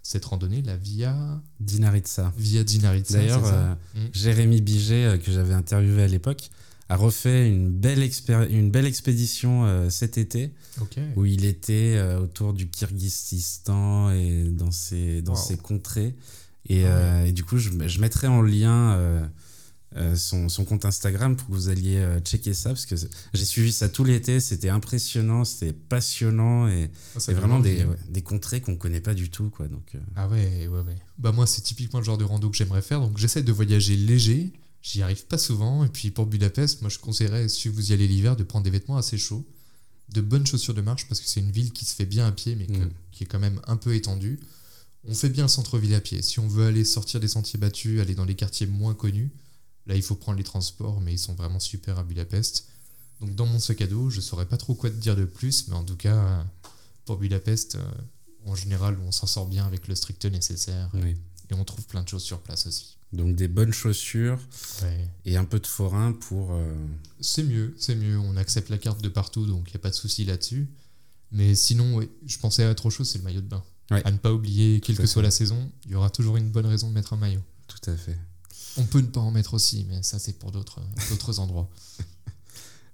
cette 0.06 0.24
randonnée, 0.26 0.60
la 0.62 0.76
Via, 0.76 1.16
Dinaritsa. 1.60 2.32
via 2.38 2.62
Dinaritsa. 2.62 3.14
D'ailleurs, 3.18 3.44
euh, 3.46 3.74
Mm. 3.94 3.98
Jérémy 4.12 4.60
Biget, 4.60 5.04
euh, 5.06 5.18
que 5.18 5.32
j'avais 5.32 5.54
interviewé 5.54 6.02
à 6.04 6.06
l'époque, 6.08 6.50
a 6.90 6.96
refait 6.96 7.48
une 7.48 7.70
belle, 7.70 8.06
une 8.50 8.70
belle 8.70 8.84
expédition 8.84 9.64
euh, 9.64 9.88
cet 9.88 10.18
été 10.18 10.52
où 11.16 11.24
il 11.24 11.46
était 11.46 11.94
euh, 11.96 12.20
autour 12.20 12.52
du 12.52 12.68
Kyrgyzstan 12.68 14.10
et 14.10 14.44
dans 14.50 14.70
ces, 14.70 15.22
dans 15.22 15.32
Wow. 15.32 15.38
ces 15.38 15.56
contrées. 15.56 16.14
Et, 16.68 16.84
Ah 16.86 17.22
ouais. 17.22 17.28
et 17.30 17.32
du 17.32 17.42
coup, 17.44 17.56
je, 17.58 17.70
je 17.86 18.00
mettrai 18.00 18.26
en 18.26 18.42
lien 18.42 18.92
son, 20.16 20.48
son, 20.48 20.64
compte 20.64 20.84
Instagram 20.84 21.36
pour 21.36 21.46
que 21.46 21.52
vous 21.52 21.68
alliez 21.68 21.98
euh, 21.98 22.20
checker 22.20 22.52
ça 22.52 22.70
parce 22.70 22.86
que 22.86 22.96
j'ai 23.32 23.44
suivi 23.44 23.70
ça 23.70 23.88
tout 23.88 24.02
l'été, 24.02 24.40
c'était 24.40 24.68
impressionnant, 24.68 25.44
c'était 25.44 25.72
passionnant 25.72 26.66
et, 26.68 26.90
ah, 27.14 27.20
c'est 27.20 27.32
vraiment 27.32 27.60
des, 27.60 27.86
des, 28.08 28.22
contrées 28.22 28.60
qu'on 28.60 28.76
connaît 28.76 29.00
pas 29.00 29.14
du 29.14 29.30
tout 29.30 29.50
quoi. 29.50 29.68
Donc, 29.68 29.96
Ah 30.16 30.28
ouais, 30.28 30.66
ouais, 30.66 30.80
ouais. 30.80 30.96
Bah 31.18 31.30
moi 31.30 31.46
c'est 31.46 31.62
typiquement 31.62 32.00
le 32.00 32.04
genre 32.04 32.18
de 32.18 32.24
rando 32.24 32.50
que 32.50 32.56
j'aimerais 32.56 32.82
faire 32.82 33.00
donc 33.00 33.18
j'essaie 33.18 33.42
de 33.42 33.52
voyager 33.52 33.96
léger, 33.96 34.52
j'y 34.82 35.02
arrive 35.02 35.26
pas 35.26 35.38
souvent 35.38 35.84
et 35.84 35.88
puis 35.88 36.10
pour 36.10 36.26
Budapest, 36.26 36.82
moi 36.82 36.90
je 36.90 36.98
conseillerais 36.98 37.48
si 37.48 37.68
vous 37.68 37.90
y 37.90 37.94
allez 37.94 38.08
l'hiver 38.08 38.34
de 38.34 38.42
prendre 38.42 38.64
des 38.64 38.70
vêtements 38.70 38.96
assez 38.96 39.16
chauds, 39.16 39.46
de 40.12 40.20
bonnes 40.20 40.46
chaussures 40.46 40.74
de 40.74 40.82
marche 40.82 41.06
parce 41.08 41.20
que 41.20 41.28
c'est 41.28 41.40
une 41.40 41.52
ville 41.52 41.72
qui 41.72 41.84
se 41.84 41.94
fait 41.94 42.06
bien 42.06 42.26
à 42.26 42.32
pied 42.32 42.56
mais 42.56 42.66
mm. 42.66 42.90
qui 43.12 43.24
est 43.24 43.26
quand 43.26 43.38
même 43.38 43.60
un 43.66 43.76
peu 43.76 43.94
étendue. 43.94 44.40
On 45.06 45.14
fait 45.14 45.28
bien 45.28 45.44
le 45.44 45.48
centre-ville 45.48 45.94
à 45.94 46.00
pied. 46.00 46.22
Si 46.22 46.40
on 46.40 46.48
veut 46.48 46.66
aller 46.66 46.84
sortir 46.84 47.20
des 47.20 47.28
sentiers 47.28 47.58
battus, 47.58 48.00
aller 48.00 48.14
dans 48.14 48.24
les 48.24 48.34
quartiers 48.34 48.66
moins 48.66 48.94
connus, 48.94 49.30
Là, 49.86 49.94
il 49.96 50.02
faut 50.02 50.14
prendre 50.14 50.38
les 50.38 50.44
transports, 50.44 51.00
mais 51.00 51.12
ils 51.12 51.18
sont 51.18 51.34
vraiment 51.34 51.60
super 51.60 51.98
à 51.98 52.04
Budapest. 52.04 52.68
Donc, 53.20 53.34
dans 53.34 53.46
mon 53.46 53.58
sac 53.58 53.80
à 53.82 53.86
dos, 53.86 54.10
je 54.10 54.20
saurais 54.20 54.46
pas 54.46 54.56
trop 54.56 54.74
quoi 54.74 54.90
te 54.90 54.96
dire 54.96 55.16
de 55.16 55.24
plus, 55.24 55.68
mais 55.68 55.74
en 55.74 55.84
tout 55.84 55.96
cas, 55.96 56.44
pour 57.04 57.18
Budapest, 57.18 57.76
euh, 57.76 57.82
en 58.46 58.54
général, 58.54 58.98
on 59.06 59.12
s'en 59.12 59.26
sort 59.26 59.46
bien 59.46 59.66
avec 59.66 59.88
le 59.88 59.94
strict 59.94 60.24
nécessaire. 60.26 60.90
Et 61.50 61.54
on 61.54 61.64
trouve 61.64 61.86
plein 61.86 62.02
de 62.02 62.08
choses 62.08 62.22
sur 62.22 62.40
place 62.40 62.66
aussi. 62.66 62.96
Donc 63.12 63.36
des 63.36 63.48
bonnes 63.48 63.72
chaussures 63.72 64.40
et 65.24 65.36
un 65.36 65.44
peu 65.44 65.60
de 65.60 65.66
forain 65.66 66.12
pour... 66.12 66.52
Euh, 66.52 66.74
c'est 67.20 67.44
mieux, 67.44 67.74
c'est 67.78 67.94
mieux. 67.94 68.18
On 68.18 68.36
accepte 68.36 68.70
la 68.70 68.78
carte 68.78 69.02
de 69.02 69.08
partout, 69.08 69.46
donc 69.46 69.68
il 69.68 69.72
n'y 69.72 69.76
a 69.76 69.80
pas 69.80 69.90
de 69.90 69.94
souci 69.94 70.24
là-dessus. 70.24 70.68
Mais 71.30 71.54
sinon, 71.54 72.00
je 72.26 72.38
pensais 72.38 72.64
à 72.64 72.70
autre 72.70 72.90
chose, 72.90 73.08
c'est 73.08 73.18
le 73.18 73.24
maillot 73.24 73.40
de 73.40 73.46
bain. 73.46 73.62
À 73.90 74.10
ne 74.10 74.16
pas 74.16 74.32
oublier, 74.32 74.80
quelle 74.80 74.96
que 74.96 75.06
soit 75.06 75.22
la 75.22 75.30
saison, 75.30 75.70
il 75.84 75.92
y 75.92 75.94
aura 75.94 76.10
toujours 76.10 76.36
une 76.36 76.50
bonne 76.50 76.66
raison 76.66 76.88
de 76.88 76.94
mettre 76.94 77.12
un 77.12 77.16
maillot. 77.16 77.42
Tout 77.68 77.90
à 77.90 77.96
fait. 77.96 78.18
On 78.76 78.84
peut 78.84 79.00
ne 79.00 79.06
pas 79.06 79.20
en 79.20 79.30
mettre 79.30 79.54
aussi, 79.54 79.86
mais 79.88 80.02
ça, 80.02 80.18
c'est 80.18 80.38
pour 80.38 80.50
d'autres 80.50 80.80
endroits. 81.38 81.70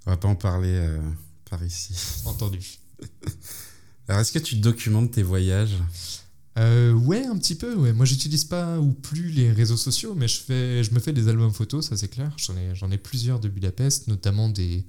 On 0.07 0.11
va 0.11 0.17
pas 0.17 0.29
en 0.29 0.35
parler 0.35 0.73
euh, 0.73 1.01
par 1.49 1.65
ici. 1.65 1.95
Entendu. 2.25 2.61
Alors, 4.09 4.21
est-ce 4.21 4.33
que 4.33 4.39
tu 4.39 4.57
documentes 4.57 5.13
tes 5.13 5.23
voyages? 5.23 5.77
Euh, 6.59 6.93
Ouais, 6.93 7.25
un 7.25 7.39
petit 7.39 7.55
peu. 7.55 7.75
Ouais. 7.77 7.93
Moi, 7.93 8.07
j'utilise 8.07 8.45
pas 8.45 8.79
ou 8.81 8.93
plus 8.93 9.31
les 9.31 9.53
réseaux 9.53 9.77
sociaux, 9.77 10.15
mais 10.15 10.29
je, 10.29 10.41
fais, 10.41 10.83
je 10.83 10.93
me 10.93 11.01
fais 11.01 11.13
des 11.13 11.29
albums 11.29 11.53
photos, 11.53 11.89
ça 11.89 11.97
c'est 11.97 12.09
clair. 12.09 12.33
J'en 12.37 12.57
ai, 12.57 12.75
j'en 12.75 12.91
ai 12.91 12.99
plusieurs 12.99 13.41
de 13.41 13.49
Budapest, 13.49 14.09
notamment 14.09 14.49
des, 14.49 14.85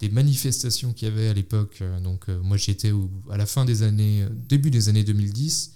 des 0.00 0.10
manifestations 0.10 0.92
qu'il 0.92 1.08
y 1.08 1.10
avait 1.10 1.28
à 1.28 1.32
l'époque. 1.32 1.82
Donc, 2.02 2.28
euh, 2.28 2.38
moi, 2.42 2.56
j'y 2.56 2.70
étais 2.70 2.92
à 3.30 3.36
la 3.36 3.46
fin 3.46 3.64
des 3.64 3.82
années, 3.82 4.26
début 4.48 4.70
des 4.70 4.88
années 4.88 5.04
2010. 5.04 5.72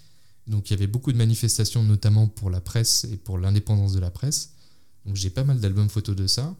Donc, 0.47 0.69
il 0.69 0.73
y 0.73 0.75
avait 0.75 0.87
beaucoup 0.87 1.11
de 1.11 1.17
manifestations, 1.17 1.83
notamment 1.83 2.27
pour 2.27 2.49
la 2.49 2.61
presse 2.61 3.05
et 3.11 3.17
pour 3.17 3.37
l'indépendance 3.37 3.93
de 3.93 3.99
la 3.99 4.11
presse. 4.11 4.51
Donc 5.05 5.15
j'ai 5.15 5.29
pas 5.29 5.43
mal 5.43 5.59
d'albums 5.59 5.89
photos 5.89 6.15
de 6.15 6.27
ça. 6.27 6.55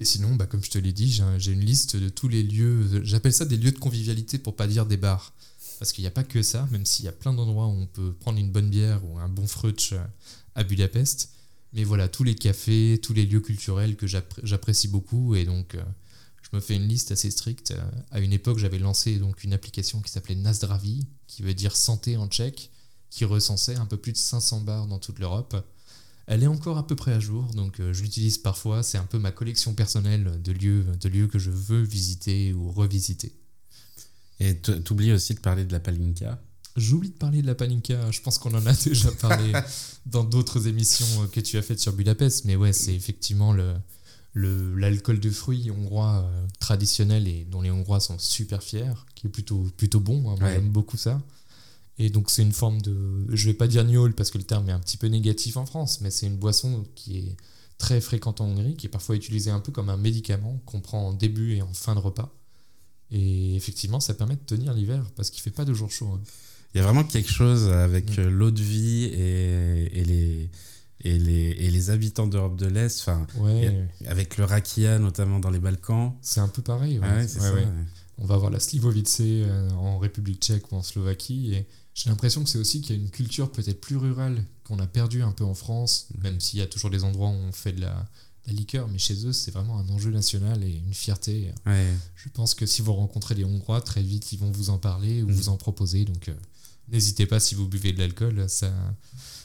Et 0.00 0.04
sinon, 0.04 0.36
bah, 0.36 0.46
comme 0.46 0.62
je 0.62 0.70
te 0.70 0.78
l'ai 0.78 0.92
dit, 0.92 1.20
j'ai 1.38 1.52
une 1.52 1.64
liste 1.64 1.96
de 1.96 2.08
tous 2.08 2.28
les 2.28 2.42
lieux. 2.42 3.02
J'appelle 3.04 3.32
ça 3.32 3.44
des 3.44 3.56
lieux 3.56 3.72
de 3.72 3.78
convivialité 3.78 4.38
pour 4.38 4.54
pas 4.54 4.66
dire 4.66 4.86
des 4.86 4.96
bars. 4.96 5.32
Parce 5.78 5.92
qu'il 5.92 6.02
n'y 6.02 6.08
a 6.08 6.12
pas 6.12 6.24
que 6.24 6.42
ça, 6.42 6.68
même 6.70 6.86
s'il 6.86 7.04
y 7.04 7.08
a 7.08 7.12
plein 7.12 7.32
d'endroits 7.32 7.66
où 7.66 7.70
on 7.70 7.86
peut 7.86 8.12
prendre 8.12 8.38
une 8.38 8.50
bonne 8.50 8.68
bière 8.68 9.04
ou 9.04 9.18
un 9.18 9.28
bon 9.28 9.46
frutch 9.46 9.94
à 10.54 10.64
Budapest. 10.64 11.30
Mais 11.72 11.84
voilà, 11.84 12.08
tous 12.08 12.24
les 12.24 12.34
cafés, 12.34 12.98
tous 13.02 13.12
les 13.12 13.26
lieux 13.26 13.40
culturels 13.40 13.96
que 13.96 14.06
j'apprécie 14.06 14.88
beaucoup. 14.88 15.34
Et 15.34 15.44
donc, 15.44 15.74
euh, 15.74 15.82
je 16.42 16.56
me 16.56 16.60
fais 16.60 16.76
une 16.76 16.88
liste 16.88 17.12
assez 17.12 17.30
stricte. 17.30 17.74
À 18.10 18.20
une 18.20 18.32
époque, 18.32 18.58
j'avais 18.58 18.78
lancé 18.78 19.18
donc 19.18 19.44
une 19.44 19.52
application 19.52 20.00
qui 20.00 20.10
s'appelait 20.10 20.34
Nazdravi, 20.34 21.06
qui 21.26 21.42
veut 21.42 21.54
dire 21.54 21.76
santé 21.76 22.16
en 22.16 22.26
tchèque, 22.26 22.70
qui 23.10 23.24
recensait 23.24 23.76
un 23.76 23.86
peu 23.86 23.96
plus 23.96 24.12
de 24.12 24.16
500 24.18 24.62
bars 24.62 24.86
dans 24.86 24.98
toute 24.98 25.18
l'Europe. 25.18 25.56
Elle 26.30 26.42
est 26.42 26.46
encore 26.48 26.76
à 26.76 26.86
peu 26.86 26.94
près 26.94 27.12
à 27.12 27.20
jour, 27.20 27.44
donc 27.54 27.80
euh, 27.80 27.94
je 27.94 28.02
l'utilise 28.02 28.36
parfois. 28.36 28.82
C'est 28.82 28.98
un 28.98 29.04
peu 29.04 29.18
ma 29.18 29.30
collection 29.32 29.72
personnelle 29.72 30.42
de 30.42 30.52
lieux, 30.52 30.84
de 31.00 31.08
lieux 31.08 31.26
que 31.26 31.38
je 31.38 31.50
veux 31.50 31.80
visiter 31.80 32.52
ou 32.52 32.70
revisiter. 32.70 33.32
Et 34.38 34.60
tu 34.60 34.92
oublies 34.92 35.12
aussi 35.12 35.34
de 35.34 35.40
parler 35.40 35.64
de 35.64 35.72
la 35.72 35.80
Palinka? 35.80 36.38
J'oublie 36.76 37.08
de 37.08 37.16
parler 37.16 37.40
de 37.40 37.46
la 37.46 37.54
Palinka. 37.54 38.10
Je 38.10 38.20
pense 38.20 38.36
qu'on 38.36 38.52
en 38.54 38.66
a 38.66 38.72
déjà 38.84 39.10
parlé 39.12 39.52
dans 40.06 40.22
d'autres 40.22 40.68
émissions 40.68 41.22
euh, 41.22 41.26
que 41.28 41.40
tu 41.40 41.56
as 41.56 41.62
faites 41.62 41.80
sur 41.80 41.94
Budapest. 41.94 42.44
Mais 42.44 42.56
ouais, 42.56 42.74
c'est 42.74 42.94
effectivement 42.94 43.54
le, 43.54 43.74
l'alcool 44.34 45.20
de 45.20 45.30
fruits 45.30 45.70
hongrois 45.70 46.26
euh, 46.26 46.46
traditionnel 46.60 47.26
et 47.26 47.46
dont 47.50 47.62
les 47.62 47.70
Hongrois 47.70 48.00
sont 48.00 48.18
super 48.18 48.62
fiers, 48.62 48.92
qui 49.14 49.28
est 49.28 49.30
plutôt, 49.30 49.66
plutôt 49.78 50.00
bon. 50.00 50.30
Hein. 50.30 50.36
Moi, 50.38 50.52
j'aime 50.52 50.68
beaucoup 50.68 50.98
ça. 50.98 51.22
Et 51.98 52.10
donc 52.10 52.30
c'est 52.30 52.42
une 52.42 52.52
forme 52.52 52.80
de, 52.80 53.26
je 53.30 53.46
vais 53.46 53.54
pas 53.54 53.66
dire 53.66 53.84
gnôle 53.84 54.14
parce 54.14 54.30
que 54.30 54.38
le 54.38 54.44
terme 54.44 54.68
est 54.68 54.72
un 54.72 54.78
petit 54.78 54.96
peu 54.96 55.08
négatif 55.08 55.56
en 55.56 55.66
France, 55.66 56.00
mais 56.00 56.10
c'est 56.10 56.26
une 56.26 56.36
boisson 56.36 56.84
qui 56.94 57.18
est 57.18 57.36
très 57.76 58.00
fréquente 58.00 58.40
en 58.40 58.46
Hongrie, 58.46 58.76
qui 58.76 58.86
est 58.86 58.90
parfois 58.90 59.16
utilisée 59.16 59.50
un 59.50 59.60
peu 59.60 59.72
comme 59.72 59.88
un 59.88 59.96
médicament 59.96 60.60
qu'on 60.64 60.80
prend 60.80 61.08
en 61.08 61.12
début 61.12 61.54
et 61.54 61.62
en 61.62 61.72
fin 61.72 61.94
de 61.94 62.00
repas. 62.00 62.32
Et 63.10 63.56
effectivement, 63.56 64.00
ça 64.00 64.14
permet 64.14 64.36
de 64.36 64.44
tenir 64.44 64.74
l'hiver 64.74 65.04
parce 65.16 65.30
qu'il 65.30 65.42
fait 65.42 65.50
pas 65.50 65.64
de 65.64 65.72
jour 65.72 65.90
chaud. 65.90 66.10
Hein. 66.14 66.20
Il 66.74 66.78
y 66.78 66.80
a 66.80 66.84
vraiment 66.84 67.04
quelque 67.04 67.30
chose 67.30 67.68
avec 67.68 68.18
mm. 68.18 68.20
euh, 68.20 68.30
l'eau 68.30 68.50
de 68.50 68.62
vie 68.62 69.04
et, 69.04 69.98
et, 69.98 70.04
les, 70.04 70.50
et, 71.00 71.18
les, 71.18 71.56
et 71.58 71.70
les 71.70 71.90
habitants 71.90 72.26
d'Europe 72.26 72.56
de 72.56 72.66
l'Est, 72.66 73.00
enfin, 73.00 73.26
avec 74.06 74.36
le 74.36 74.44
rakia 74.44 74.98
notamment 74.98 75.38
dans 75.38 75.50
les 75.50 75.60
Balkans. 75.60 76.12
C'est 76.20 76.40
un 76.40 76.48
peu 76.48 76.62
pareil. 76.62 76.98
Ouais. 76.98 77.26
On 78.18 78.26
va 78.26 78.36
voir 78.36 78.50
la 78.50 78.60
Slivovice 78.60 79.18
euh, 79.20 79.70
en 79.70 79.98
République 79.98 80.42
tchèque 80.42 80.72
ou 80.72 80.76
en 80.76 80.82
Slovaquie 80.82 81.54
et 81.54 81.66
j'ai 81.98 82.10
l'impression 82.10 82.44
que 82.44 82.48
c'est 82.48 82.58
aussi 82.58 82.80
qu'il 82.80 82.94
y 82.94 82.98
a 82.98 83.02
une 83.02 83.10
culture 83.10 83.50
peut-être 83.50 83.80
plus 83.80 83.96
rurale 83.96 84.44
qu'on 84.62 84.78
a 84.78 84.86
perdue 84.86 85.22
un 85.22 85.32
peu 85.32 85.42
en 85.42 85.54
France, 85.54 86.06
mm. 86.14 86.22
même 86.22 86.40
s'il 86.40 86.60
y 86.60 86.62
a 86.62 86.66
toujours 86.66 86.90
des 86.90 87.02
endroits 87.02 87.28
où 87.28 87.32
on 87.32 87.50
fait 87.50 87.72
de 87.72 87.80
la, 87.80 88.06
liqueur, 88.46 88.88
mais 88.88 88.96
chez 88.96 89.26
eux, 89.26 89.32
c'est 89.34 89.50
vraiment 89.50 89.78
un 89.78 89.86
enjeu 89.90 90.10
national 90.10 90.64
et 90.64 90.70
une 90.70 90.94
fierté. 90.94 91.52
Je 91.66 92.30
pense 92.32 92.54
que 92.54 92.64
si 92.64 92.80
vous 92.80 92.94
rencontrez 92.94 93.34
les 93.34 93.44
Hongrois, 93.44 93.82
très 93.82 94.00
vite, 94.02 94.32
ils 94.32 94.38
vont 94.38 94.50
vous 94.50 94.70
en 94.70 94.78
parler 94.78 95.22
ou 95.22 95.28
mm. 95.28 95.32
vous 95.32 95.48
en 95.50 95.58
proposer. 95.58 96.06
Donc, 96.06 96.28
euh, 96.28 96.34
n'hésitez 96.90 97.26
pas 97.26 97.40
si 97.40 97.54
vous 97.54 97.68
buvez 97.68 97.92
de 97.92 97.98
l'alcool, 97.98 98.48
ça, 98.48 98.72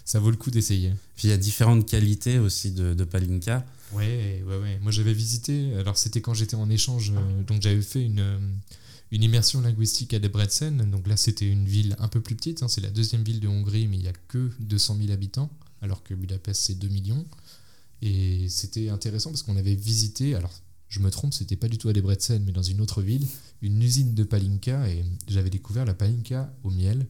ça 0.05 0.19
vaut 0.19 0.31
le 0.31 0.37
coup 0.37 0.51
d'essayer. 0.51 0.93
Puis 1.17 1.27
il 1.27 1.31
y 1.31 1.33
a 1.33 1.37
différentes 1.37 1.85
qualités 1.85 2.39
aussi 2.39 2.71
de, 2.71 2.93
de 2.93 3.03
palinka. 3.03 3.65
Ouais, 3.91 4.41
ouais, 4.47 4.57
ouais. 4.57 4.79
Moi, 4.81 4.93
j'avais 4.93 5.13
visité, 5.13 5.75
alors 5.75 5.97
c'était 5.97 6.21
quand 6.21 6.33
j'étais 6.33 6.55
en 6.55 6.69
échange, 6.69 7.11
euh, 7.13 7.43
donc 7.43 7.61
j'avais 7.61 7.81
fait 7.81 8.05
une 8.05 8.39
une 9.13 9.21
immersion 9.21 9.61
linguistique 9.61 10.15
à 10.15 10.19
Debrecen. 10.19 10.89
Donc 10.89 11.07
là, 11.07 11.15
c'était 11.15 11.47
une 11.47 11.67
ville 11.67 11.95
un 11.99 12.07
peu 12.07 12.19
plus 12.19 12.35
petite. 12.35 12.63
Hein. 12.63 12.67
c'est 12.67 12.81
la 12.81 12.89
deuxième 12.89 13.23
ville 13.23 13.39
de 13.39 13.47
Hongrie, 13.47 13.87
mais 13.87 13.97
il 13.97 14.01
n'y 14.01 14.07
a 14.07 14.13
que 14.27 14.49
200 14.59 14.97
000 14.97 15.11
habitants, 15.11 15.51
alors 15.81 16.03
que 16.03 16.15
Budapest, 16.15 16.63
c'est 16.63 16.79
2 16.79 16.87
millions. 16.87 17.23
Et 18.01 18.49
c'était 18.49 18.89
intéressant 18.89 19.29
parce 19.29 19.43
qu'on 19.43 19.55
avait 19.55 19.75
visité, 19.75 20.33
alors 20.33 20.51
je 20.89 20.99
me 20.99 21.11
trompe, 21.11 21.31
c'était 21.31 21.55
pas 21.55 21.67
du 21.67 21.77
tout 21.77 21.89
à 21.89 21.93
Debrecen, 21.93 22.43
mais 22.43 22.51
dans 22.51 22.63
une 22.63 22.81
autre 22.81 23.03
ville, 23.03 23.25
une 23.61 23.81
usine 23.83 24.15
de 24.15 24.23
palinka. 24.23 24.89
Et 24.89 25.05
j'avais 25.27 25.51
découvert 25.51 25.85
la 25.85 25.93
palinka 25.93 26.51
au 26.63 26.71
miel, 26.71 27.05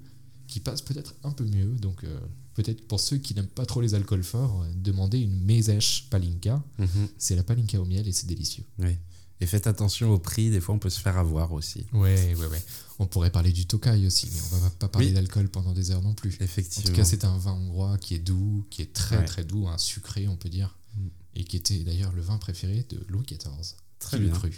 qui 0.48 0.60
passe 0.60 0.82
peut-être 0.82 1.16
un 1.24 1.32
peu 1.32 1.46
mieux. 1.46 1.72
Donc 1.80 2.04
euh, 2.04 2.20
peut-être 2.54 2.86
pour 2.86 3.00
ceux 3.00 3.18
qui 3.18 3.34
n'aiment 3.34 3.48
pas 3.48 3.66
trop 3.66 3.80
les 3.80 3.96
alcools 3.96 4.24
forts, 4.24 4.64
euh, 4.64 4.68
demandez 4.76 5.20
une 5.20 5.40
Mezes 5.46 6.02
palinka. 6.10 6.62
Mhm. 6.80 7.08
C'est 7.18 7.38
la 7.38 7.44
palinka 7.44 7.80
au 7.80 7.86
miel 7.86 8.06
et 8.10 8.12
c'est 8.12 8.28
délicieux. 8.28 8.66
Oui. 8.80 8.98
Et 9.42 9.46
faites 9.46 9.68
attention 9.68 10.12
au 10.12 10.20
prix, 10.20 10.50
des 10.50 10.62
fois 10.62 10.76
on 10.76 10.80
peut 10.80 10.90
se 10.90 11.00
faire 11.00 11.18
avoir 11.18 11.52
aussi. 11.52 11.86
Ouais, 11.92 12.36
ouais, 12.36 12.46
ouais. 12.46 12.64
On 13.00 13.08
pourrait 13.08 13.32
parler 13.32 13.52
du 13.52 13.66
Tokai 13.66 14.06
aussi, 14.06 14.30
mais 14.34 14.40
on 14.54 14.58
va 14.58 14.70
pas 14.70 14.88
parler 14.88 15.12
d'alcool 15.12 15.50
pendant 15.50 15.74
des 15.74 15.92
heures 15.92 16.02
non 16.02 16.14
plus. 16.14 16.38
Effectivement. 16.40 16.90
En 16.90 16.94
tout 16.94 16.96
cas, 16.96 17.06
c'est 17.06 17.26
un 17.26 17.38
vin 17.38 17.52
hongrois 17.54 17.98
qui 17.98 18.16
est 18.16 18.20
doux, 18.20 18.66
qui 18.70 18.82
est 18.82 18.94
très 18.94 19.26
très 19.26 19.44
doux, 19.44 19.68
un 19.68 19.78
sucré 19.78 20.28
on 20.28 20.36
peut 20.36 20.50
dire, 20.50 20.78
mm. 20.96 21.08
et 21.36 21.44
qui 21.44 21.58
était 21.58 21.80
d'ailleurs 21.80 22.14
le 22.14 22.22
vin 22.22 22.38
préféré 22.38 22.86
de 22.90 23.04
Louis 23.10 23.26
XIV. 23.26 23.76
Très 24.00 24.20
bien. 24.20 24.32
cru. 24.32 24.52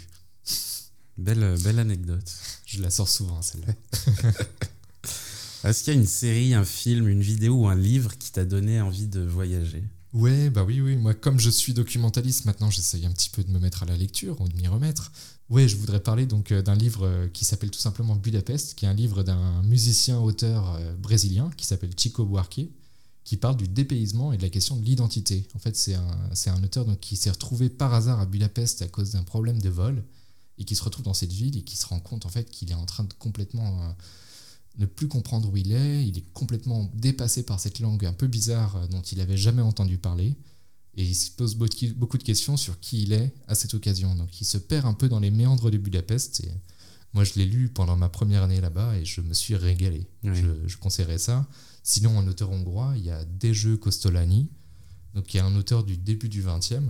Belle, 1.18 1.56
belle 1.62 1.78
anecdote. 1.78 2.30
Je 2.66 2.82
la 2.82 2.90
sors 2.90 3.08
souvent 3.08 3.40
celle-là. 3.40 3.74
Est-ce 5.64 5.82
qu'il 5.82 5.94
y 5.94 5.96
a 5.96 6.00
une 6.00 6.06
série, 6.06 6.54
un 6.54 6.64
film, 6.64 7.08
une 7.08 7.22
vidéo 7.22 7.62
ou 7.62 7.68
un 7.68 7.74
livre 7.74 8.16
qui 8.18 8.30
t'a 8.30 8.44
donné 8.44 8.80
envie 8.80 9.08
de 9.08 9.20
voyager? 9.20 9.82
Ouais, 10.16 10.48
bah 10.48 10.64
oui, 10.64 10.80
oui. 10.80 10.96
Moi, 10.96 11.12
comme 11.12 11.38
je 11.38 11.50
suis 11.50 11.74
documentaliste, 11.74 12.46
maintenant, 12.46 12.70
j'essaye 12.70 13.04
un 13.04 13.10
petit 13.10 13.28
peu 13.28 13.44
de 13.44 13.50
me 13.50 13.58
mettre 13.58 13.82
à 13.82 13.86
la 13.86 13.98
lecture 13.98 14.40
ou 14.40 14.48
de 14.48 14.56
m'y 14.56 14.66
remettre. 14.66 15.12
Ouais, 15.50 15.68
je 15.68 15.76
voudrais 15.76 16.00
parler 16.00 16.24
donc 16.24 16.52
euh, 16.52 16.62
d'un 16.62 16.74
livre 16.74 17.06
euh, 17.06 17.28
qui 17.28 17.44
s'appelle 17.44 17.70
tout 17.70 17.78
simplement 17.78 18.16
Budapest, 18.16 18.76
qui 18.76 18.86
est 18.86 18.88
un 18.88 18.94
livre 18.94 19.22
d'un 19.22 19.62
musicien-auteur 19.64 20.76
euh, 20.76 20.94
brésilien 20.94 21.50
qui 21.58 21.66
s'appelle 21.66 21.90
Chico 21.98 22.24
Buarque, 22.24 22.62
qui 23.24 23.36
parle 23.36 23.58
du 23.58 23.68
dépaysement 23.68 24.32
et 24.32 24.38
de 24.38 24.42
la 24.42 24.48
question 24.48 24.76
de 24.76 24.82
l'identité. 24.86 25.46
En 25.54 25.58
fait, 25.58 25.76
c'est 25.76 25.94
un, 25.94 26.64
auteur 26.64 26.86
qui 26.98 27.16
s'est 27.16 27.30
retrouvé 27.30 27.68
par 27.68 27.92
hasard 27.92 28.18
à 28.18 28.24
Budapest 28.24 28.80
à 28.80 28.88
cause 28.88 29.10
d'un 29.10 29.22
problème 29.22 29.60
de 29.60 29.68
vol 29.68 30.02
et 30.56 30.64
qui 30.64 30.76
se 30.76 30.82
retrouve 30.82 31.04
dans 31.04 31.12
cette 31.12 31.32
ville 31.32 31.58
et 31.58 31.62
qui 31.62 31.76
se 31.76 31.84
rend 31.84 32.00
compte 32.00 32.24
en 32.24 32.30
fait 32.30 32.48
qu'il 32.50 32.70
est 32.70 32.74
en 32.74 32.86
train 32.86 33.04
de 33.04 33.12
complètement 33.18 33.94
ne 34.78 34.86
plus 34.86 35.08
comprendre 35.08 35.50
où 35.50 35.56
il 35.56 35.72
est, 35.72 36.06
il 36.06 36.18
est 36.18 36.32
complètement 36.32 36.90
dépassé 36.94 37.42
par 37.42 37.60
cette 37.60 37.80
langue 37.80 38.04
un 38.04 38.12
peu 38.12 38.26
bizarre 38.26 38.76
euh, 38.76 38.86
dont 38.86 39.02
il 39.02 39.18
n'avait 39.18 39.36
jamais 39.36 39.62
entendu 39.62 39.98
parler, 39.98 40.36
et 40.96 41.04
il 41.04 41.14
se 41.14 41.30
pose 41.30 41.56
beaucoup 41.56 42.18
de 42.18 42.22
questions 42.22 42.56
sur 42.56 42.80
qui 42.80 43.02
il 43.02 43.12
est 43.12 43.34
à 43.48 43.54
cette 43.54 43.74
occasion. 43.74 44.14
Donc 44.14 44.40
il 44.40 44.44
se 44.44 44.56
perd 44.56 44.86
un 44.86 44.94
peu 44.94 45.08
dans 45.08 45.20
les 45.20 45.30
méandres 45.30 45.70
de 45.70 45.76
Budapest, 45.76 46.40
et 46.40 46.50
moi 47.12 47.24
je 47.24 47.34
l'ai 47.34 47.44
lu 47.44 47.68
pendant 47.68 47.96
ma 47.96 48.08
première 48.08 48.42
année 48.42 48.60
là-bas, 48.60 48.96
et 48.96 49.04
je 49.04 49.20
me 49.20 49.34
suis 49.34 49.56
régalé. 49.56 50.06
Je, 50.24 50.76
conseillerais 50.76 51.18
ça. 51.18 51.46
Sinon, 51.82 52.16
en 52.18 52.26
auteur 52.26 52.50
hongrois, 52.50 52.94
il 52.96 53.04
y 53.04 53.10
a 53.10 53.24
Dejeu 53.24 53.76
Kostolani, 53.76 54.48
donc 55.14 55.26
qui 55.26 55.36
est 55.36 55.40
un 55.40 55.54
auteur 55.54 55.84
du 55.84 55.96
début 55.96 56.28
du 56.28 56.42
XXe, 56.42 56.82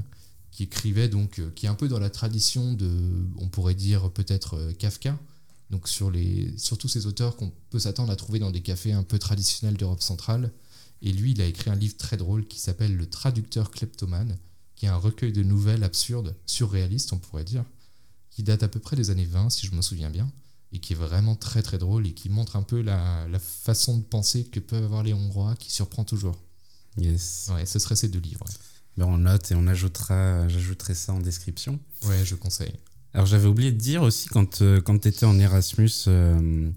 qui 0.52 0.62
écrivait 0.62 1.08
donc, 1.08 1.38
euh, 1.38 1.50
qui 1.54 1.66
est 1.66 1.68
un 1.68 1.74
peu 1.74 1.86
dans 1.86 1.98
la 1.98 2.08
tradition 2.08 2.72
de, 2.72 2.90
on 3.38 3.48
pourrait 3.48 3.74
dire 3.74 4.10
peut-être 4.10 4.54
euh, 4.54 4.72
Kafka, 4.72 5.18
donc 5.70 5.88
sur 5.88 6.10
les, 6.10 6.56
surtout 6.58 6.88
ces 6.88 7.06
auteurs 7.06 7.36
qu'on 7.36 7.52
peut 7.70 7.78
s'attendre 7.78 8.12
à 8.12 8.16
trouver 8.16 8.38
dans 8.38 8.50
des 8.50 8.62
cafés 8.62 8.92
un 8.92 9.02
peu 9.02 9.18
traditionnels 9.18 9.76
d'Europe 9.76 10.02
centrale. 10.02 10.52
Et 11.02 11.12
lui, 11.12 11.32
il 11.32 11.40
a 11.40 11.46
écrit 11.46 11.70
un 11.70 11.74
livre 11.74 11.96
très 11.96 12.16
drôle 12.16 12.46
qui 12.46 12.58
s'appelle 12.58 12.96
Le 12.96 13.08
Traducteur 13.08 13.70
Kleptomane, 13.70 14.38
qui 14.76 14.86
est 14.86 14.90
un 14.90 14.96
recueil 14.96 15.32
de 15.32 15.42
nouvelles 15.42 15.84
absurdes, 15.84 16.36
surréalistes, 16.46 17.12
on 17.12 17.18
pourrait 17.18 17.44
dire, 17.44 17.64
qui 18.30 18.42
date 18.42 18.62
à 18.62 18.68
peu 18.68 18.80
près 18.80 18.96
des 18.96 19.10
années 19.10 19.26
20, 19.26 19.50
si 19.50 19.66
je 19.66 19.74
me 19.74 19.82
souviens 19.82 20.10
bien, 20.10 20.30
et 20.72 20.78
qui 20.78 20.92
est 20.92 20.96
vraiment 20.96 21.36
très 21.36 21.62
très 21.62 21.78
drôle 21.78 22.06
et 22.06 22.12
qui 22.12 22.28
montre 22.28 22.56
un 22.56 22.62
peu 22.62 22.80
la, 22.80 23.26
la 23.28 23.38
façon 23.38 23.98
de 23.98 24.02
penser 24.02 24.44
que 24.44 24.60
peuvent 24.60 24.84
avoir 24.84 25.02
les 25.02 25.12
Hongrois, 25.12 25.54
qui 25.56 25.70
surprend 25.70 26.04
toujours. 26.04 26.36
Yes. 26.98 27.50
Ouais, 27.52 27.66
ce 27.66 27.78
serait 27.78 27.96
ces 27.96 28.08
deux 28.08 28.20
livres. 28.20 28.46
Ben, 28.96 29.04
on 29.04 29.18
note 29.18 29.50
et 29.50 29.54
on 29.54 29.66
ajoutera, 29.66 30.48
j'ajouterai 30.48 30.94
ça 30.94 31.12
en 31.12 31.20
description. 31.20 31.78
Ouais, 32.04 32.24
je 32.24 32.34
conseille. 32.34 32.74
Alors 33.16 33.24
j'avais 33.24 33.48
oublié 33.48 33.72
de 33.72 33.78
dire 33.78 34.02
aussi, 34.02 34.28
quand, 34.28 34.60
euh, 34.60 34.82
quand 34.82 34.98
tu 34.98 35.08
étais 35.08 35.24
en 35.24 35.38
Erasmus 35.38 35.90
euh, 36.06 36.70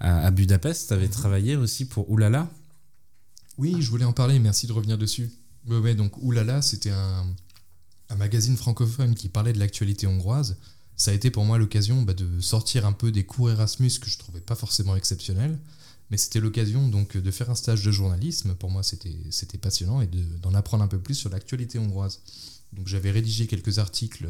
à, 0.00 0.24
à 0.26 0.30
Budapest, 0.30 0.88
tu 0.88 0.94
avais 0.94 1.08
travaillé 1.08 1.54
aussi 1.54 1.84
pour 1.84 2.10
Oulala. 2.10 2.50
Oui, 3.58 3.76
je 3.80 3.90
voulais 3.90 4.06
en 4.06 4.14
parler, 4.14 4.38
merci 4.38 4.66
de 4.66 4.72
revenir 4.72 4.96
dessus. 4.96 5.30
Ouais, 5.68 5.76
ouais, 5.76 5.94
donc 5.94 6.16
Oulala, 6.22 6.62
c'était 6.62 6.92
un, 6.92 7.26
un 8.08 8.16
magazine 8.16 8.56
francophone 8.56 9.14
qui 9.14 9.28
parlait 9.28 9.52
de 9.52 9.58
l'actualité 9.58 10.06
hongroise. 10.06 10.56
Ça 10.96 11.10
a 11.10 11.14
été 11.14 11.30
pour 11.30 11.44
moi 11.44 11.58
l'occasion 11.58 12.00
bah, 12.00 12.14
de 12.14 12.40
sortir 12.40 12.86
un 12.86 12.92
peu 12.92 13.12
des 13.12 13.24
cours 13.24 13.50
Erasmus 13.50 13.98
que 14.00 14.08
je 14.08 14.16
trouvais 14.16 14.40
pas 14.40 14.54
forcément 14.54 14.96
exceptionnels. 14.96 15.58
Mais 16.10 16.16
c'était 16.16 16.40
l'occasion 16.40 16.88
donc 16.88 17.18
de 17.18 17.30
faire 17.30 17.50
un 17.50 17.54
stage 17.54 17.82
de 17.84 17.90
journalisme. 17.90 18.54
Pour 18.54 18.70
moi, 18.70 18.82
c'était 18.82 19.58
passionnant 19.60 20.00
et 20.00 20.06
de- 20.06 20.24
d'en 20.40 20.54
apprendre 20.54 20.82
un 20.84 20.88
peu 20.88 20.98
plus 20.98 21.16
sur 21.16 21.28
l'actualité 21.28 21.78
hongroise. 21.78 22.22
Donc 22.72 22.88
j'avais 22.88 23.10
rédigé 23.10 23.46
quelques 23.46 23.78
articles 23.78 24.26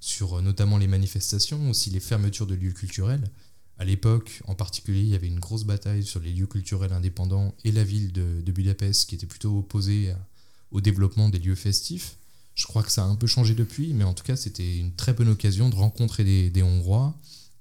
sur 0.00 0.38
euh, 0.38 0.42
notamment 0.42 0.78
les 0.78 0.86
manifestations, 0.86 1.70
aussi 1.70 1.90
les 1.90 2.00
fermetures 2.00 2.46
de 2.46 2.54
lieux 2.54 2.72
culturels. 2.72 3.30
À 3.78 3.84
l'époque, 3.84 4.42
en 4.46 4.54
particulier, 4.54 5.00
il 5.00 5.08
y 5.08 5.14
avait 5.14 5.26
une 5.28 5.40
grosse 5.40 5.64
bataille 5.64 6.04
sur 6.04 6.20
les 6.20 6.32
lieux 6.32 6.46
culturels 6.46 6.92
indépendants 6.92 7.54
et 7.64 7.72
la 7.72 7.84
ville 7.84 8.12
de, 8.12 8.40
de 8.44 8.52
Budapest 8.52 9.08
qui 9.08 9.14
était 9.14 9.26
plutôt 9.26 9.58
opposée 9.58 10.10
à- 10.10 10.18
au 10.70 10.80
développement 10.80 11.28
des 11.30 11.38
lieux 11.38 11.54
festifs. 11.54 12.16
Je 12.54 12.66
crois 12.66 12.82
que 12.82 12.92
ça 12.92 13.02
a 13.04 13.06
un 13.06 13.16
peu 13.16 13.26
changé 13.26 13.54
depuis, 13.54 13.94
mais 13.94 14.04
en 14.04 14.12
tout 14.12 14.24
cas, 14.24 14.36
c'était 14.36 14.76
une 14.78 14.92
très 14.94 15.14
bonne 15.14 15.28
occasion 15.28 15.70
de 15.70 15.74
rencontrer 15.76 16.24
des, 16.24 16.50
des 16.50 16.62
Hongrois, 16.62 17.14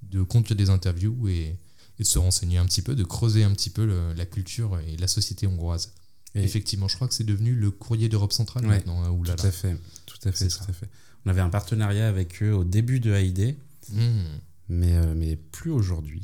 de 0.03 0.21
conduire 0.23 0.57
des 0.57 0.69
interviews 0.69 1.27
et, 1.29 1.55
et 1.99 2.03
de 2.03 2.07
se 2.07 2.19
renseigner 2.19 2.57
un 2.57 2.65
petit 2.65 2.81
peu, 2.81 2.95
de 2.95 3.03
creuser 3.05 3.43
un 3.43 3.51
petit 3.53 3.69
peu 3.69 3.85
le- 3.85 4.13
la 4.13 4.25
culture 4.25 4.77
et 4.87 4.97
la 4.97 5.07
société 5.07 5.47
hongroise. 5.47 5.93
Et- 6.35 6.43
Effectivement, 6.43 6.87
je 6.89 6.95
crois 6.95 7.07
que 7.07 7.13
c'est 7.13 7.23
devenu 7.23 7.55
le 7.55 7.71
courrier 7.71 8.09
d'Europe 8.09 8.33
centrale 8.33 8.63
Ouais, 8.65 8.75
maintenant. 8.77 9.03
hein. 9.03 9.09
Tout 9.23 9.31
à 9.47 9.51
fait, 9.51 9.77
tout 10.05 10.17
à 10.27 10.31
fait, 10.33 10.47
tout 10.65 10.69
à 10.69 10.73
fait. 10.73 10.89
On 11.25 11.29
avait 11.29 11.41
un 11.41 11.49
partenariat 11.49 12.07
avec 12.07 12.41
eux 12.41 12.53
au 12.53 12.63
début 12.63 12.99
de 12.99 13.13
AID, 13.13 13.55
Hmm. 13.91 13.99
mais, 14.69 14.93
euh, 14.95 15.13
mais 15.15 15.35
plus 15.35 15.71
aujourd'hui. 15.71 16.21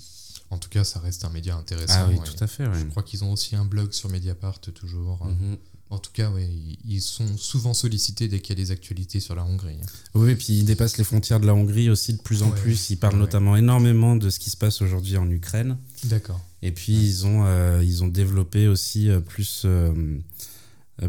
En 0.52 0.58
tout 0.60 0.70
cas, 0.70 0.84
ça 0.84 1.00
reste 1.00 1.26
un 1.26 1.30
média 1.32 1.56
intéressant. 1.58 1.94
Ah 1.98 2.08
oui, 2.10 2.18
tout 2.24 2.42
à 2.44 2.48
fait. 2.48 2.68
ouais. 2.68 2.80
Je 2.80 2.86
crois 2.86 3.02
qu'ils 3.04 3.24
ont 3.24 3.32
aussi 3.34 3.56
un 3.56 3.66
blog 3.66 3.92
sur 3.92 4.10
Mediapart 4.10 4.60
toujours. 4.62 5.26
Mhm. 5.26 5.58
En 5.90 5.98
tout 6.00 6.12
cas, 6.14 6.30
ouais, 6.32 6.50
ils- 6.88 7.02
sont 7.02 7.38
souvent 7.38 7.74
sollicités 7.74 8.28
dès 8.28 8.40
qu'il 8.40 8.58
y 8.58 8.62
a 8.62 8.64
des 8.64 8.72
actualités 8.72 9.20
sur 9.20 9.36
la 9.36 9.44
Hongrie. 9.46 9.78
hein. 9.82 9.86
Oui, 10.16 10.32
et 10.32 10.36
puis 10.36 10.54
ils 10.60 10.66
dépassent 10.66 10.98
les 10.98 11.04
frontières 11.04 11.40
de 11.40 11.46
la 11.46 11.54
Hongrie 11.54 11.90
aussi 11.90 12.14
de 12.14 12.22
plus 12.22 12.42
en 12.44 12.50
Ouais, 12.52 12.60
plus. 12.60 12.90
Ils 12.90 12.98
parlent 12.98 13.18
notamment 13.18 13.56
énormément 13.56 14.16
de 14.16 14.30
ce 14.30 14.40
qui 14.40 14.50
se 14.50 14.58
passe 14.58 14.82
aujourd'hui 14.82 15.18
en 15.18 15.30
Ukraine. 15.30 15.78
D'accord. 16.06 16.40
Et 16.64 16.72
puis 16.72 16.94
ils 16.94 17.26
ont, 17.28 17.44
euh, 17.46 17.84
ils 17.84 18.04
ont 18.04 18.08
développé 18.08 18.68
aussi 18.68 19.10
euh, 19.10 19.20
plus, 19.20 19.64
euh, 19.66 19.94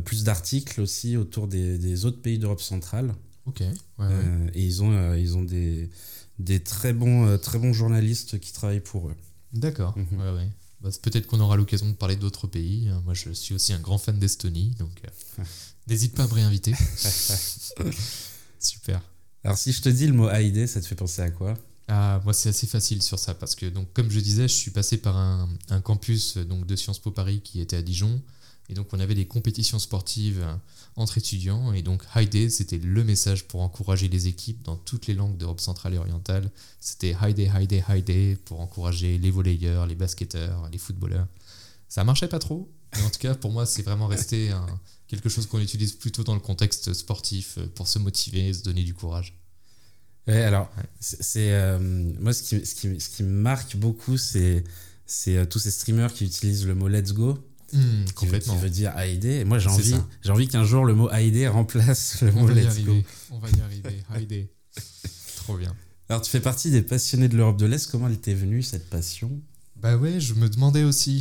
plus 0.04 0.24
d'articles 0.24 0.80
aussi 0.80 1.16
autour 1.16 1.46
des, 1.48 1.78
des 1.78 2.04
autres 2.04 2.20
pays 2.20 2.38
d'Europe 2.38 2.60
centrale. 2.60 3.14
Ok. 3.46 3.60
Ouais, 3.60 3.68
ouais. 3.98 4.06
Euh, 4.10 4.50
et 4.54 4.64
ils 4.64 4.82
ont, 4.82 4.92
euh, 4.92 5.18
ils 5.18 5.36
ont 5.36 5.42
des, 5.42 5.88
des 6.38 6.60
très, 6.60 6.92
bons, 6.92 7.26
euh, 7.26 7.36
très 7.38 7.58
bons 7.58 7.72
journalistes 7.72 8.38
qui 8.40 8.52
travaillent 8.52 8.80
pour 8.80 9.08
eux. 9.08 9.14
D'accord. 9.52 9.96
Mhm. 9.96 10.20
Ouais, 10.20 10.30
ouais. 10.32 10.48
Bah, 10.80 10.90
Peut-être 11.02 11.26
qu'on 11.26 11.40
aura 11.40 11.56
l'occasion 11.56 11.88
de 11.88 11.94
parler 11.94 12.16
d'autres 12.16 12.46
pays. 12.46 12.90
Moi, 13.04 13.14
je 13.14 13.30
suis 13.30 13.54
aussi 13.54 13.72
un 13.72 13.80
grand 13.80 13.98
fan 13.98 14.18
d'Estonie, 14.18 14.74
donc 14.78 14.90
n'hésite 15.86 16.14
pas 16.14 16.24
à 16.24 16.26
me 16.26 16.34
réinviter. 16.34 16.74
Super. 18.58 19.00
Alors 19.44 19.56
si 19.56 19.70
je 19.72 19.80
te 19.80 19.88
dis 19.88 20.06
le 20.08 20.12
mot 20.12 20.28
AID, 20.28 20.66
ça 20.66 20.80
te 20.80 20.86
fait 20.86 20.96
penser 20.96 21.22
à 21.22 21.30
quoi? 21.30 21.54
Ah, 21.88 22.20
moi, 22.24 22.32
c'est 22.32 22.48
assez 22.48 22.66
facile 22.66 23.00
sur 23.00 23.18
ça 23.18 23.32
parce 23.34 23.54
que, 23.54 23.66
donc, 23.66 23.92
comme 23.92 24.10
je 24.10 24.18
disais, 24.18 24.48
je 24.48 24.54
suis 24.54 24.72
passé 24.72 24.96
par 24.96 25.16
un, 25.16 25.48
un 25.70 25.80
campus 25.80 26.36
donc, 26.36 26.66
de 26.66 26.74
Sciences 26.74 26.98
Po 26.98 27.12
Paris 27.12 27.40
qui 27.42 27.60
était 27.60 27.76
à 27.76 27.82
Dijon. 27.82 28.20
Et 28.68 28.74
donc, 28.74 28.88
on 28.92 28.98
avait 29.00 29.14
des 29.14 29.26
compétitions 29.26 29.78
sportives 29.78 30.40
euh, 30.42 30.54
entre 30.96 31.18
étudiants. 31.18 31.72
Et 31.72 31.82
donc, 31.82 32.02
High 32.16 32.28
Day, 32.28 32.48
c'était 32.50 32.78
le 32.78 33.04
message 33.04 33.46
pour 33.46 33.60
encourager 33.62 34.08
les 34.08 34.26
équipes 34.26 34.62
dans 34.62 34.76
toutes 34.76 35.06
les 35.06 35.14
langues 35.14 35.36
d'Europe 35.36 35.60
centrale 35.60 35.94
et 35.94 35.98
orientale. 35.98 36.50
C'était 36.80 37.14
High 37.22 37.34
Day, 37.34 37.50
High 37.54 37.68
Day, 37.68 37.84
High 37.88 38.04
Day 38.04 38.36
pour 38.44 38.60
encourager 38.60 39.18
les 39.18 39.30
volleyeurs, 39.30 39.86
les 39.86 39.94
basketteurs, 39.94 40.68
les 40.72 40.78
footballeurs. 40.78 41.28
Ça 41.88 42.02
marchait 42.02 42.26
pas 42.28 42.40
trop. 42.40 42.68
Mais 42.96 43.02
en 43.02 43.10
tout 43.10 43.18
cas, 43.20 43.34
pour 43.34 43.52
moi, 43.52 43.66
c'est 43.66 43.82
vraiment 43.82 44.06
resté 44.08 44.50
un- 44.50 44.66
quelque 45.06 45.28
chose 45.28 45.46
qu'on 45.46 45.60
utilise 45.60 45.92
plutôt 45.92 46.24
dans 46.24 46.34
le 46.34 46.40
contexte 46.40 46.92
sportif 46.92 47.58
euh, 47.58 47.66
pour 47.74 47.86
se 47.86 47.98
motiver 48.00 48.48
et 48.48 48.52
se 48.52 48.62
donner 48.64 48.82
du 48.82 48.94
courage. 48.94 49.38
Ouais, 50.26 50.42
alors, 50.42 50.68
Ouais. 50.76 50.82
c'est 50.98 51.22
c'est, 51.22 51.52
euh, 51.52 51.78
moi 52.18 52.32
ce 52.32 52.42
qui, 52.42 52.66
ce, 52.66 52.74
qui, 52.74 53.00
ce 53.00 53.08
qui 53.10 53.22
me 53.22 53.30
marque 53.30 53.76
beaucoup, 53.76 54.16
c'est 54.16 54.64
c'est 55.04 55.36
euh, 55.36 55.44
tous 55.46 55.60
ces 55.60 55.70
streamers 55.70 56.12
qui 56.12 56.24
utilisent 56.24 56.66
le 56.66 56.74
mot 56.74 56.88
let's 56.88 57.12
go, 57.12 57.38
Qui 57.70 57.76
veut, 57.78 58.04
complètement. 58.14 58.54
qui 58.54 58.60
veut 58.60 58.70
dire 58.70 58.96
AID. 58.96 59.44
Moi, 59.46 59.58
j'ai 59.58 59.68
envie, 59.68 59.94
j'ai 60.22 60.30
envie 60.30 60.48
qu'un 60.48 60.64
jour 60.64 60.84
le 60.84 60.94
mot 60.94 61.10
AID 61.10 61.48
remplace 61.48 62.20
le 62.22 62.30
On 62.36 62.42
mot 62.42 62.48
let's 62.48 62.66
arriver. 62.66 63.02
go. 63.02 63.08
On 63.32 63.38
va 63.38 63.48
y 63.50 63.60
arriver. 63.60 64.26
Day. 64.26 64.48
Trop 65.36 65.56
bien. 65.56 65.74
Alors, 66.08 66.22
tu 66.22 66.30
fais 66.30 66.40
partie 66.40 66.70
des 66.70 66.82
passionnés 66.82 67.28
de 67.28 67.36
l'Europe 67.36 67.58
de 67.58 67.66
l'Est. 67.66 67.90
Comment 67.90 68.08
elle 68.08 68.18
t'est 68.18 68.34
venue 68.34 68.62
cette 68.62 68.88
passion? 68.88 69.40
Bah 69.76 69.96
ouais, 69.96 70.20
je 70.20 70.34
me 70.34 70.48
demandais 70.48 70.84
aussi. 70.84 71.20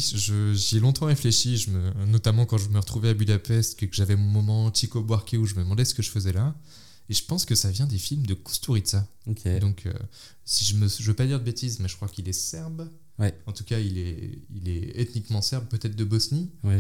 J'y 0.54 0.78
ai 0.78 0.80
longtemps 0.80 1.08
réfléchi, 1.08 1.58
je 1.58 1.72
me, 1.72 1.92
notamment 2.06 2.46
quand 2.46 2.58
je 2.58 2.70
me 2.70 2.80
retrouvais 2.80 3.10
à 3.10 3.14
Budapest, 3.14 3.78
que, 3.78 3.86
que 3.86 3.96
j'avais 3.96 4.16
mon 4.16 4.30
moment 4.30 4.72
Chico 4.74 5.02
Buarque 5.02 5.36
où 5.38 5.46
je 5.46 5.56
me 5.56 5.62
demandais 5.64 5.84
ce 5.84 5.94
que 5.94 6.02
je 6.02 6.10
faisais 6.10 6.32
là. 6.32 6.56
Et 7.10 7.14
je 7.14 7.24
pense 7.24 7.46
que 7.46 7.54
ça 7.54 7.70
vient 7.70 7.86
des 7.86 7.98
films 7.98 8.26
de 8.26 8.34
Kusturica. 8.34 9.06
Donc, 9.28 9.86
euh, 9.86 9.94
si 10.46 10.64
je 10.66 10.76
je 10.76 11.04
veux 11.04 11.14
pas 11.14 11.26
dire 11.26 11.40
de 11.40 11.44
bêtises, 11.44 11.80
mais 11.80 11.88
je 11.88 11.96
crois 11.96 12.08
qu'il 12.08 12.28
est 12.30 12.34
serbe. 12.34 12.90
Ouais. 13.20 13.34
En 13.46 13.54
tout 13.54 13.64
cas, 13.64 13.80
il 13.80 13.98
est, 13.98 14.40
il 14.54 14.68
est 14.68 15.00
ethniquement 15.00 15.42
serbe, 15.42 15.68
peut-être 15.68 15.96
de 15.96 16.04
Bosnie. 16.04 16.50
Ouais, 16.64 16.80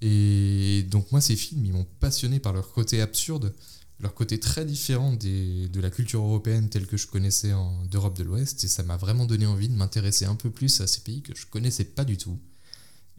Et 0.00 0.84
donc 0.90 1.12
moi, 1.12 1.20
ces 1.20 1.36
films, 1.36 1.64
ils 1.64 1.72
m'ont 1.72 1.86
passionné 2.00 2.40
par 2.40 2.52
leur 2.52 2.72
côté 2.72 3.00
absurde, 3.00 3.54
leur 4.00 4.14
côté 4.14 4.40
très 4.40 4.64
différent 4.64 5.12
des, 5.12 5.68
de 5.68 5.80
la 5.80 5.90
culture 5.90 6.22
européenne 6.22 6.68
telle 6.68 6.86
que 6.86 6.96
je 6.96 7.06
connaissais 7.06 7.52
en, 7.52 7.84
d'Europe 7.84 8.16
de 8.16 8.24
l'Ouest. 8.24 8.64
Et 8.64 8.68
ça 8.68 8.82
m'a 8.82 8.96
vraiment 8.96 9.26
donné 9.26 9.46
envie 9.46 9.68
de 9.68 9.74
m'intéresser 9.74 10.24
un 10.24 10.36
peu 10.36 10.50
plus 10.50 10.80
à 10.80 10.86
ces 10.86 11.00
pays 11.02 11.22
que 11.22 11.34
je 11.34 11.46
connaissais 11.46 11.84
pas 11.84 12.04
du 12.04 12.16
tout. 12.16 12.38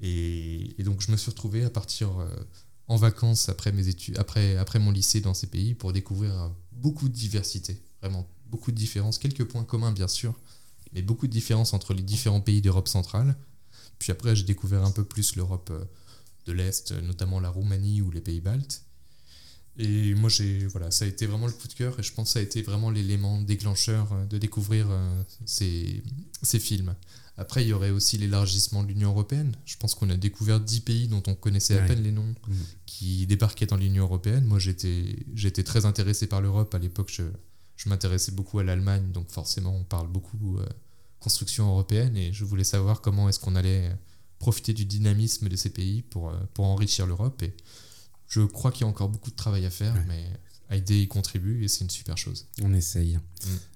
Et, 0.02 0.76
et 0.80 0.84
donc 0.84 1.02
je 1.02 1.12
me 1.12 1.18
suis 1.18 1.30
retrouvé 1.32 1.64
à 1.64 1.70
partir 1.70 2.20
euh, 2.20 2.28
en 2.88 2.98
vacances 2.98 3.48
après, 3.50 3.72
mes 3.72 3.88
études, 3.88 4.18
après, 4.18 4.58
après 4.58 4.80
mon 4.80 4.92
lycée 4.92 5.22
dans 5.22 5.34
ces 5.34 5.48
pays 5.48 5.74
pour 5.74 5.94
découvrir 5.94 6.42
euh, 6.42 6.50
beaucoup 6.74 7.08
de 7.08 7.14
diversité, 7.14 7.82
vraiment 8.02 8.28
beaucoup 8.48 8.72
de 8.72 8.78
différences, 8.78 9.18
quelques 9.18 9.46
points 9.46 9.64
communs 9.64 9.92
bien 9.92 10.08
sûr, 10.08 10.38
mais 10.96 11.02
beaucoup 11.04 11.28
de 11.28 11.32
différences 11.32 11.74
entre 11.74 11.94
les 11.94 12.02
différents 12.02 12.42
pays 12.42 12.62
d'Europe 12.62 12.88
centrale. 12.88 13.36
Puis 14.00 14.12
après, 14.12 14.36
j'ai 14.36 14.44
découvert 14.46 14.84
un 14.84 14.92
peu 14.92 15.04
plus 15.04 15.36
l'Europe 15.36 15.70
euh, 15.72 15.84
de 16.48 16.54
l'Est, 16.54 16.92
notamment 17.04 17.40
la 17.40 17.50
Roumanie 17.50 18.02
ou 18.02 18.10
les 18.12 18.22
pays 18.22 18.42
baltes. 18.42 18.82
Et 19.78 20.14
moi, 20.16 20.30
j'ai 20.30 20.66
voilà, 20.68 20.90
ça 20.90 21.04
a 21.04 21.08
été 21.08 21.26
vraiment 21.26 21.48
le 21.48 21.52
coup 21.54 21.68
de 21.68 21.74
cœur 21.74 22.00
et 22.00 22.04
je 22.04 22.14
pense 22.14 22.30
que 22.30 22.34
ça 22.34 22.40
a 22.40 22.42
été 22.42 22.62
vraiment 22.62 22.90
l'élément 22.90 23.42
déclencheur 23.42 24.12
euh, 24.14 24.26
de 24.26 24.38
découvrir 24.38 24.88
euh, 24.90 25.22
ces, 25.46 26.02
ces 26.42 26.60
films. 26.60 26.96
Après, 27.38 27.64
il 27.66 27.68
y 27.68 27.74
aurait 27.74 27.90
aussi 27.90 28.18
l'élargissement 28.18 28.84
de 28.84 28.88
l'Union 28.88 29.10
européenne. 29.10 29.54
Je 29.66 29.76
pense 29.76 29.94
qu'on 29.94 30.10
a 30.10 30.16
découvert 30.16 30.62
10 30.62 30.80
pays 30.82 31.08
dont 31.10 31.22
on 31.28 31.36
connaissait 31.36 31.78
à 31.78 31.82
Ouais. 31.82 31.88
peine 31.88 32.02
les 32.04 32.14
noms 32.14 32.34
Mhm. 32.48 32.56
qui 32.86 33.28
débarquaient 33.28 33.66
dans 33.66 33.76
l'Union 33.76 34.04
européenne. 34.06 34.46
Moi, 34.46 34.60
j'étais 34.60 35.26
j'étais 35.36 35.64
très 35.64 35.86
intéressé 35.86 36.28
par 36.28 36.40
l'Europe. 36.42 36.74
À 36.74 36.80
l'époque, 36.80 37.12
je, 37.12 37.24
je 37.78 37.90
m'intéressais 37.90 38.32
beaucoup 38.32 38.60
à 38.60 38.64
l'Allemagne, 38.64 39.12
donc 39.12 39.30
forcément, 39.30 39.76
on 39.76 39.84
parle 39.84 40.08
beaucoup 40.08 40.58
euh, 40.58 40.66
construction 41.20 41.68
européenne 41.70 42.16
et 42.18 42.32
je 42.34 42.46
voulais 42.46 42.64
savoir 42.64 43.02
comment 43.02 43.28
est-ce 43.30 43.40
qu'on 43.40 43.56
allait 43.56 43.92
profiter 44.40 44.74
du 44.74 44.86
dynamisme 44.86 45.50
de 45.50 45.56
ces 45.56 45.70
pays 45.70 46.02
pour, 46.02 46.30
euh, 46.30 46.38
pour 46.54 46.66
enrichir 46.66 47.06
l'Europe. 47.08 47.42
Et 47.44 47.54
je 48.28 48.42
crois 48.42 48.72
qu'il 48.72 48.82
y 48.82 48.84
a 48.84 48.88
encore 48.88 49.10
beaucoup 49.10 49.32
de 49.32 49.36
travail 49.36 49.66
à 49.66 49.70
faire, 49.70 49.94
Ouais. 49.96 50.06
mais 50.08 50.26
AID 50.78 50.90
y 50.92 51.08
contribue 51.08 51.64
et 51.64 51.68
c'est 51.68 51.84
une 51.84 51.90
super 51.90 52.18
chose. 52.18 52.48
On 52.62 52.74
essaye. 52.74 53.20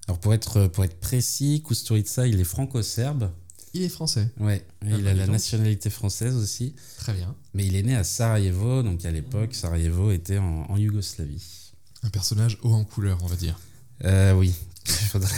Alors, 0.07 0.19
pour 0.19 0.33
être, 0.33 0.67
pour 0.67 0.83
être 0.83 0.99
précis, 0.99 1.61
Kusturica, 1.65 2.25
il 2.27 2.39
est 2.39 2.43
franco-serbe. 2.43 3.31
Il 3.75 3.83
est 3.83 3.89
français. 3.89 4.27
Ouais, 4.39 4.65
Ah 4.81 4.85
il 4.97 5.03
bah, 5.03 5.11
a 5.11 5.13
la 5.13 5.25
donc. 5.25 5.33
nationalité 5.33 5.91
française 5.91 6.35
aussi. 6.35 6.73
Très 6.97 7.13
bien. 7.13 7.35
Mais 7.53 7.67
il 7.67 7.75
est 7.75 7.83
né 7.83 7.95
à 7.95 8.03
Sarajevo, 8.03 8.81
donc 8.81 9.05
à 9.05 9.11
l'époque, 9.11 9.53
Sarajevo 9.53 10.09
était 10.11 10.39
en, 10.39 10.65
en 10.67 10.77
Yougoslavie. 10.77 11.43
Un 12.01 12.09
personnage 12.09 12.57
haut 12.63 12.73
en 12.73 12.83
couleur, 12.83 13.19
on 13.21 13.27
va 13.27 13.35
dire. 13.35 13.59
Euh, 14.05 14.33
oui, 14.33 14.53
il 14.87 14.91
faudrait, 14.91 15.29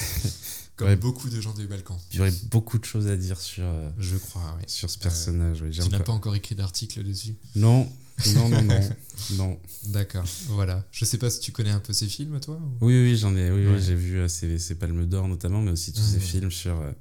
Comme 0.76 0.88
Ouais. 0.89 0.95
beaucoup 0.95 1.30
de 1.30 1.39
gens 1.41 1.53
des 1.53 1.66
Balkans. 1.68 1.97
Il 2.12 2.18
y 2.18 2.20
aurait 2.22 2.34
beaucoup 2.49 2.78
de 2.80 2.86
choses 2.86 3.07
à 3.07 3.16
dire 3.18 3.39
sur, 3.39 3.64
euh, 3.66 3.89
Je 3.99 4.18
crois, 4.18 4.55
oui. 4.57 4.64
sur 4.68 4.89
ce 4.89 4.97
personnage. 4.97 5.62
oui. 5.62 5.72
Tu 5.72 5.88
n'as 5.89 5.99
pas 5.99 6.12
encore 6.14 6.36
écrit 6.36 6.55
d'article 6.55 7.03
dessus? 7.03 7.36
Non, 7.55 7.88
non, 8.36 8.49
non, 8.49 8.62
non. 8.64 8.89
non. 9.38 9.59
D'accord, 9.88 10.26
voilà. 10.49 10.84
Je 10.91 11.05
sais 11.05 11.18
pas 11.18 11.30
si 11.30 11.39
tu 11.39 11.51
connais 11.51 11.70
un 11.72 11.80
peu 11.80 11.93
ces 11.93 12.07
films, 12.07 12.39
toi 12.39 12.55
ou- 12.55 12.86
Oui, 12.86 12.93
oui, 13.01 13.18
j'en 13.18 13.36
ai. 13.36 13.51
Oui, 13.51 13.66
oui, 13.68 13.82
j'ai 13.82 13.95
vu 13.95 14.18
euh, 14.20 14.28
ces, 14.28 14.57
ces 14.59 14.76
Palmes 14.76 15.05
d'Or 15.05 15.28
notamment, 15.28 15.62
mais 15.62 15.72
aussi 15.72 15.91
tous 15.93 16.01
ces 16.01 16.20
films 16.20 16.51
sur, 16.51 16.80
euh, 16.80 16.91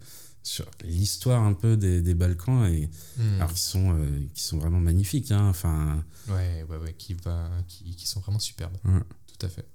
sur 0.43 0.67
l'histoire 0.85 1.43
un 1.43 1.53
peu 1.55 1.77
des, 1.77 2.01
des 2.03 2.15
Balkans 2.15 2.65
et 2.67 2.89
Hmm. 3.19 3.35
alors 3.37 3.53
qui 3.53 3.61
sont, 3.61 3.95
euh, 3.99 4.07
qui 4.35 4.43
sont 4.43 4.59
vraiment 4.59 4.81
magnifiques. 4.81 5.31
Hein. 5.31 5.49
Enfin, 5.49 6.03
Ouais, 6.29 6.65
ouais, 6.69 6.77
ouais, 6.79 6.95
qui, 6.99 7.15
va, 7.15 7.51
qui, 7.69 7.95
qui 7.97 8.07
sont 8.09 8.21
vraiment 8.21 8.39
superbes. 8.39 8.77
Tout 8.83 9.47
à 9.47 9.49
fait. 9.49 9.67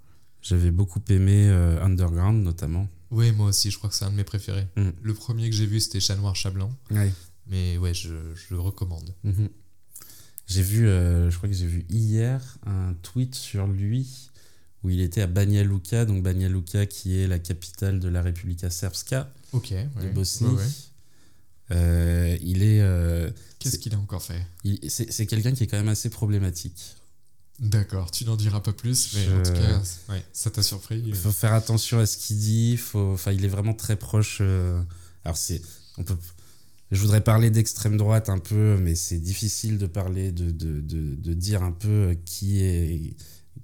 J'avais 0.45 0.69
beaucoup 0.71 1.01
aimé 1.09 1.47
euh, 1.49 1.83
Underground 1.83 2.43
notamment. 2.43 2.87
Oui, 3.09 3.31
moi 3.31 3.47
aussi, 3.47 3.71
je 3.71 3.77
crois 3.77 3.89
que 3.89 3.95
c'est 3.95 4.05
un 4.05 4.11
de 4.11 4.15
mes 4.15 4.23
préférés. 4.23 4.67
Mm. 4.77 4.89
Le 5.01 5.13
premier 5.13 5.49
que 5.49 5.55
j'ai 5.55 5.65
vu, 5.65 5.79
c'était 5.79 5.99
Chat 5.99 6.15
Noir, 6.17 6.35
Chat 6.35 6.51
Blanc. 6.51 6.71
Ouais. 6.91 7.11
Mais 7.47 7.77
ouais, 7.77 7.93
je, 7.93 8.09
je 8.35 8.53
le 8.53 8.59
recommande. 8.59 9.13
Mhm. 9.23 9.49
J'ai 10.47 10.61
vu, 10.61 10.87
euh, 10.87 11.31
je 11.31 11.37
crois 11.37 11.49
que 11.49 11.55
j'ai 11.55 11.65
vu 11.65 11.85
hier 11.89 12.57
un 12.67 12.93
tweet 13.01 13.33
sur 13.33 13.65
lui 13.65 14.29
où 14.83 14.89
il 14.91 15.01
était 15.01 15.21
à 15.21 15.27
Banja 15.27 15.63
Luka, 15.63 16.05
donc 16.05 16.21
Banja 16.23 16.47
Luka 16.47 16.85
qui 16.85 17.17
est 17.19 17.27
la 17.27 17.39
capitale 17.39 17.99
de 17.99 18.07
la 18.07 18.21
Republika 18.21 18.69
Srpska 18.69 19.33
Ok, 19.53 19.71
ouais. 19.71 19.87
de 20.03 20.09
Bosnie. 20.13 20.47
Ouais. 20.49 20.63
Euh, 21.71 22.37
il 22.41 22.61
est, 22.61 23.33
Qu'est-ce 23.57 23.79
qu'il 23.79 23.95
a 23.95 23.97
encore 23.97 24.21
fait? 24.21 24.45
c'est 24.87 25.25
quelqu'un 25.25 25.53
qui 25.53 25.63
est 25.63 25.67
quand 25.67 25.77
même 25.77 25.87
assez 25.87 26.09
problématique. 26.11 26.95
D'accord, 27.59 28.11
tu 28.11 28.25
n'en 28.25 28.35
diras 28.35 28.59
pas 28.59 28.73
plus, 28.73 29.13
mais 29.15 29.23
Je- 29.25 29.31
en 29.31 29.43
tout 29.43 29.53
cas, 29.53 29.81
ouais, 30.09 30.23
ça 30.33 30.49
t'a 30.51 30.61
surpris. 30.61 31.01
Il 31.05 31.15
faut 31.15 31.31
faire 31.31 31.53
attention 31.53 31.99
à 31.99 32.05
ce 32.05 32.17
qu'il 32.17 32.37
dit. 32.37 32.75
Faut, 32.75 33.13
enfin, 33.13 33.31
il 33.31 33.45
est 33.45 33.49
vraiment 33.49 33.73
très 33.73 33.95
proche. 33.95 34.39
euh, 34.41 34.81
alors 35.23 35.37
c'est, 35.37 35.61
on 35.97 36.03
peut. 36.03 36.17
Je 36.91 36.99
voudrais 37.01 37.21
parler 37.21 37.49
d'extrême 37.49 37.97
droite 37.97 38.29
un 38.29 38.37
peu, 38.39 38.77
mais 38.79 38.93
c'est 38.95 39.19
difficile 39.19 39.77
de 39.77 39.87
parler, 39.87 40.31
de, 40.31 40.51
de, 40.51 40.81
de, 40.81 41.15
de 41.15 41.33
dire 41.33 41.63
un 41.63 41.71
peu 41.71 42.15
qui 42.25 42.59
est, 42.61 43.15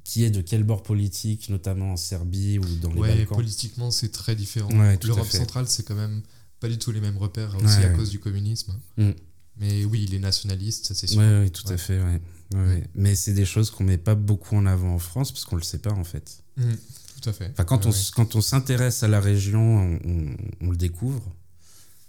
qui 0.06 0.24
est 0.24 0.32
de 0.32 0.42
quel 0.42 0.64
bord 0.64 0.82
politique, 0.84 1.50
notamment 1.50 1.92
en 1.94 1.98
Serbie 1.98 2.60
ou 2.60 2.66
dans 2.82 2.94
les 2.94 3.00
Ouais, 3.02 3.16
Balkans. 3.18 3.36
politiquement, 3.38 3.92
c'est 3.92 4.10
très 4.10 4.36
différent. 4.36 4.72
Ouais, 4.72 4.98
L'Europe 5.04 5.28
centrale, 5.30 5.68
c'est 5.68 5.84
quand 5.84 5.96
même 5.96 6.22
pas 6.62 6.68
du 6.70 6.78
tout 6.80 6.92
les 6.92 7.02
mêmes 7.02 7.18
repères, 7.18 7.56
aussi 7.64 7.78
à 7.78 7.90
cause 7.90 8.10
du 8.10 8.20
communisme. 8.20 8.74
Mm. 8.98 9.12
Mais 9.58 9.86
oui, 9.86 10.06
il 10.08 10.16
est 10.16 10.20
nationaliste, 10.20 10.86
ça 10.88 10.96
c'est 10.96 11.08
sûr. 11.08 11.20
Ouais, 11.20 11.40
ouais, 11.42 11.50
tout 11.50 11.68
à 11.72 11.78
fait. 11.78 12.02
Ouais. 12.02 12.22
Ouais, 12.54 12.66
ouais. 12.68 12.88
Mais 12.96 13.16
c'est 13.16 13.34
des 13.34 13.46
choses 13.46 13.70
qu'on 13.72 13.84
met 13.84 13.98
pas 13.98 14.16
beaucoup 14.16 14.56
en 14.56 14.66
avant 14.66 14.94
en 14.96 15.00
France 15.00 15.32
parce 15.32 15.46
qu'on 15.46 15.56
le 15.56 15.62
sait 15.64 15.78
pas 15.80 15.92
en 15.92 16.04
fait. 16.04 16.44
Mm, 16.58 16.74
tout 17.22 17.30
à 17.30 17.34
fait. 17.34 17.50
Enfin, 17.52 17.64
quand, 17.64 17.86
on, 17.86 17.92
quand 18.16 18.36
on 18.36 18.42
s'intéresse 18.42 19.04
à 19.04 19.08
la 19.08 19.20
région, 19.22 19.62
on, 19.62 20.00
on- 20.10 20.38
on 20.62 20.70
le 20.72 20.78
découvre. 20.78 21.24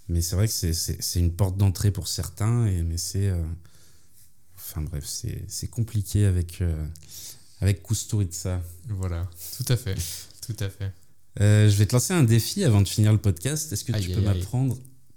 Mais 0.09 0.21
c'est 0.23 0.35
vrai 0.37 0.49
que 0.49 0.53
c'est- 0.53 1.21
une 1.21 1.33
porte 1.33 1.57
d'entrée 1.57 1.91
pour 1.91 2.09
certains. 2.09 2.67
Et, 2.67 2.83
mais 2.83 2.97
c'est. 2.99 3.29
euh, 3.29 3.43
enfin 4.57 4.83
bref, 4.83 5.05
c'est 5.07 5.69
compliqué 5.69 6.25
avec, 6.27 6.61
euh, 6.61 6.85
avec 7.61 7.83
Kusturica. 7.83 8.63
Voilà, 8.89 9.29
tout 9.57 9.71
à 9.73 9.77
fait. 9.77 9.95
Tout 10.47 10.57
à 10.59 10.69
fait. 10.71 10.93
Euh, 11.41 11.69
je 11.71 11.77
vais 11.77 11.87
te 11.87 11.95
lancer 11.95 12.13
un 12.15 12.25
défi 12.25 12.65
avant 12.65 12.81
de 12.83 12.89
finir 12.89 13.13
le 13.13 13.19
podcast. 13.19 13.73
Est-ce 13.73 13.85
que 13.85 13.93
Aïe, 13.93 14.03
tu 14.07 14.11
peux 14.13 14.21
m'apprendre 14.21 14.77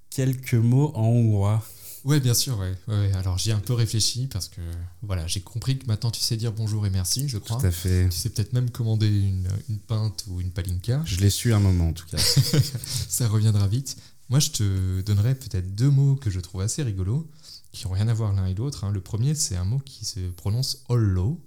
quelques 0.10 0.54
mots 0.54 0.92
en 0.96 1.08
hongrois? 1.08 1.66
Ouais, 2.06 2.20
bien 2.20 2.34
sûr, 2.36 2.58
ouais. 2.60 3.12
Alors 3.14 3.38
j'y 3.40 3.50
ai 3.50 3.54
un 3.54 3.60
peu 3.60 3.74
réfléchi 3.74 4.28
parce 4.28 4.48
que 4.48 4.62
voilà, 5.02 5.26
j'ai 5.28 5.42
compris 5.42 5.78
que 5.80 5.88
maintenant 5.88 6.12
tu 6.12 6.22
sais 6.22 6.38
dire 6.38 6.54
bonjour 6.54 6.86
et 6.86 6.90
merci, 6.92 7.28
je 7.28 7.40
crois. 7.40 7.58
Tout 7.60 7.66
à 7.66 7.72
fait. 7.72 8.08
Tu 8.10 8.18
sais 8.18 8.30
peut-être 8.30 8.54
même 8.54 8.70
commander 8.70 9.08
une, 9.08 9.48
une 9.70 9.80
pinte 9.80 10.26
ou 10.30 10.40
une 10.40 10.52
palinka. 10.52 11.02
Je 11.06 11.20
l'ai 11.20 11.32
su 11.32 11.52
un 11.54 11.60
moment 11.60 11.90
en 11.90 11.94
tout 11.94 12.06
cas. 12.06 12.18
Ça 13.10 13.28
reviendra 13.28 13.68
vite. 13.68 13.98
Moi, 14.30 14.40
je 14.40 14.50
te 14.52 15.02
donnerai 15.02 15.36
peut-être 15.36 15.76
deux 15.76 15.90
mots 15.90 16.16
que 16.16 16.30
je 16.30 16.40
trouve 16.40 16.62
assez 16.62 16.82
rigolos, 16.84 17.28
qui 17.72 17.86
n'ont 17.86 17.94
rien 17.94 18.08
à 18.08 18.14
voir 18.14 18.34
l'un 18.34 18.46
et 18.48 18.54
l'autre. 18.54 18.84
hein. 18.84 18.92
Le 18.92 19.02
premier, 19.02 19.36
c'est 19.36 19.56
un 19.56 19.66
mot 19.66 19.80
qui 19.84 20.06
se 20.06 20.20
prononce 20.32 20.84
hollo. 20.90 21.40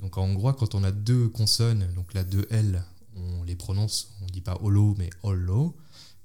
Donc 0.00 0.16
en 0.16 0.22
hongrois, 0.24 0.54
quand 0.54 0.74
on 0.74 0.84
a 0.84 0.92
deux 0.92 1.28
consonnes, 1.28 1.86
donc 1.96 2.14
là 2.14 2.24
deux 2.24 2.46
L, 2.50 2.84
on 3.16 3.42
les 3.42 3.56
prononce, 3.56 4.10
on 4.22 4.26
dit 4.26 4.40
pas 4.42 4.58
holo, 4.62 4.94
mais 4.98 5.10
hollo. 5.22 5.74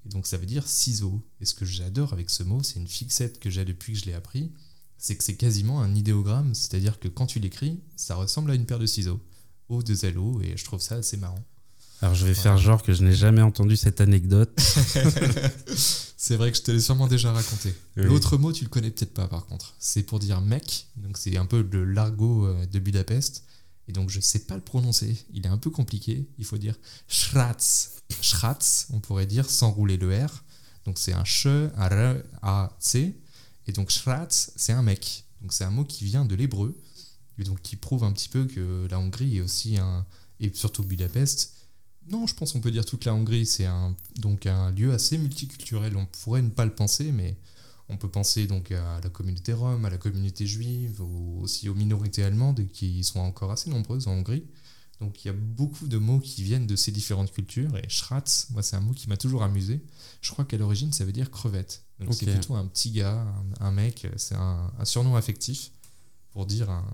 Et 0.05 0.09
donc 0.09 0.27
ça 0.27 0.37
veut 0.37 0.45
dire 0.45 0.67
ciseau. 0.67 1.21
Et 1.41 1.45
ce 1.45 1.53
que 1.53 1.65
j'adore 1.65 2.13
avec 2.13 2.29
ce 2.29 2.43
mot, 2.43 2.61
c'est 2.63 2.79
une 2.79 2.87
fixette 2.87 3.39
que 3.39 3.49
j'ai 3.49 3.65
depuis 3.65 3.93
que 3.93 3.99
je 3.99 4.05
l'ai 4.05 4.13
appris, 4.13 4.51
c'est 4.97 5.17
que 5.17 5.23
c'est 5.23 5.35
quasiment 5.35 5.81
un 5.81 5.95
idéogramme, 5.95 6.53
c'est-à-dire 6.53 6.99
que 6.99 7.07
quand 7.07 7.25
tu 7.25 7.39
l'écris, 7.39 7.79
ça 7.95 8.15
ressemble 8.15 8.51
à 8.51 8.55
une 8.55 8.65
paire 8.65 8.79
de 8.79 8.85
ciseaux. 8.85 9.19
O, 9.69 9.83
deux 9.83 10.05
L, 10.05 10.17
O, 10.17 10.41
et 10.41 10.55
je 10.55 10.63
trouve 10.63 10.81
ça 10.81 10.95
assez 10.95 11.17
marrant. 11.17 11.43
Alors 12.01 12.15
je 12.15 12.25
vais 12.25 12.33
faire 12.33 12.57
genre 12.57 12.83
que 12.83 12.93
je 12.93 13.03
n'ai 13.03 13.13
jamais 13.13 13.41
entendu 13.41 13.77
cette 13.77 14.01
anecdote. 14.01 14.51
C'est 16.17 16.37
vrai 16.37 16.51
que 16.51 16.57
je 16.57 16.63
te 16.63 16.71
l'ai 16.71 16.79
sûrement 16.79 17.07
déjà 17.07 17.33
raconté. 17.33 17.73
Oui. 17.97 18.03
L'autre 18.03 18.37
mot, 18.37 18.53
tu 18.53 18.63
le 18.63 18.69
connais 18.69 18.91
peut-être 18.91 19.13
pas 19.13 19.27
par 19.27 19.45
contre. 19.45 19.75
C'est 19.77 20.03
pour 20.03 20.19
dire 20.19 20.39
mec, 20.39 20.87
donc 20.95 21.17
c'est 21.17 21.35
un 21.35 21.45
peu 21.45 21.67
le 21.69 21.83
l'argot 21.83 22.45
euh, 22.45 22.65
de 22.65 22.79
Budapest. 22.79 23.43
Et 23.87 23.91
donc 23.91 24.09
je 24.09 24.19
sais 24.19 24.39
pas 24.39 24.55
le 24.55 24.61
prononcer. 24.61 25.25
Il 25.33 25.45
est 25.45 25.49
un 25.49 25.57
peu 25.57 25.69
compliqué. 25.69 26.27
Il 26.37 26.45
faut 26.45 26.57
dire 26.57 26.75
Schratz. 27.07 28.01
Schratz, 28.21 28.87
on 28.91 28.99
pourrait 28.99 29.25
dire 29.25 29.49
sans 29.49 29.71
rouler 29.71 29.97
le 29.97 30.25
R. 30.25 30.43
Donc 30.85 30.97
c'est 30.97 31.13
un 31.13 31.25
ch, 31.25 31.47
un 31.47 31.87
r, 31.87 32.17
a, 32.41 32.75
c. 32.79 33.15
Et 33.67 33.71
donc 33.71 33.89
Schratz, 33.89 34.51
c'est 34.55 34.73
un 34.73 34.81
mec. 34.81 35.25
Donc 35.41 35.53
c'est 35.53 35.63
un 35.63 35.71
mot 35.71 35.85
qui 35.85 36.05
vient 36.05 36.25
de 36.25 36.35
l'hébreu. 36.35 36.79
Et 37.37 37.43
donc 37.43 37.61
qui 37.61 37.75
prouve 37.75 38.03
un 38.03 38.11
petit 38.11 38.29
peu 38.29 38.45
que 38.45 38.87
la 38.89 38.99
Hongrie 38.99 39.37
est 39.37 39.41
aussi 39.41 39.77
un. 39.77 40.05
Et 40.39 40.51
surtout 40.53 40.83
Budapest. 40.83 41.53
Non, 42.09 42.27
je 42.27 42.35
pense 42.35 42.51
qu'on 42.51 42.59
peut 42.59 42.71
dire 42.71 42.85
toute 42.85 43.05
la 43.05 43.13
Hongrie, 43.13 43.45
c'est 43.45 43.65
un, 43.65 43.95
donc 44.17 44.45
un 44.45 44.71
lieu 44.71 44.93
assez 44.93 45.17
multiculturel. 45.17 45.95
On 45.95 46.05
pourrait 46.05 46.41
ne 46.41 46.49
pas 46.49 46.65
le 46.65 46.75
penser, 46.75 47.13
mais 47.13 47.37
on 47.89 47.97
peut 47.97 48.09
penser 48.09 48.47
donc 48.47 48.71
à 48.71 48.99
la 49.01 49.09
communauté 49.09 49.53
rome, 49.53 49.85
à 49.85 49.89
la 49.89 49.97
communauté 49.97 50.45
juive, 50.47 51.01
ou 51.01 51.41
aussi 51.41 51.69
aux 51.69 51.75
minorités 51.75 52.23
allemandes 52.23 52.65
qui 52.71 53.03
sont 53.03 53.19
encore 53.19 53.51
assez 53.51 53.69
nombreuses 53.69 54.07
en 54.07 54.13
Hongrie. 54.13 54.45
Donc 55.01 55.23
il 55.23 55.27
y 55.27 55.31
a 55.31 55.33
beaucoup 55.33 55.87
de 55.87 55.97
mots 55.97 56.19
qui 56.19 56.43
viennent 56.43 56.67
de 56.67 56.75
ces 56.77 56.91
différentes 56.91 57.31
cultures. 57.31 57.75
Et 57.77 57.89
Schratz, 57.89 58.47
moi 58.51 58.63
c'est 58.63 58.75
un 58.75 58.79
mot 58.81 58.93
qui 58.93 59.09
m'a 59.09 59.17
toujours 59.17 59.43
amusé. 59.43 59.83
Je 60.21 60.31
crois 60.31 60.45
qu'à 60.45 60.57
l'origine 60.57 60.93
ça 60.93 61.03
veut 61.03 61.11
dire 61.11 61.29
crevette. 61.29 61.83
Donc 61.99 62.13
c'est 62.13 62.25
plutôt 62.25 62.55
un 62.55 62.65
petit 62.67 62.91
gars, 62.91 63.25
un, 63.59 63.65
un 63.65 63.71
mec, 63.71 64.07
c'est 64.17 64.35
un, 64.35 64.71
un 64.79 64.85
surnom 64.85 65.15
affectif 65.15 65.71
pour 66.31 66.45
dire 66.45 66.69
un, 66.69 66.85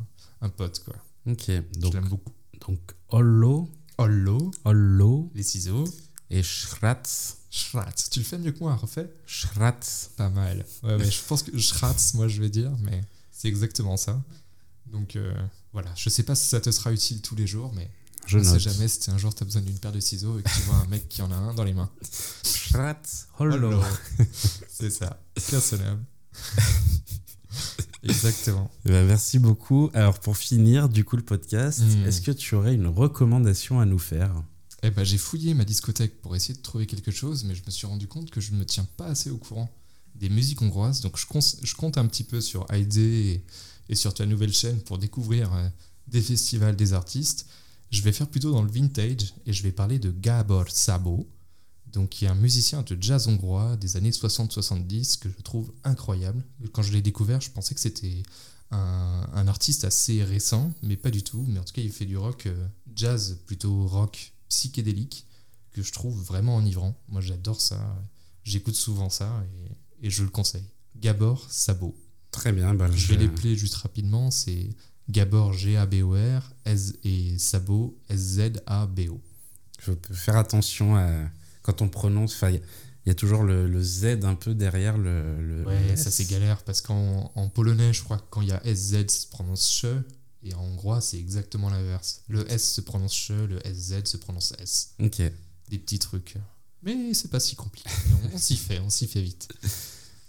un 0.42 0.50
pote 0.50 0.84
quoi. 0.84 0.96
Ok, 1.28 1.44
Je 1.48 1.80
donc, 1.80 1.94
l'aime 1.94 2.08
beaucoup. 2.10 2.32
donc 2.68 2.80
Hollo, 3.10 3.70
Hollo, 3.98 4.50
Hollo 4.66 5.30
les 5.36 5.44
ciseaux, 5.44 5.84
et 6.30 6.44
Schratz. 6.44 7.38
Schratz. 7.52 8.10
Tu 8.12 8.20
le 8.20 8.26
fais 8.26 8.38
mieux 8.38 8.52
que 8.52 8.60
moi, 8.60 8.76
refais 8.76 9.10
Schratz. 9.26 10.12
Pas 10.18 10.30
mal. 10.30 10.66
Ouais, 10.84 10.98
mais 10.98 11.10
je 11.10 11.22
pense 11.28 11.42
que 11.44 11.58
Schratz, 11.58 12.14
moi 12.14 12.28
je 12.28 12.42
vais 12.42 12.50
dire, 12.50 12.72
mais 12.82 13.02
c'est 13.32 13.48
exactement 13.48 13.98
ça. 13.98 14.22
Donc 14.92 15.16
euh, 15.16 15.34
voilà, 15.74 15.90
je 15.96 16.10
sais 16.10 16.24
pas 16.24 16.36
si 16.36 16.48
ça 16.48 16.60
te 16.62 16.70
sera 16.72 16.92
utile 16.92 17.22
tous 17.22 17.36
les 17.36 17.48
jours, 17.48 17.72
mais 17.76 17.90
Je 18.28 18.38
sait 18.40 18.52
note. 18.52 18.60
jamais 18.60 18.88
si 18.88 19.10
un 19.12 19.18
jour 19.18 19.34
tu 19.34 19.44
as 19.44 19.46
besoin 19.46 19.62
d'une 19.64 19.78
paire 19.80 19.92
de 19.92 20.00
ciseaux 20.00 20.38
et 20.40 20.44
que 20.44 20.50
tu 20.50 20.62
vois 20.62 20.76
un 20.76 20.86
mec 20.88 21.08
qui 21.10 21.22
en 21.24 21.32
a 21.32 21.36
un 21.36 21.54
dans 21.56 21.64
les 21.64 21.74
mains. 21.74 21.90
Schratz. 22.44 23.28
Hollo. 23.40 23.82
c'est 24.70 24.92
ça. 24.92 25.20
Personnel. 25.50 25.98
Exactement. 28.04 28.70
Eh 28.86 28.90
ben, 28.90 29.06
merci 29.08 29.40
beaucoup. 29.40 29.90
Alors 29.94 30.20
pour 30.20 30.38
finir 30.38 30.88
du 30.90 31.04
coup 31.04 31.18
le 31.18 31.24
podcast, 31.24 31.80
Mm. 31.82 32.06
est-ce 32.06 32.22
que 32.22 32.32
tu 32.32 32.56
aurais 32.56 32.74
une 32.76 32.88
recommandation 32.88 33.80
à 33.80 33.86
nous 33.86 34.00
faire? 34.00 34.32
Eh 34.82 34.92
ben, 34.92 35.04
j'ai 35.04 35.18
fouillé 35.18 35.54
ma 35.54 35.66
discothèque 35.66 36.22
pour 36.22 36.36
essayer 36.36 36.54
de 36.54 36.62
trouver 36.62 36.86
quelque 36.86 37.12
chose, 37.12 37.44
mais 37.44 37.56
je 37.56 37.64
me 37.66 37.72
suis 37.72 37.86
rendu 37.86 38.08
compte 38.08 38.30
que 38.30 38.40
je 38.40 38.52
ne 38.52 38.58
me 38.58 38.66
tiens 38.66 38.88
pas 38.98 39.08
assez 39.08 39.30
au 39.30 39.38
courant 39.38 39.70
des 40.16 40.30
musiques 40.30 40.62
hongroises. 40.62 41.02
Donc 41.02 41.18
je, 41.18 41.76
compte 41.76 41.98
un 41.98 42.06
petit 42.08 42.24
peu 42.24 42.42
sur 42.42 42.66
ID 42.72 42.98
et, 42.98 43.44
et 43.90 43.96
sur 43.96 44.14
ta 44.14 44.26
nouvelle 44.26 44.54
chaîne 44.54 44.80
pour 44.82 44.98
découvrir 44.98 45.54
euh, 45.54 45.68
des 46.08 46.22
festivals, 46.22 46.76
des 46.76 46.94
artistes. 46.94 47.48
Je 47.92 48.02
vais 48.02 48.12
faire 48.12 48.28
plutôt 48.28 48.52
dans 48.52 48.62
le 48.62 48.72
vintage 48.72 49.34
et 49.46 49.54
je 49.54 49.64
vais 49.64 49.72
parler 49.72 50.00
de 50.00 50.12
Gabor 50.12 50.70
Szabo, 50.70 51.28
donc 51.92 52.10
qui 52.10 52.26
est 52.26 52.30
un 52.30 52.36
musicien 52.36 52.84
de 52.84 52.98
jazz 53.02 53.28
hongrois 53.28 53.76
des 53.78 53.98
années 53.98 54.12
60-70 54.12 55.20
que 55.20 55.30
je 55.30 55.42
trouve 55.42 55.74
incroyable. 55.84 56.44
Quand 56.72 56.84
je 56.84 56.94
l'ai 56.94 57.02
découvert, 57.02 57.42
je 57.42 57.50
pensais 57.50 57.74
que 57.74 57.82
c'était 57.82 58.24
un, 58.72 59.28
un 59.34 59.48
artiste 59.48 59.84
assez 59.86 60.24
récent, 60.24 60.72
mais 60.84 60.98
pas 60.98 61.10
du 61.10 61.24
tout. 61.24 61.44
Mais 61.48 61.60
en 61.60 61.64
tout 61.64 61.74
cas, 61.74 61.82
il 61.82 61.92
fait 61.92 62.06
du 62.06 62.18
rock 62.18 62.46
euh, 62.46 62.68
jazz, 62.96 63.40
plutôt 63.46 63.88
rock 63.88 64.34
psychédélique, 64.50 65.26
que 65.72 65.82
je 65.82 65.92
trouve 65.94 66.22
vraiment 66.22 66.56
enivrant. 66.58 66.96
Moi, 67.08 67.22
j'adore 67.22 67.62
ça. 67.62 67.80
J'écoute 68.44 68.76
souvent 68.76 69.10
ça 69.10 69.44
et, 70.02 70.08
et 70.08 70.10
je 70.10 70.24
le 70.24 70.30
conseille. 70.30 70.66
Gabor 70.98 71.46
Sabo. 71.50 71.96
Très 72.32 72.52
bien. 72.52 72.74
ben, 72.74 72.92
Je 72.92 73.08
vais 73.08 73.18
les 73.18 73.28
player 73.28 73.56
juste 73.56 73.76
rapidement. 73.76 74.32
C'est 74.32 74.70
Gabor 75.10 75.54
G-A-B-O-R 75.54 76.52
S- 76.66 76.94
et 77.04 77.38
Sabo 77.38 77.98
S-Z-A-B-O. 78.10 79.22
Je 79.82 79.92
peux 79.92 80.14
faire 80.14 80.36
attention 80.38 80.96
à 80.96 81.08
quand 81.62 81.82
on 81.82 81.90
prononce. 81.90 82.38
Il 82.44 82.56
y 82.56 82.58
a- 82.58 82.62
il 83.06 83.10
y, 83.10 83.12
a 83.12 83.16
toujours 83.16 83.44
le, 83.44 83.66
le 83.68 83.82
Z 83.82 84.20
un 84.24 84.36
peu 84.36 84.54
derrière 84.54 84.98
le. 84.98 85.42
le- 85.42 85.66
Ouais, 85.66 85.96
ça 85.96 86.10
S. 86.10 86.16
c'est 86.16 86.26
galère 86.26 86.62
parce 86.64 86.82
qu'en 86.82 87.32
en 87.34 87.50
polonais, 87.50 87.94
je 87.94 88.04
crois 88.04 88.18
que 88.18 88.26
quand 88.30 88.42
il 88.42 88.50
y 88.50 88.52
a 88.52 88.62
SZ, 88.66 89.08
ça 89.08 89.22
se 89.22 89.28
prononce 89.28 89.68
che. 89.72 89.88
Et 90.44 90.54
en 90.54 90.62
hongrois, 90.64 91.02
c'est 91.02 91.18
exactement 91.18 91.70
l'inverse. 91.70 92.22
Le 92.30 92.50
S 92.52 92.74
se 92.74 92.82
prononce 92.82 93.14
che, 93.14 93.34
le 93.46 93.60
SZ 93.66 94.04
se 94.06 94.18
prononce 94.18 94.54
S. 94.60 94.92
Ok. 95.02 95.22
Des 95.70 95.78
petits 95.78 96.00
trucs. 96.00 96.36
Mais 96.84 97.14
c'est 97.14 97.30
pas 97.30 97.40
si 97.42 97.56
compliqué. 97.56 97.90
on, 98.34 98.38
s'y 98.38 98.56
fait, 98.56 98.80
on 98.80 98.90
s'y 98.90 99.08
fait 99.08 99.22
vite. 99.22 99.50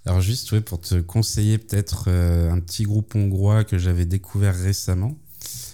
Alors 0.04 0.20
juste 0.20 0.50
ouais, 0.52 0.60
pour 0.60 0.80
te 0.80 1.00
conseiller 1.00 1.58
peut-être 1.58 2.04
euh, 2.08 2.50
un 2.50 2.58
petit 2.58 2.82
groupe 2.84 3.14
hongrois 3.14 3.62
que 3.64 3.78
j'avais 3.78 4.04
découvert 4.06 4.56
récemment. 4.56 5.16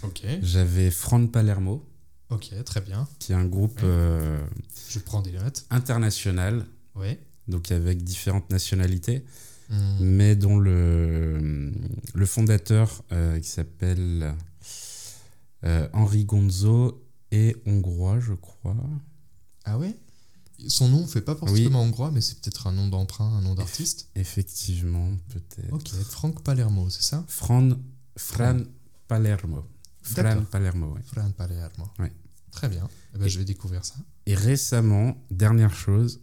Ok. 0.02 0.22
J'avais 0.42 0.90
Fran 0.90 1.26
Palermo, 1.28 1.84
Ok, 2.28 2.50
très 2.64 2.80
bien. 2.80 3.08
qui 3.18 3.32
est 3.32 3.36
un 3.36 3.46
groupe 3.46 3.78
Ouais. 3.78 3.84
euh, 3.88 4.44
Je 4.90 4.98
prends 4.98 5.22
des 5.22 5.32
notes. 5.32 5.64
international, 5.70 6.66
Ouais. 6.94 7.18
donc 7.48 7.70
avec 7.70 8.02
différentes 8.04 8.50
nationalités, 8.50 9.24
Hmm, 9.68 9.96
mais 10.00 10.36
dont 10.36 10.58
le, 10.58 11.72
le 12.14 12.26
fondateur, 12.26 13.02
euh, 13.12 13.38
qui 13.40 13.48
s'appelle 13.48 14.34
euh, 15.64 15.88
Henri 15.92 16.24
Gonzo, 16.24 17.02
est 17.32 17.56
hongrois, 17.66 18.20
je 18.20 18.32
crois. 18.34 18.76
Ah 19.64 19.78
ouais? 19.78 19.98
Son 20.68 20.88
nom 20.88 21.06
fait 21.06 21.20
pas 21.20 21.34
forcément 21.34 21.82
hongrois, 21.82 22.10
mais 22.12 22.20
c'est 22.20 22.40
peut-être 22.40 22.66
un 22.68 22.72
nom 22.72 22.88
d'emprunt, 22.88 23.26
un 23.36 23.42
nom 23.42 23.54
d'artiste. 23.54 24.08
Effectivement, 24.14 25.10
peut-être. 25.28 25.72
Ok, 25.72 25.88
Franck 26.08 26.42
Palermo, 26.42 26.88
c'est 26.88 27.02
ça? 27.02 27.24
Fran, 27.28 27.70
Fran 28.16 28.60
Palermo. 29.08 29.64
Fran. 30.02 30.44
Palermo, 30.50 30.94
ouais. 30.94 31.02
Fran 31.04 31.30
Palermo. 31.32 31.84
Très 32.52 32.68
bien. 32.68 32.88
Eh 33.14 33.18
ben, 33.18 33.26
Et- 33.26 33.28
je 33.28 33.38
vais 33.38 33.44
découvrir 33.44 33.84
ça. 33.84 33.96
Et 34.26 34.34
récemment, 34.34 35.16
dernière 35.30 35.74
chose, 35.74 36.20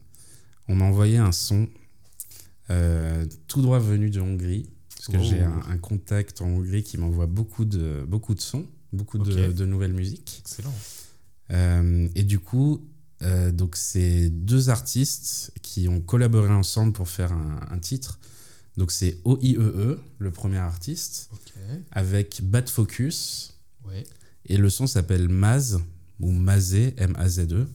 on 0.68 0.76
m'a 0.76 0.86
envoyé 0.86 1.18
un 1.18 1.32
son 1.32 1.68
euh, 2.70 3.26
tout 3.47 3.61
droit 3.61 3.80
venu 3.80 4.09
de 4.09 4.20
Hongrie. 4.20 4.70
Parce 4.95 5.07
que 5.07 5.18
Oh. 5.18 5.24
j'ai 5.30 5.41
un, 5.41 5.61
un 5.70 5.78
contact 5.78 6.41
en 6.41 6.45
Hongrie 6.47 6.84
qui 6.84 6.97
m'envoie 6.97 7.26
beaucoup 7.26 7.66
de, 7.66 8.05
beaucoup 8.07 8.34
de 8.36 8.41
sons, 8.41 8.66
beaucoup 8.93 9.18
de, 9.18 9.66
nouvelles 9.66 9.93
musiques. 9.93 10.38
Excellent. 10.45 10.74
Euh, 11.51 12.07
et 12.16 12.24
du 12.24 12.39
coup, 12.39 12.88
euh, 13.22 13.51
donc 13.51 13.76
c'est 13.76 14.30
deux 14.30 14.70
artistes 14.70 15.51
qui 15.61 15.88
ont 15.89 15.99
collaboré 15.99 16.49
ensemble 16.51 16.93
pour 16.93 17.09
faire 17.09 17.34
un, 17.34 17.59
un 17.70 17.80
titre. 17.80 18.20
Donc 18.78 18.91
c'est 18.91 19.18
OIEE, 19.26 19.57
E, 19.57 19.99
le 20.20 20.32
premier 20.32 20.57
artiste, 20.57 21.30
avec 21.91 22.41
Bad 22.43 22.70
Focus. 22.70 23.53
Ouais. 23.86 24.03
Et 24.45 24.57
le 24.57 24.70
son 24.70 24.88
s'appelle 24.88 25.28
Maz, 25.30 25.80
ou 26.20 26.32
Mazé, 26.32 26.93
M-A-Z-E. 26.97 27.68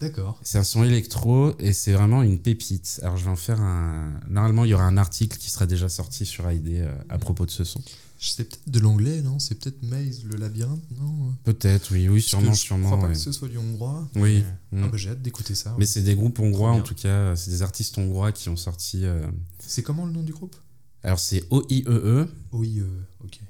D'accord. 0.00 0.38
C'est 0.42 0.58
un 0.58 0.64
son 0.64 0.82
électro 0.82 1.54
et 1.58 1.72
c'est 1.72 1.92
vraiment 1.92 2.22
une 2.22 2.38
pépite. 2.38 3.00
Alors 3.02 3.16
je 3.18 3.24
vais 3.24 3.30
en 3.30 3.36
faire 3.36 3.60
un. 3.60 4.18
Normalement, 4.28 4.64
il 4.64 4.70
y 4.70 4.74
aura 4.74 4.84
un 4.84 4.96
article 4.96 5.36
qui 5.36 5.50
sera 5.50 5.66
déjà 5.66 5.88
sorti 5.88 6.24
sur 6.24 6.50
ID 6.50 6.68
euh, 6.78 6.94
à 7.10 7.18
propos 7.18 7.44
de 7.46 7.50
ce 7.50 7.64
son. 7.64 7.82
C'est 8.22 8.44
peut-être 8.48 8.68
de 8.68 8.80
l'anglais, 8.80 9.22
non? 9.22 9.38
C'est 9.38 9.54
peut-être 9.54 9.82
Maze, 9.82 10.24
le 10.24 10.36
labyrinthe, 10.36 10.82
non? 10.98 11.32
Peut-être, 11.44 11.90
oui, 11.92 12.06
oui, 12.08 12.20
sûrement, 12.20 12.52
je 12.52 12.58
sûrement. 12.60 12.86
crois 12.88 12.98
pas 13.00 13.06
ouais. 13.06 13.12
que 13.14 13.18
ce 13.18 13.32
soit 13.32 13.48
du 13.48 13.56
hongrois. 13.56 14.06
Oui. 14.14 14.44
mais- 14.72 14.78
mm. 14.80 14.84
Ah 14.84 14.88
bah, 14.88 14.96
j'ai 14.98 15.10
hâte 15.10 15.22
d'écouter 15.22 15.54
ça. 15.54 15.74
Mais 15.78 15.86
c'est 15.86 16.02
des 16.02 16.14
groupes 16.14 16.38
hongrois 16.38 16.72
en 16.72 16.82
tout 16.82 16.94
cas. 16.94 17.34
C'est 17.36 17.50
des 17.50 17.62
artistes 17.62 17.96
hongrois 17.98 18.32
qui 18.32 18.48
ont 18.48 18.56
sorti. 18.56 19.04
euh, 19.04 19.26
C'est 19.58 19.82
comment 19.82 20.04
le 20.06 20.12
nom 20.12 20.22
du 20.22 20.32
groupe? 20.32 20.56
Alors 21.02 21.18
c'est 21.18 21.44
OIEE 21.50 21.84
Oui, 22.52 22.80
euh, 22.80 23.02
ok. 23.24 23.38
E 23.42 23.44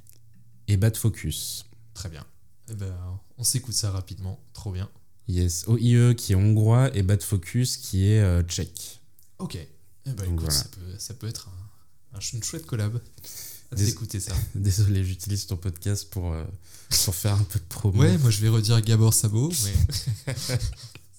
et 0.68 0.76
Bad 0.76 0.96
Focus. 0.96 1.66
Très 1.94 2.08
bien. 2.08 2.24
Eh 2.70 2.74
ben, 2.74 2.94
on 3.38 3.42
s'écoute 3.44 3.74
ça 3.74 3.90
rapidement. 3.90 4.38
Trop 4.52 4.70
bien. 4.70 4.88
Yes, 5.30 5.64
OIE 5.68 6.14
qui 6.16 6.32
est 6.32 6.36
hongrois 6.36 6.94
et 6.96 7.02
Bad 7.02 7.22
Focus 7.22 7.76
qui 7.76 8.06
est 8.06 8.20
euh, 8.20 8.42
tchèque. 8.42 9.00
Ok. 9.38 9.56
Eh 9.56 9.66
ben, 10.06 10.14
Donc 10.16 10.24
écoute, 10.26 10.38
voilà. 10.40 10.54
ça, 10.54 10.64
peut, 10.68 10.98
ça 10.98 11.14
peut 11.14 11.26
être 11.28 11.48
un, 11.48 12.16
un 12.18 12.20
ch- 12.20 12.32
une 12.34 12.42
chouette 12.42 12.66
collab. 12.66 13.00
D'écouter 13.76 14.18
ça. 14.18 14.34
Désolé, 14.56 15.04
j'utilise 15.04 15.46
ton 15.46 15.56
podcast 15.56 16.10
pour, 16.10 16.32
euh, 16.32 16.44
pour 17.04 17.14
faire 17.14 17.34
un 17.34 17.44
peu 17.44 17.58
de 17.60 17.64
promo. 17.68 18.00
Ouais, 18.02 18.18
moi 18.18 18.30
je 18.30 18.40
vais 18.40 18.48
redire 18.48 18.80
Gabor 18.80 19.14
Sabo, 19.14 19.52
mais. 19.64 20.34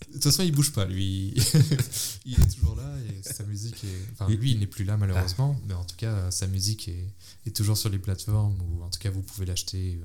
De 0.09 0.16
toute 0.16 0.24
façon, 0.26 0.43
il 0.43 0.51
bouge 0.51 0.74
pas, 0.74 0.84
lui. 0.86 1.34
il 2.26 2.34
est 2.34 2.53
toujours 2.53 2.76
là 2.76 2.93
et 3.07 3.24
sa 3.24 3.45
musique 3.45 3.82
est. 3.86 4.12
Enfin, 4.12 4.28
lui, 4.30 4.51
il 4.51 4.59
n'est 4.59 4.68
plus 4.68 4.84
là 4.84 4.97
malheureusement, 4.97 5.57
mais 5.66 5.74
en 5.74 5.86
tout 5.86 5.95
cas, 5.95 6.30
sa 6.32 6.47
musique 6.47 6.89
est, 6.89 7.07
est 7.45 7.55
toujours 7.55 7.78
sur 7.78 7.88
les 7.88 7.99
plateformes 7.99 8.59
ou 8.62 8.84
en 8.84 8.89
tout 8.89 8.99
cas, 8.99 9.09
vous 9.09 9.22
pouvez 9.22 9.45
l'acheter. 9.45 9.97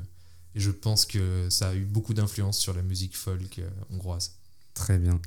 Et 0.57 0.61
je 0.61 0.71
pense 0.71 1.05
que 1.05 1.49
ça 1.51 1.69
a 1.69 1.75
eu 1.75 1.85
beaucoup 1.85 2.15
d'influence 2.15 2.59
sur 2.59 2.73
la 2.73 2.83
musique 2.83 3.15
folk 3.15 3.59
euh, 3.59 3.69
hongroise. 3.93 4.33
Très 4.73 4.99
bien. 4.99 5.21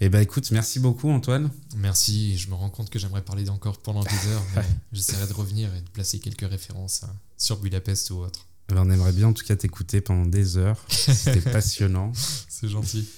Et 0.00 0.08
bah 0.08 0.22
écoute, 0.22 0.50
merci 0.52 0.78
beaucoup 0.78 1.10
Antoine. 1.10 1.50
Merci, 1.76 2.38
je 2.38 2.48
me 2.48 2.54
rends 2.54 2.70
compte 2.70 2.88
que 2.88 2.98
j'aimerais 2.98 3.22
parler 3.22 3.48
encore 3.50 3.78
pendant 3.78 4.02
des 4.02 4.28
heures, 4.28 4.42
mais 4.56 4.62
j'essaierai 4.92 5.26
de 5.26 5.32
revenir 5.32 5.74
et 5.74 5.80
de 5.80 5.88
placer 5.90 6.20
quelques 6.20 6.48
références 6.48 7.02
hein, 7.02 7.14
sur 7.36 7.58
Budapest 7.58 8.10
ou 8.10 8.18
autre. 8.18 8.46
Eh 8.70 8.74
ben, 8.74 8.84
on 8.86 8.90
aimerait 8.90 9.12
bien 9.12 9.28
en 9.28 9.32
tout 9.32 9.44
cas 9.44 9.56
t'écouter 9.56 10.00
pendant 10.00 10.26
des 10.26 10.56
heures. 10.56 10.84
C'était 10.88 11.40
passionnant. 11.52 12.12
C'est 12.48 12.68
gentil. 12.68 13.08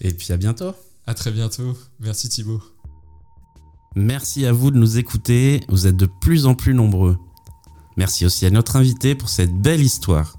Et 0.00 0.12
puis 0.12 0.32
à 0.32 0.36
bientôt. 0.36 0.72
À 1.06 1.14
très 1.14 1.30
bientôt. 1.30 1.76
Merci 2.00 2.28
Thibaut. 2.28 2.62
Merci 3.96 4.44
à 4.44 4.52
vous 4.52 4.70
de 4.70 4.76
nous 4.76 4.98
écouter. 4.98 5.62
Vous 5.68 5.86
êtes 5.86 5.96
de 5.96 6.08
plus 6.20 6.46
en 6.46 6.54
plus 6.54 6.74
nombreux. 6.74 7.18
Merci 7.96 8.26
aussi 8.26 8.44
à 8.44 8.50
notre 8.50 8.76
invité 8.76 9.14
pour 9.14 9.28
cette 9.28 9.54
belle 9.54 9.82
histoire. 9.82 10.36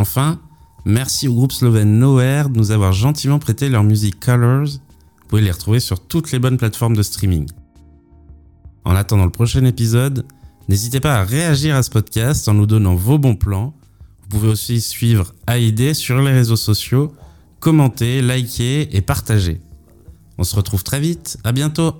Enfin, 0.00 0.40
merci 0.86 1.28
au 1.28 1.34
groupe 1.34 1.52
slovène 1.52 1.98
Nowhere 1.98 2.48
de 2.48 2.56
nous 2.56 2.70
avoir 2.70 2.94
gentiment 2.94 3.38
prêté 3.38 3.68
leur 3.68 3.84
musique 3.84 4.18
Colors. 4.18 4.64
Vous 4.66 5.28
pouvez 5.28 5.42
les 5.42 5.50
retrouver 5.50 5.78
sur 5.78 6.00
toutes 6.00 6.32
les 6.32 6.38
bonnes 6.38 6.56
plateformes 6.56 6.96
de 6.96 7.02
streaming. 7.02 7.46
En 8.86 8.94
attendant 8.94 9.26
le 9.26 9.30
prochain 9.30 9.62
épisode, 9.66 10.24
n'hésitez 10.70 11.00
pas 11.00 11.16
à 11.16 11.22
réagir 11.22 11.76
à 11.76 11.82
ce 11.82 11.90
podcast 11.90 12.48
en 12.48 12.54
nous 12.54 12.64
donnant 12.64 12.94
vos 12.94 13.18
bons 13.18 13.36
plans. 13.36 13.74
Vous 14.22 14.28
pouvez 14.30 14.48
aussi 14.48 14.80
suivre 14.80 15.34
AID 15.46 15.92
sur 15.92 16.18
les 16.22 16.32
réseaux 16.32 16.56
sociaux, 16.56 17.12
commenter, 17.58 18.22
liker 18.22 18.96
et 18.96 19.02
partager. 19.02 19.60
On 20.38 20.44
se 20.44 20.56
retrouve 20.56 20.82
très 20.82 20.98
vite, 20.98 21.36
à 21.44 21.52
bientôt 21.52 21.92